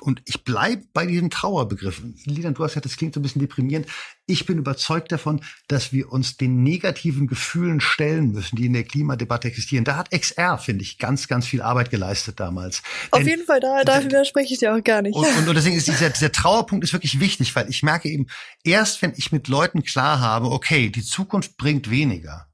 [0.00, 2.02] Und ich bleibe bei diesem Trauerbegriff.
[2.24, 3.86] Lidan, du hast ja, das klingt so ein bisschen deprimierend.
[4.26, 8.84] Ich bin überzeugt davon, dass wir uns den negativen Gefühlen stellen müssen, die in der
[8.84, 9.84] Klimadebatte existieren.
[9.84, 12.82] Da hat XR, finde ich, ganz, ganz viel Arbeit geleistet damals.
[13.10, 15.16] Auf Denn, jeden Fall, da, da widerspreche ich dir auch gar nicht.
[15.16, 18.28] Und, und, und deswegen ist dieser, dieser Trauerpunkt ist wirklich wichtig, weil ich merke eben,
[18.62, 22.51] erst wenn ich mit Leuten klar habe, okay, die Zukunft bringt weniger,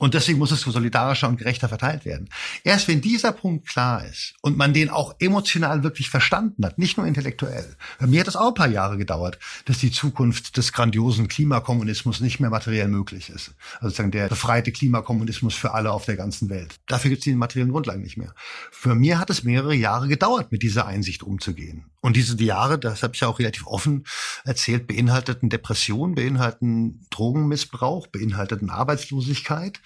[0.00, 2.30] und deswegen muss es solidarischer und gerechter verteilt werden.
[2.64, 6.96] Erst wenn dieser Punkt klar ist und man den auch emotional wirklich verstanden hat, nicht
[6.96, 7.76] nur intellektuell.
[7.98, 12.20] Bei mir hat es auch ein paar Jahre gedauert, dass die Zukunft des grandiosen Klimakommunismus
[12.20, 13.52] nicht mehr materiell möglich ist.
[13.74, 16.76] Also sozusagen der befreite Klimakommunismus für alle auf der ganzen Welt.
[16.86, 18.34] Dafür gibt es die materiellen Grundlagen nicht mehr.
[18.70, 21.84] Für mir hat es mehrere Jahre gedauert, mit dieser Einsicht umzugehen.
[22.00, 24.06] Und diese Jahre, das habe ich ja auch relativ offen
[24.44, 29.82] erzählt, beinhalteten Depression, beinhalten Drogenmissbrauch, beinhalteten Arbeitslosigkeit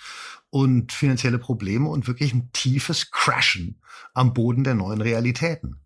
[0.51, 3.81] und finanzielle Probleme und wirklich ein tiefes Crashen
[4.12, 5.81] am Boden der neuen Realitäten.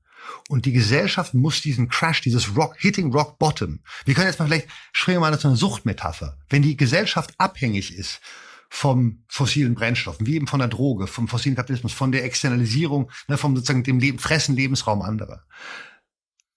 [0.48, 3.80] Und die Gesellschaft muss diesen Crash, dieses Rock, Hitting Rock Bottom.
[4.04, 6.38] Wir können jetzt mal vielleicht, springen wir mal zu einer Suchtmetapher.
[6.48, 8.20] Wenn die Gesellschaft abhängig ist
[8.68, 13.38] vom fossilen Brennstoffen, wie eben von der Droge, vom fossilen Kapitalismus, von der Externalisierung, ne,
[13.38, 15.44] vom sozusagen dem Leben, Fressen, Lebensraum anderer,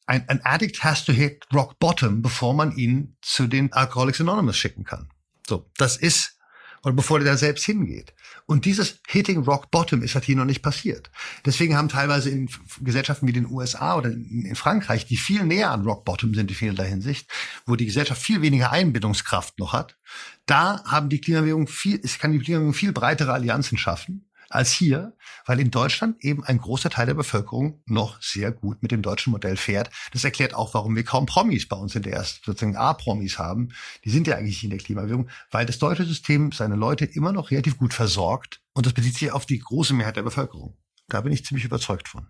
[0.05, 4.57] ein, ein Addict has to hit rock bottom, bevor man ihn zu den Alcoholics Anonymous
[4.57, 5.09] schicken kann.
[5.47, 6.37] So, das ist,
[6.83, 8.13] oder bevor der da selbst hingeht.
[8.45, 11.11] Und dieses Hitting Rock Bottom ist halt hier noch nicht passiert.
[11.45, 12.49] Deswegen haben teilweise in
[12.81, 16.55] Gesellschaften wie den USA oder in Frankreich, die viel näher an Rock Bottom sind in
[16.55, 17.29] vielerlei Hinsicht,
[17.65, 19.97] wo die Gesellschaft viel weniger Einbindungskraft noch hat,
[20.45, 25.15] da haben die Klimabewegung viel, es kann die Klimabewegung viel breitere Allianzen schaffen als hier,
[25.45, 29.31] weil in Deutschland eben ein großer Teil der Bevölkerung noch sehr gut mit dem deutschen
[29.31, 29.89] Modell fährt.
[30.13, 33.69] Das erklärt auch, warum wir kaum Promis bei uns in der ersten, sozusagen A-Promis haben.
[34.05, 37.51] Die sind ja eigentlich in der Klimabewegung, weil das deutsche System seine Leute immer noch
[37.51, 40.77] relativ gut versorgt und das bezieht sich auf die große Mehrheit der Bevölkerung.
[41.07, 42.27] Da bin ich ziemlich überzeugt von.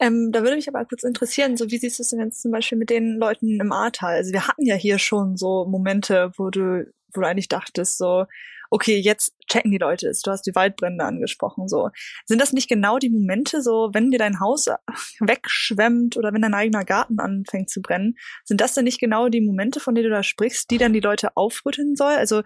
[0.00, 2.50] Ähm, da würde mich aber kurz interessieren, so wie siehst du es denn jetzt zum
[2.50, 4.16] Beispiel mit den Leuten im Ahrtal?
[4.16, 8.26] Also wir hatten ja hier schon so Momente, wo du, wo du eigentlich dachtest, so,
[8.70, 10.22] okay, jetzt checken die Leute es.
[10.22, 11.90] Du hast die Waldbrände angesprochen, so.
[12.26, 14.66] Sind das nicht genau die Momente, so, wenn dir dein Haus
[15.20, 19.40] wegschwemmt oder wenn dein eigener Garten anfängt zu brennen, sind das denn nicht genau die
[19.40, 22.12] Momente, von denen du da sprichst, die dann die Leute aufrütteln soll?
[22.12, 22.42] Also,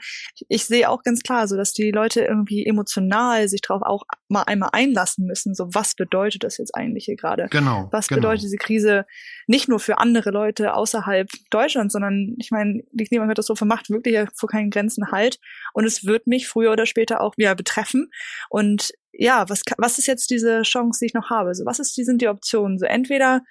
[0.48, 4.42] ich sehe auch ganz klar, so, dass die Leute irgendwie emotional sich darauf auch mal
[4.42, 7.48] einmal einlassen müssen, so, was bedeutet das jetzt eigentlich hier gerade?
[7.50, 7.88] Genau.
[7.92, 8.20] Was genau.
[8.20, 9.06] bedeutet diese Krise
[9.46, 14.48] nicht nur für andere Leute außerhalb Deutschlands, sondern, ich meine, die Klimakatastrophe macht wirklich vor
[14.48, 15.38] keinen Grenzen halt
[15.72, 18.10] und es wird mich früher oder später auch wieder betreffen.
[18.50, 21.54] Und ja, was, was ist jetzt diese Chance, die ich noch habe?
[21.54, 22.78] So, was ist, die sind die Optionen?
[22.78, 23.42] So, entweder,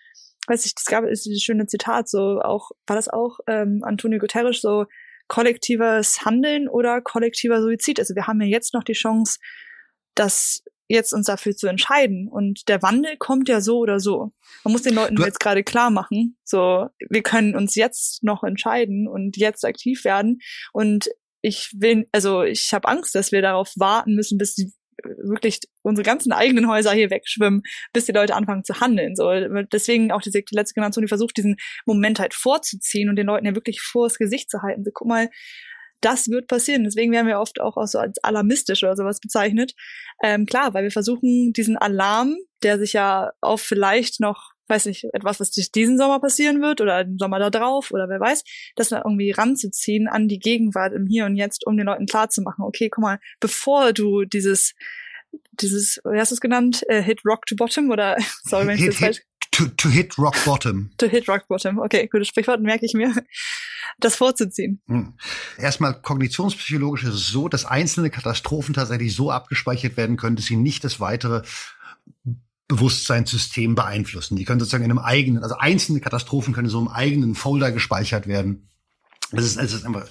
[0.47, 4.19] weiß ich, das gab ist dieses schöne Zitat, so auch, war das auch ähm, Antonio
[4.19, 4.85] Guterres, so
[5.27, 7.99] kollektives Handeln oder kollektiver Suizid.
[7.99, 9.39] Also wir haben ja jetzt noch die Chance,
[10.15, 12.27] das jetzt uns dafür zu entscheiden.
[12.27, 14.31] Und der Wandel kommt ja so oder so.
[14.63, 18.43] Man muss den Leuten du jetzt gerade klar machen, so, wir können uns jetzt noch
[18.43, 20.39] entscheiden und jetzt aktiv werden.
[20.71, 21.09] Und
[21.47, 24.71] ich will, also ich habe Angst, dass wir darauf warten müssen, bis die
[25.03, 27.61] wirklich unsere ganzen eigenen Häuser hier wegschwimmen,
[27.93, 29.15] bis die Leute anfangen zu handeln.
[29.15, 29.29] So,
[29.71, 31.55] deswegen auch diese letzte Generation, die versucht, diesen
[31.85, 34.83] Moment halt vorzuziehen und den Leuten ja wirklich vors Gesicht zu halten.
[34.83, 35.29] So, guck mal,
[36.01, 36.83] das wird passieren.
[36.83, 39.73] Deswegen werden wir oft auch, so als alarmistisch oder sowas bezeichnet.
[40.23, 45.05] Ähm, klar, weil wir versuchen, diesen Alarm, der sich ja auf vielleicht noch, weiß nicht,
[45.13, 48.43] etwas, was diesen Sommer passieren wird oder den Sommer da drauf oder wer weiß,
[48.75, 52.63] das dann irgendwie ranzuziehen an die Gegenwart im Hier und Jetzt, um den Leuten klarzumachen,
[52.63, 54.73] okay, guck mal, bevor du dieses
[55.51, 56.83] dieses, wie hast du es genannt?
[56.89, 59.21] Uh, hit Rock to Bottom oder sorry, wenn ich das falsch
[59.57, 60.91] To, to hit rock bottom.
[60.99, 61.79] To hit rock bottom.
[61.79, 63.11] Okay, gutes Sprichwort, merke ich mir.
[63.99, 64.79] Das vorzuziehen.
[64.85, 65.13] Hm.
[65.57, 70.57] Erstmal kognitionspsychologisch ist es so, dass einzelne Katastrophen tatsächlich so abgespeichert werden können, dass sie
[70.57, 71.41] nicht das weitere
[72.67, 74.35] Bewusstseinssystem beeinflussen.
[74.35, 78.27] Die können sozusagen in einem eigenen, also einzelne Katastrophen können so im eigenen Folder gespeichert
[78.27, 78.69] werden.
[79.31, 80.07] Das ist, es ist einfach,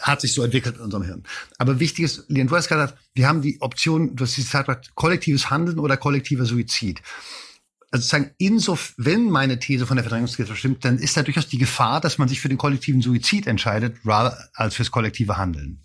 [0.00, 1.22] hat sich so entwickelt in unserem Hirn.
[1.58, 5.50] Aber wichtig ist, Leon, du hast gesagt, wir haben die Option, du hast gesagt, kollektives
[5.50, 7.02] Handeln oder kollektiver Suizid
[7.94, 11.58] also sozusagen insof wenn meine These von der Verdrängungsgesellschaft stimmt, dann ist da durchaus die
[11.58, 15.84] Gefahr, dass man sich für den kollektiven Suizid entscheidet, rather als fürs kollektive Handeln.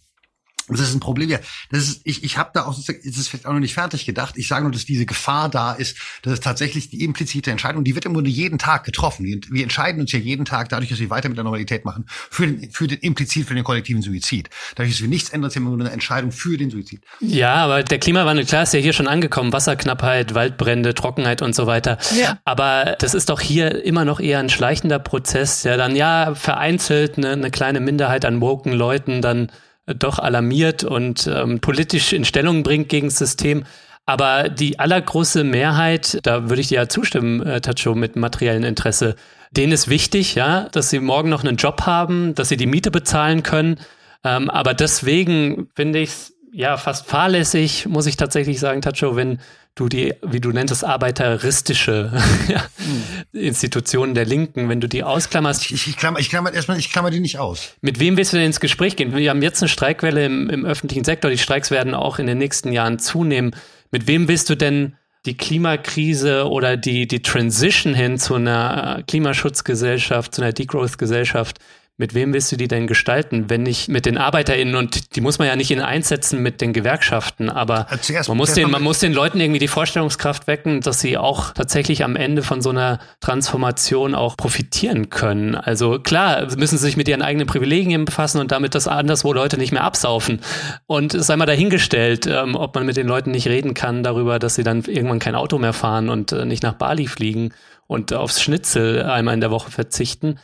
[0.70, 1.30] Das ist ein Problem.
[1.30, 1.40] Ja,
[1.72, 4.36] das ist, ich, ich habe da auch, das ist vielleicht auch noch nicht fertig gedacht.
[4.38, 7.96] Ich sage nur, dass diese Gefahr da ist, dass es tatsächlich die implizite Entscheidung, die
[7.96, 9.26] wird im Grunde jeden Tag getroffen.
[9.26, 12.48] Wir entscheiden uns ja jeden Tag, dadurch, dass wir weiter mit der Normalität machen, für
[12.48, 14.50] den, für den implizit für den kollektiven Suizid.
[14.76, 17.02] Dadurch, dass wir nichts ändern, ja immer nur eine Entscheidung für den Suizid.
[17.20, 19.52] Ja, aber der Klimawandel, klar, ist ja hier schon angekommen.
[19.54, 21.98] Wasserknappheit, Waldbrände, Trockenheit und so weiter.
[22.18, 22.40] Ja.
[22.46, 27.18] Aber das ist doch hier immer noch eher ein schleichender Prozess, der dann ja vereinzelt
[27.18, 29.52] eine, eine kleine Minderheit an woken Leuten dann
[29.96, 33.64] doch alarmiert und ähm, politisch in Stellung bringt gegen das System.
[34.06, 39.16] Aber die allergroße Mehrheit, da würde ich dir ja zustimmen, äh, Tacho, mit materiellem Interesse,
[39.52, 42.92] denen ist wichtig, ja, dass sie morgen noch einen Job haben, dass sie die Miete
[42.92, 43.80] bezahlen können.
[44.24, 49.40] Ähm, aber deswegen finde ich es ja fast fahrlässig, muss ich tatsächlich sagen, Tacho, wenn
[49.80, 52.12] du die, wie du nennst, arbeiteristische
[52.48, 53.40] ja, mhm.
[53.40, 55.72] Institutionen der Linken, wenn du die ausklammerst.
[55.72, 57.76] Ich, ich, klammer, ich klammer erstmal, ich klammer die nicht aus.
[57.82, 59.16] Mit wem willst du denn ins Gespräch gehen?
[59.16, 61.32] Wir haben jetzt eine Streikwelle im, im öffentlichen Sektor.
[61.32, 63.56] Die Streiks werden auch in den nächsten Jahren zunehmen.
[63.92, 64.96] Mit wem willst du denn
[65.26, 71.60] die Klimakrise oder die, die Transition hin zu einer Klimaschutzgesellschaft, zu einer Degrowth-Gesellschaft,
[72.00, 75.38] mit wem willst du die denn gestalten, wenn nicht mit den ArbeiterInnen und die muss
[75.38, 79.00] man ja nicht in einsetzen mit den Gewerkschaften, aber also man muss den, man muss
[79.00, 83.00] den Leuten irgendwie die Vorstellungskraft wecken, dass sie auch tatsächlich am Ende von so einer
[83.20, 85.56] Transformation auch profitieren können.
[85.56, 89.58] Also klar, müssen sie sich mit ihren eigenen Privilegien befassen und damit, dass anderswo Leute
[89.58, 90.40] nicht mehr absaufen.
[90.88, 94.40] Und es sei mal dahingestellt, ähm, ob man mit den Leuten nicht reden kann darüber,
[94.40, 97.54] dass sie dann irgendwann kein Auto mehr fahren und äh, nicht nach Bali fliegen
[97.88, 100.40] und aufs Schnitzel einmal in der Woche verzichten.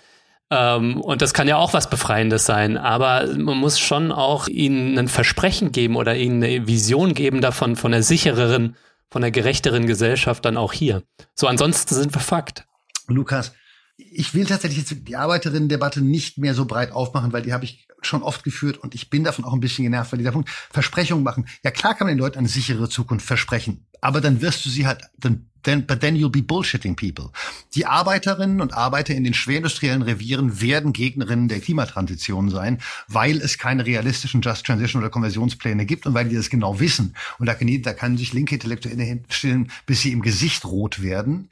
[0.56, 4.98] Ähm, und das kann ja auch was Befreiendes sein, aber man muss schon auch ihnen
[4.98, 8.78] ein Versprechen geben oder ihnen eine Vision geben davon, von der sichereren,
[9.10, 11.04] von der gerechteren Gesellschaft dann auch hier.
[11.34, 12.66] So, ansonsten sind wir Fakt.
[13.08, 13.54] Lukas,
[13.98, 17.88] ich will tatsächlich jetzt die Arbeiterinnen-Debatte nicht mehr so breit aufmachen, weil die habe ich
[18.02, 21.24] schon oft geführt und ich bin davon auch ein bisschen genervt, weil dieser Punkt Versprechungen
[21.24, 21.48] machen.
[21.64, 24.86] Ja klar kann man den Leuten eine sichere Zukunft versprechen, aber dann wirst du sie
[24.86, 27.32] halt, dann, then, but then you'll be bullshitting people.
[27.74, 33.58] Die Arbeiterinnen und Arbeiter in den schwerindustriellen Revieren werden Gegnerinnen der Klimatransition sein, weil es
[33.58, 37.16] keine realistischen Just Transition oder Konversionspläne gibt und weil die das genau wissen.
[37.40, 41.50] Und da kann, da kann sich linke Intellektuelle hinstellen, bis sie im Gesicht rot werden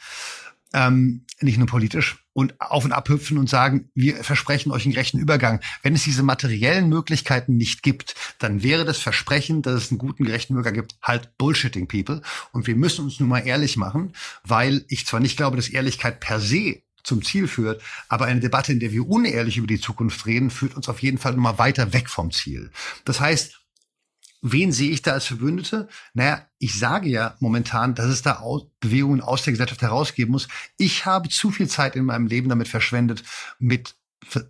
[0.74, 5.20] ähm, nicht nur politisch, und auf und abhüpfen und sagen, wir versprechen euch einen gerechten
[5.20, 5.62] Übergang.
[5.84, 10.26] Wenn es diese materiellen Möglichkeiten nicht gibt, dann wäre das Versprechen, dass es einen guten,
[10.26, 12.22] gerechten Übergang gibt, halt bullshitting people.
[12.52, 14.14] Und wir müssen uns nun mal ehrlich machen,
[14.44, 18.72] weil ich zwar nicht glaube, dass Ehrlichkeit per se zum Ziel führt, aber eine Debatte,
[18.72, 21.58] in der wir unehrlich über die Zukunft reden, führt uns auf jeden Fall nun mal
[21.58, 22.72] weiter weg vom Ziel.
[23.04, 23.62] Das heißt,
[24.45, 25.88] Wen sehe ich da als Verbündete?
[26.14, 28.44] Naja, ich sage ja momentan, dass es da
[28.82, 30.49] Bewegungen aus der Gesellschaft herausgeben muss.
[30.78, 33.24] Ich habe zu viel Zeit in meinem Leben damit verschwendet,
[33.57, 33.95] mit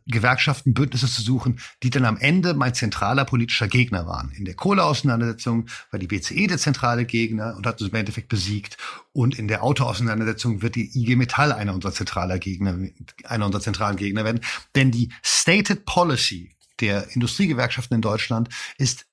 [0.05, 4.31] Gewerkschaften Bündnisse zu suchen, die dann am Ende mein zentraler politischer Gegner waren.
[4.31, 8.77] In der Kohleauseinandersetzung war die BCE der zentrale Gegner und hat uns im Endeffekt besiegt.
[9.11, 12.77] Und in der Autoauseinandersetzung wird die IG Metall einer unserer zentraler Gegner,
[13.25, 14.41] einer unserer zentralen Gegner werden.
[14.75, 19.05] Denn die Stated Policy der Industriegewerkschaften in Deutschland ist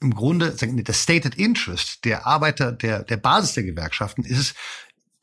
[0.00, 4.54] im Grunde der Stated Interest der Arbeiter, der, der Basis der Gewerkschaften ist es,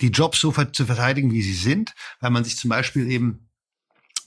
[0.02, 3.48] die Jobs so zu verteidigen, wie sie sind, weil man sich zum Beispiel eben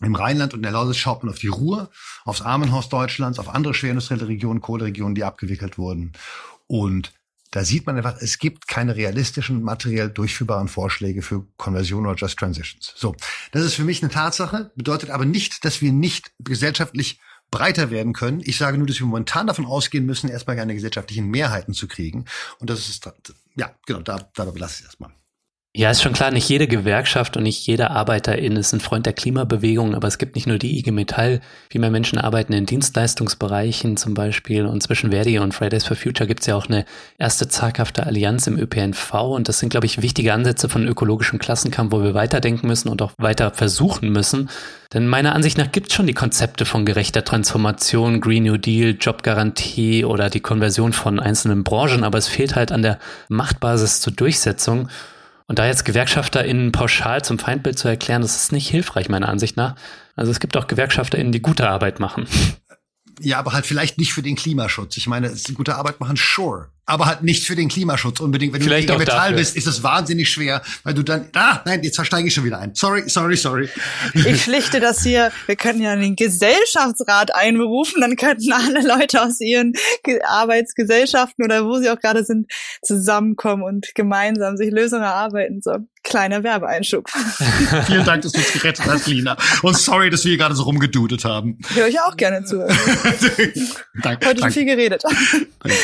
[0.01, 1.91] im Rheinland und der Lausitz schaut man auf die Ruhr,
[2.25, 6.12] aufs Armenhaus Deutschlands, auf andere schwerindustrielle Regionen, Kohleregionen, die abgewickelt wurden.
[6.66, 7.12] Und
[7.51, 12.39] da sieht man einfach, es gibt keine realistischen, materiell durchführbaren Vorschläge für Konversion oder Just
[12.39, 12.93] Transitions.
[12.95, 13.16] So,
[13.53, 17.20] das ist für mich eine Tatsache, bedeutet aber nicht, dass wir nicht gesellschaftlich
[17.51, 18.41] breiter werden können.
[18.45, 22.27] Ich sage nur, dass wir momentan davon ausgehen müssen, erstmal keine gesellschaftlichen Mehrheiten zu kriegen.
[22.59, 23.09] Und das ist,
[23.57, 25.11] ja, genau, da, dabei belasse ich es erstmal.
[25.79, 29.13] Ja, ist schon klar, nicht jede Gewerkschaft und nicht jeder Arbeiterin ist ein Freund der
[29.13, 31.41] Klimabewegung, aber es gibt nicht nur die IG Metall,
[31.71, 36.27] wie mehr Menschen arbeiten in Dienstleistungsbereichen zum Beispiel und zwischen Verdi und Fridays for Future
[36.27, 36.85] gibt es ja auch eine
[37.17, 41.93] erste zaghafte Allianz im ÖPNV und das sind, glaube ich, wichtige Ansätze von ökologischem Klassenkampf,
[41.93, 44.51] wo wir weiterdenken müssen und auch weiter versuchen müssen.
[44.93, 48.97] Denn meiner Ansicht nach gibt es schon die Konzepte von gerechter Transformation, Green New Deal,
[49.01, 52.99] Jobgarantie oder die Konversion von einzelnen Branchen, aber es fehlt halt an der
[53.29, 54.89] Machtbasis zur Durchsetzung.
[55.49, 59.57] Und da jetzt GewerkschafterInnen pauschal zum Feindbild zu erklären, das ist nicht hilfreich, meiner Ansicht
[59.57, 59.75] nach.
[60.15, 62.27] Also es gibt auch GewerkschafterInnen, die gute Arbeit machen.
[63.20, 64.97] Ja, aber halt vielleicht nicht für den Klimaschutz.
[64.97, 68.55] Ich meine, es gute Arbeit machen, sure aber halt nicht für den Klimaschutz unbedingt.
[68.55, 71.82] Wenn Vielleicht du IG Metall bist, ist es wahnsinnig schwer, weil du dann, ah, nein,
[71.82, 72.74] jetzt versteige ich schon wieder ein.
[72.74, 73.69] Sorry, sorry, sorry.
[74.15, 79.39] Ich schlichte das hier, wir könnten ja den Gesellschaftsrat einberufen, dann könnten alle Leute aus
[79.40, 79.74] ihren
[80.24, 82.51] Arbeitsgesellschaften oder wo sie auch gerade sind,
[82.82, 85.60] zusammenkommen und gemeinsam sich Lösungen erarbeiten.
[85.60, 87.06] So, kleiner Werbeeinschub.
[87.86, 89.36] Vielen Dank, dass du uns gerettet hast, Lina.
[89.60, 91.59] Und sorry, dass wir hier gerade so rumgedudet haben.
[91.74, 92.56] Höre ich auch gerne zu.
[94.02, 94.52] danke, Heute danke.
[94.52, 95.02] viel geredet.
[95.02, 95.77] Danke.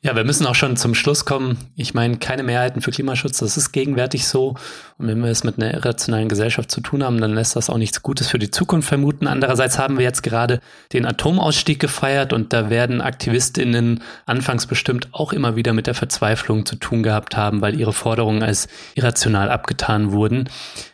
[0.00, 1.58] Ja, wir müssen auch schon zum Schluss kommen.
[1.74, 4.54] Ich meine, keine Mehrheiten für Klimaschutz, das ist gegenwärtig so.
[4.96, 7.78] Und wenn wir es mit einer irrationalen Gesellschaft zu tun haben, dann lässt das auch
[7.78, 9.26] nichts Gutes für die Zukunft vermuten.
[9.26, 10.60] Andererseits haben wir jetzt gerade
[10.92, 16.64] den Atomausstieg gefeiert und da werden AktivistInnen anfangs bestimmt auch immer wieder mit der Verzweiflung
[16.64, 20.48] zu tun gehabt haben, weil ihre Forderungen als irrational abgetan wurden.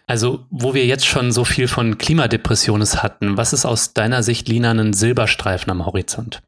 [0.07, 4.49] Also, wo wir jetzt schon so viel von Klimadepressionen hatten, was ist aus deiner Sicht,
[4.49, 6.41] Lina, ein Silberstreifen am Horizont?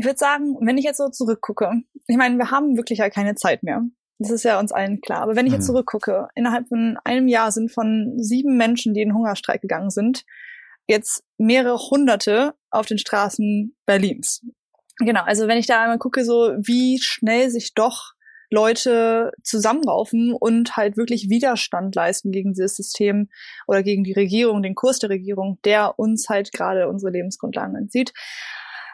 [0.00, 1.70] Ich würde sagen, wenn ich jetzt so zurückgucke,
[2.06, 3.82] ich meine, wir haben wirklich ja keine Zeit mehr.
[4.18, 5.20] Das ist ja uns allen klar.
[5.20, 5.72] Aber wenn ich jetzt mhm.
[5.72, 10.24] zurückgucke, innerhalb von einem Jahr sind von sieben Menschen, die in Hungerstreik gegangen sind,
[10.88, 14.42] jetzt mehrere Hunderte auf den Straßen Berlins.
[15.00, 18.14] Genau, also wenn ich da einmal gucke, so wie schnell sich doch
[18.48, 23.28] Leute zusammenraufen und halt wirklich Widerstand leisten gegen dieses System
[23.66, 28.14] oder gegen die Regierung, den Kurs der Regierung, der uns halt gerade unsere Lebensgrundlagen entzieht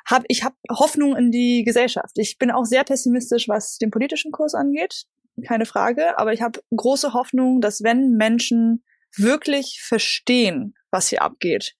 [0.06, 2.16] hab, ich habe Hoffnung in die Gesellschaft.
[2.16, 5.04] Ich bin auch sehr pessimistisch, was den politischen Kurs angeht,
[5.46, 8.84] keine Frage, aber ich habe große Hoffnung, dass wenn Menschen
[9.16, 11.74] wirklich verstehen, was hier abgeht.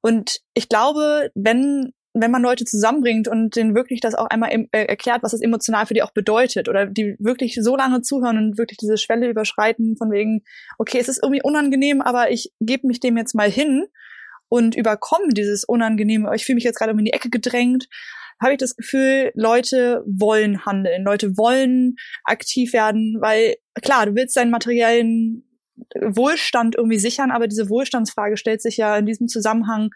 [0.00, 4.84] Und ich glaube, wenn wenn man Leute zusammenbringt und denen wirklich das auch einmal äh,
[4.84, 8.58] erklärt, was das emotional für die auch bedeutet oder die wirklich so lange zuhören und
[8.58, 10.42] wirklich diese Schwelle überschreiten von wegen,
[10.78, 13.86] okay, es ist irgendwie unangenehm, aber ich gebe mich dem jetzt mal hin
[14.52, 17.88] und überkommen dieses Unangenehme, ich fühle mich jetzt gerade um in die Ecke gedrängt,
[18.38, 24.36] habe ich das Gefühl, Leute wollen handeln, Leute wollen aktiv werden, weil klar, du willst
[24.36, 25.48] deinen materiellen
[25.98, 29.88] Wohlstand irgendwie sichern, aber diese Wohlstandsfrage stellt sich ja in diesem Zusammenhang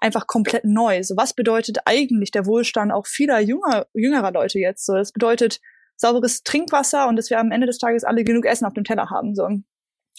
[0.00, 1.02] einfach komplett neu.
[1.02, 4.86] So, was bedeutet eigentlich der Wohlstand auch vieler jünger, jüngerer Leute jetzt?
[4.86, 5.60] So, das bedeutet
[5.96, 9.10] sauberes Trinkwasser und dass wir am Ende des Tages alle genug Essen auf dem Teller
[9.10, 9.34] haben.
[9.34, 9.46] So,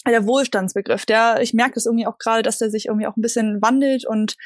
[0.06, 3.22] der Wohlstandsbegriff, der, ich merke das irgendwie auch gerade, dass der sich irgendwie auch ein
[3.22, 4.36] bisschen wandelt und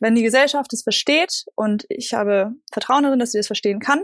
[0.00, 4.02] wenn die Gesellschaft es versteht und ich habe Vertrauen darin, dass sie das verstehen kann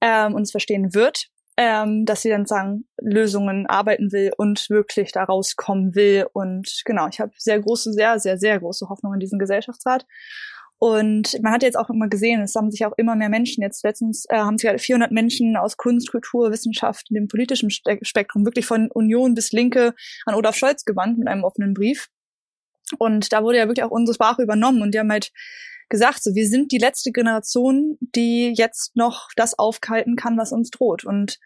[0.00, 5.12] ähm, und es verstehen wird, ähm, dass sie dann sagen, Lösungen arbeiten will und wirklich
[5.12, 6.26] da rauskommen will.
[6.32, 10.06] Und genau, ich habe sehr große, sehr, sehr, sehr große Hoffnung in diesen Gesellschaftsrat
[10.78, 13.82] und man hat jetzt auch immer gesehen, es haben sich auch immer mehr Menschen, jetzt
[13.82, 18.66] letztens äh, haben sich halt 400 Menschen aus Kunst, Kultur, Wissenschaft, dem politischen Spektrum, wirklich
[18.66, 19.94] von Union bis Linke
[20.26, 22.08] an Olaf Scholz gewandt mit einem offenen Brief.
[22.98, 25.32] Und da wurde ja wirklich auch unsere Sprache übernommen und die haben halt
[25.88, 30.70] gesagt, so, wir sind die letzte Generation, die jetzt noch das aufhalten kann, was uns
[30.70, 31.04] droht.
[31.04, 31.38] Und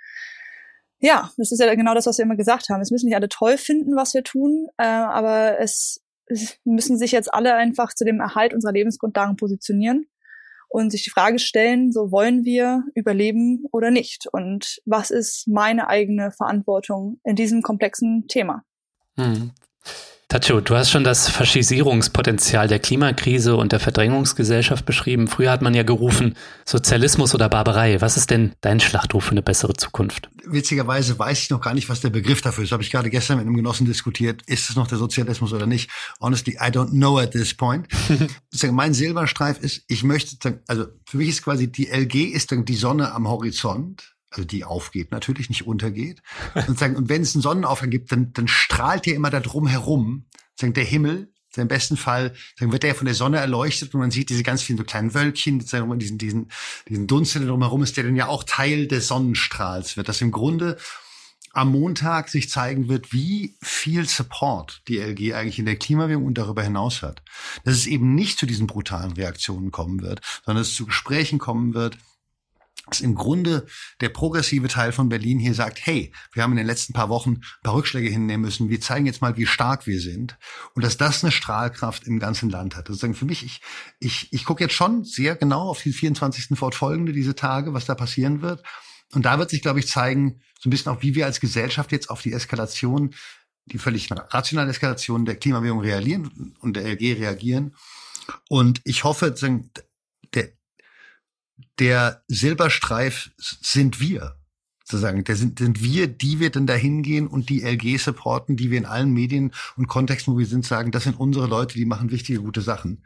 [0.98, 2.80] ja, das ist ja genau das, was wir immer gesagt haben.
[2.80, 6.02] Es müssen nicht alle toll finden, was wir tun, äh, aber es
[6.64, 10.06] müssen sich jetzt alle einfach zu dem Erhalt unserer Lebensgrundlagen positionieren
[10.68, 14.26] und sich die Frage stellen, so wollen wir überleben oder nicht?
[14.30, 18.64] Und was ist meine eigene Verantwortung in diesem komplexen Thema?
[19.16, 19.50] Hm.
[20.30, 25.26] Tacho, du hast schon das Faschisierungspotenzial der Klimakrise und der Verdrängungsgesellschaft beschrieben.
[25.26, 28.00] Früher hat man ja gerufen, Sozialismus oder Barbarei.
[28.00, 30.30] Was ist denn dein Schlachtruf für eine bessere Zukunft?
[30.44, 32.70] Witzigerweise weiß ich noch gar nicht, was der Begriff dafür ist.
[32.70, 34.42] Habe ich gerade gestern mit einem Genossen diskutiert.
[34.46, 35.90] Ist es noch der Sozialismus oder nicht?
[36.20, 37.88] Honestly, I don't know at this point.
[38.70, 42.76] mein Silberstreif ist, ich möchte, also für mich ist quasi die LG ist dann die
[42.76, 46.22] Sonne am Horizont also die aufgeht natürlich, nicht untergeht.
[46.68, 49.66] Und, sagen, und wenn es einen Sonnenaufgang gibt, dann, dann strahlt der immer da drum
[49.66, 50.26] herum.
[50.54, 54.12] Sagen, der Himmel, im besten Fall dann wird der von der Sonne erleuchtet und man
[54.12, 56.50] sieht diese ganz vielen so kleinen Wölkchen, diesen, diesen,
[56.88, 60.08] diesen Dunst, der drumherum ist, der dann ja auch Teil des Sonnenstrahls wird.
[60.08, 60.76] Das im Grunde
[61.52, 66.38] am Montag sich zeigen wird, wie viel Support die LG eigentlich in der Klimabewegung und
[66.38, 67.22] darüber hinaus hat.
[67.64, 71.74] Dass es eben nicht zu diesen brutalen Reaktionen kommen wird, sondern es zu Gesprächen kommen
[71.74, 71.98] wird,
[72.90, 73.66] dass im Grunde
[74.00, 77.30] der progressive Teil von Berlin hier sagt, hey, wir haben in den letzten paar Wochen
[77.30, 80.38] ein paar Rückschläge hinnehmen müssen, wir zeigen jetzt mal, wie stark wir sind
[80.74, 82.88] und dass das eine Strahlkraft im ganzen Land hat.
[82.88, 83.60] Also für mich, ich,
[83.98, 86.58] ich, ich gucke jetzt schon sehr genau auf die 24.
[86.58, 88.62] fortfolgende, diese Tage, was da passieren wird.
[89.12, 91.90] Und da wird sich, glaube ich, zeigen, so ein bisschen auch, wie wir als Gesellschaft
[91.92, 93.14] jetzt auf die Eskalation,
[93.66, 97.74] die völlig rationale Eskalation der Klimabewegung reagieren und der LG reagieren.
[98.48, 99.34] Und ich hoffe,
[101.80, 104.36] der Silberstreif sind wir.
[104.84, 108.70] Sozusagen, der sind, sind wir, die wir dann dahin gehen und die LG supporten, die
[108.70, 111.84] wir in allen Medien und Kontexten, wo wir sind, sagen, das sind unsere Leute, die
[111.84, 113.04] machen wichtige, gute Sachen.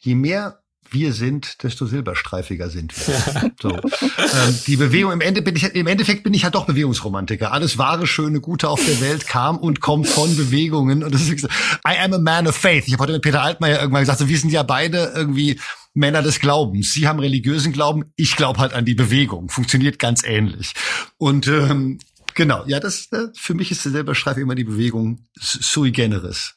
[0.00, 3.52] Je mehr wir sind, desto silberstreifiger sind wir.
[3.60, 3.70] so.
[3.70, 7.52] ähm, die Bewegung, im, Ende bin ich, im Endeffekt bin ich halt doch Bewegungsromantiker.
[7.52, 11.02] Alles wahre, schöne, gute auf der Welt kam und kommt von Bewegungen.
[11.02, 11.44] Und das ist,
[11.86, 12.84] I am a man of faith.
[12.86, 15.58] Ich habe heute mit Peter Altmaier irgendwann gesagt, so, wir sind ja beide irgendwie
[15.96, 16.92] Männer des Glaubens.
[16.92, 19.48] Sie haben religiösen Glauben, ich glaube halt an die Bewegung.
[19.48, 20.74] Funktioniert ganz ähnlich.
[21.16, 21.98] Und ähm,
[22.34, 26.54] genau, ja, das äh, für mich ist der selber Streif immer die Bewegung sui generis.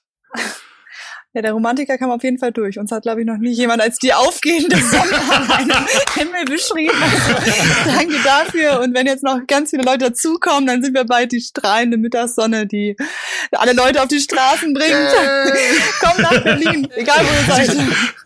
[1.34, 2.80] Ja, der Romantiker kam auf jeden Fall durch.
[2.80, 5.86] Uns hat, glaube ich, noch nie jemand als die aufgehende Sonne am
[6.16, 6.98] Himmel beschrieben.
[7.00, 7.34] Also,
[7.86, 8.80] danke dafür.
[8.82, 12.66] Und wenn jetzt noch ganz viele Leute dazukommen, dann sind wir bald die strahlende Mittagssonne,
[12.66, 12.96] die
[13.52, 15.10] alle Leute auf die Straßen bringt.
[16.00, 17.78] Kommt nach Berlin, egal wo ihr seid.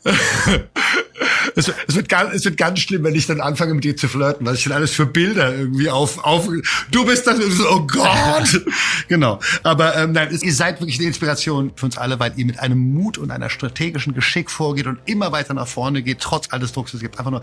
[1.55, 4.07] Es, es, wird ganz, es wird ganz schlimm, wenn ich dann anfange mit dir zu
[4.07, 6.49] flirten, was ich dann alles für Bilder irgendwie auf, auf
[6.91, 8.61] du bist das, oh Gott.
[9.07, 9.39] genau.
[9.63, 12.79] Aber ähm, nein, ihr seid wirklich eine Inspiration für uns alle, weil ihr mit einem
[12.79, 16.93] Mut und einer strategischen Geschick vorgeht und immer weiter nach vorne geht, trotz alles Drucks.
[16.93, 17.41] Es gibt einfach nur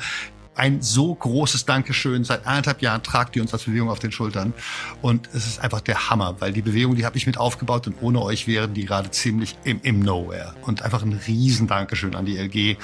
[0.61, 2.25] ein so großes Dankeschön.
[2.25, 4.53] Seit anderthalb Jahren tragt ihr uns als Bewegung auf den Schultern.
[5.01, 7.97] Und es ist einfach der Hammer, weil die Bewegung, die habe ich mit aufgebaut und
[8.03, 10.55] ohne euch wären die gerade ziemlich im, im Nowhere.
[10.63, 12.77] Und einfach ein riesen Dankeschön an die LG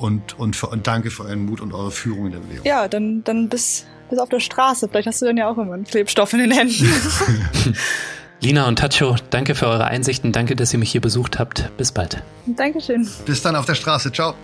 [0.00, 2.64] und, und, für, und danke für euren Mut und eure Führung in der Bewegung.
[2.64, 4.88] Ja, dann, dann bis, bis auf der Straße.
[4.88, 6.88] Vielleicht hast du dann ja auch immer einen Klebstoff in den Händen.
[8.42, 10.32] Lina und Tacho, danke für eure Einsichten.
[10.32, 11.70] Danke, dass ihr mich hier besucht habt.
[11.76, 12.22] Bis bald.
[12.46, 13.06] Dankeschön.
[13.26, 14.10] Bis dann auf der Straße.
[14.12, 14.34] Ciao.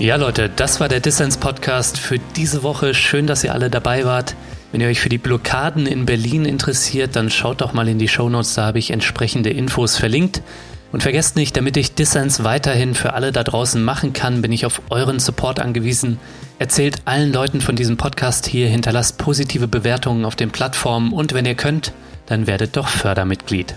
[0.00, 2.94] Ja, Leute, das war der Dissens Podcast für diese Woche.
[2.94, 4.34] Schön, dass ihr alle dabei wart.
[4.72, 8.08] Wenn ihr euch für die Blockaden in Berlin interessiert, dann schaut doch mal in die
[8.08, 10.42] Shownotes, da habe ich entsprechende Infos verlinkt.
[10.90, 14.66] Und vergesst nicht, damit ich Dissens weiterhin für alle da draußen machen kann, bin ich
[14.66, 16.18] auf euren Support angewiesen.
[16.58, 21.46] Erzählt allen Leuten von diesem Podcast hier, hinterlasst positive Bewertungen auf den Plattformen und wenn
[21.46, 21.92] ihr könnt,
[22.26, 23.76] dann werdet doch Fördermitglied.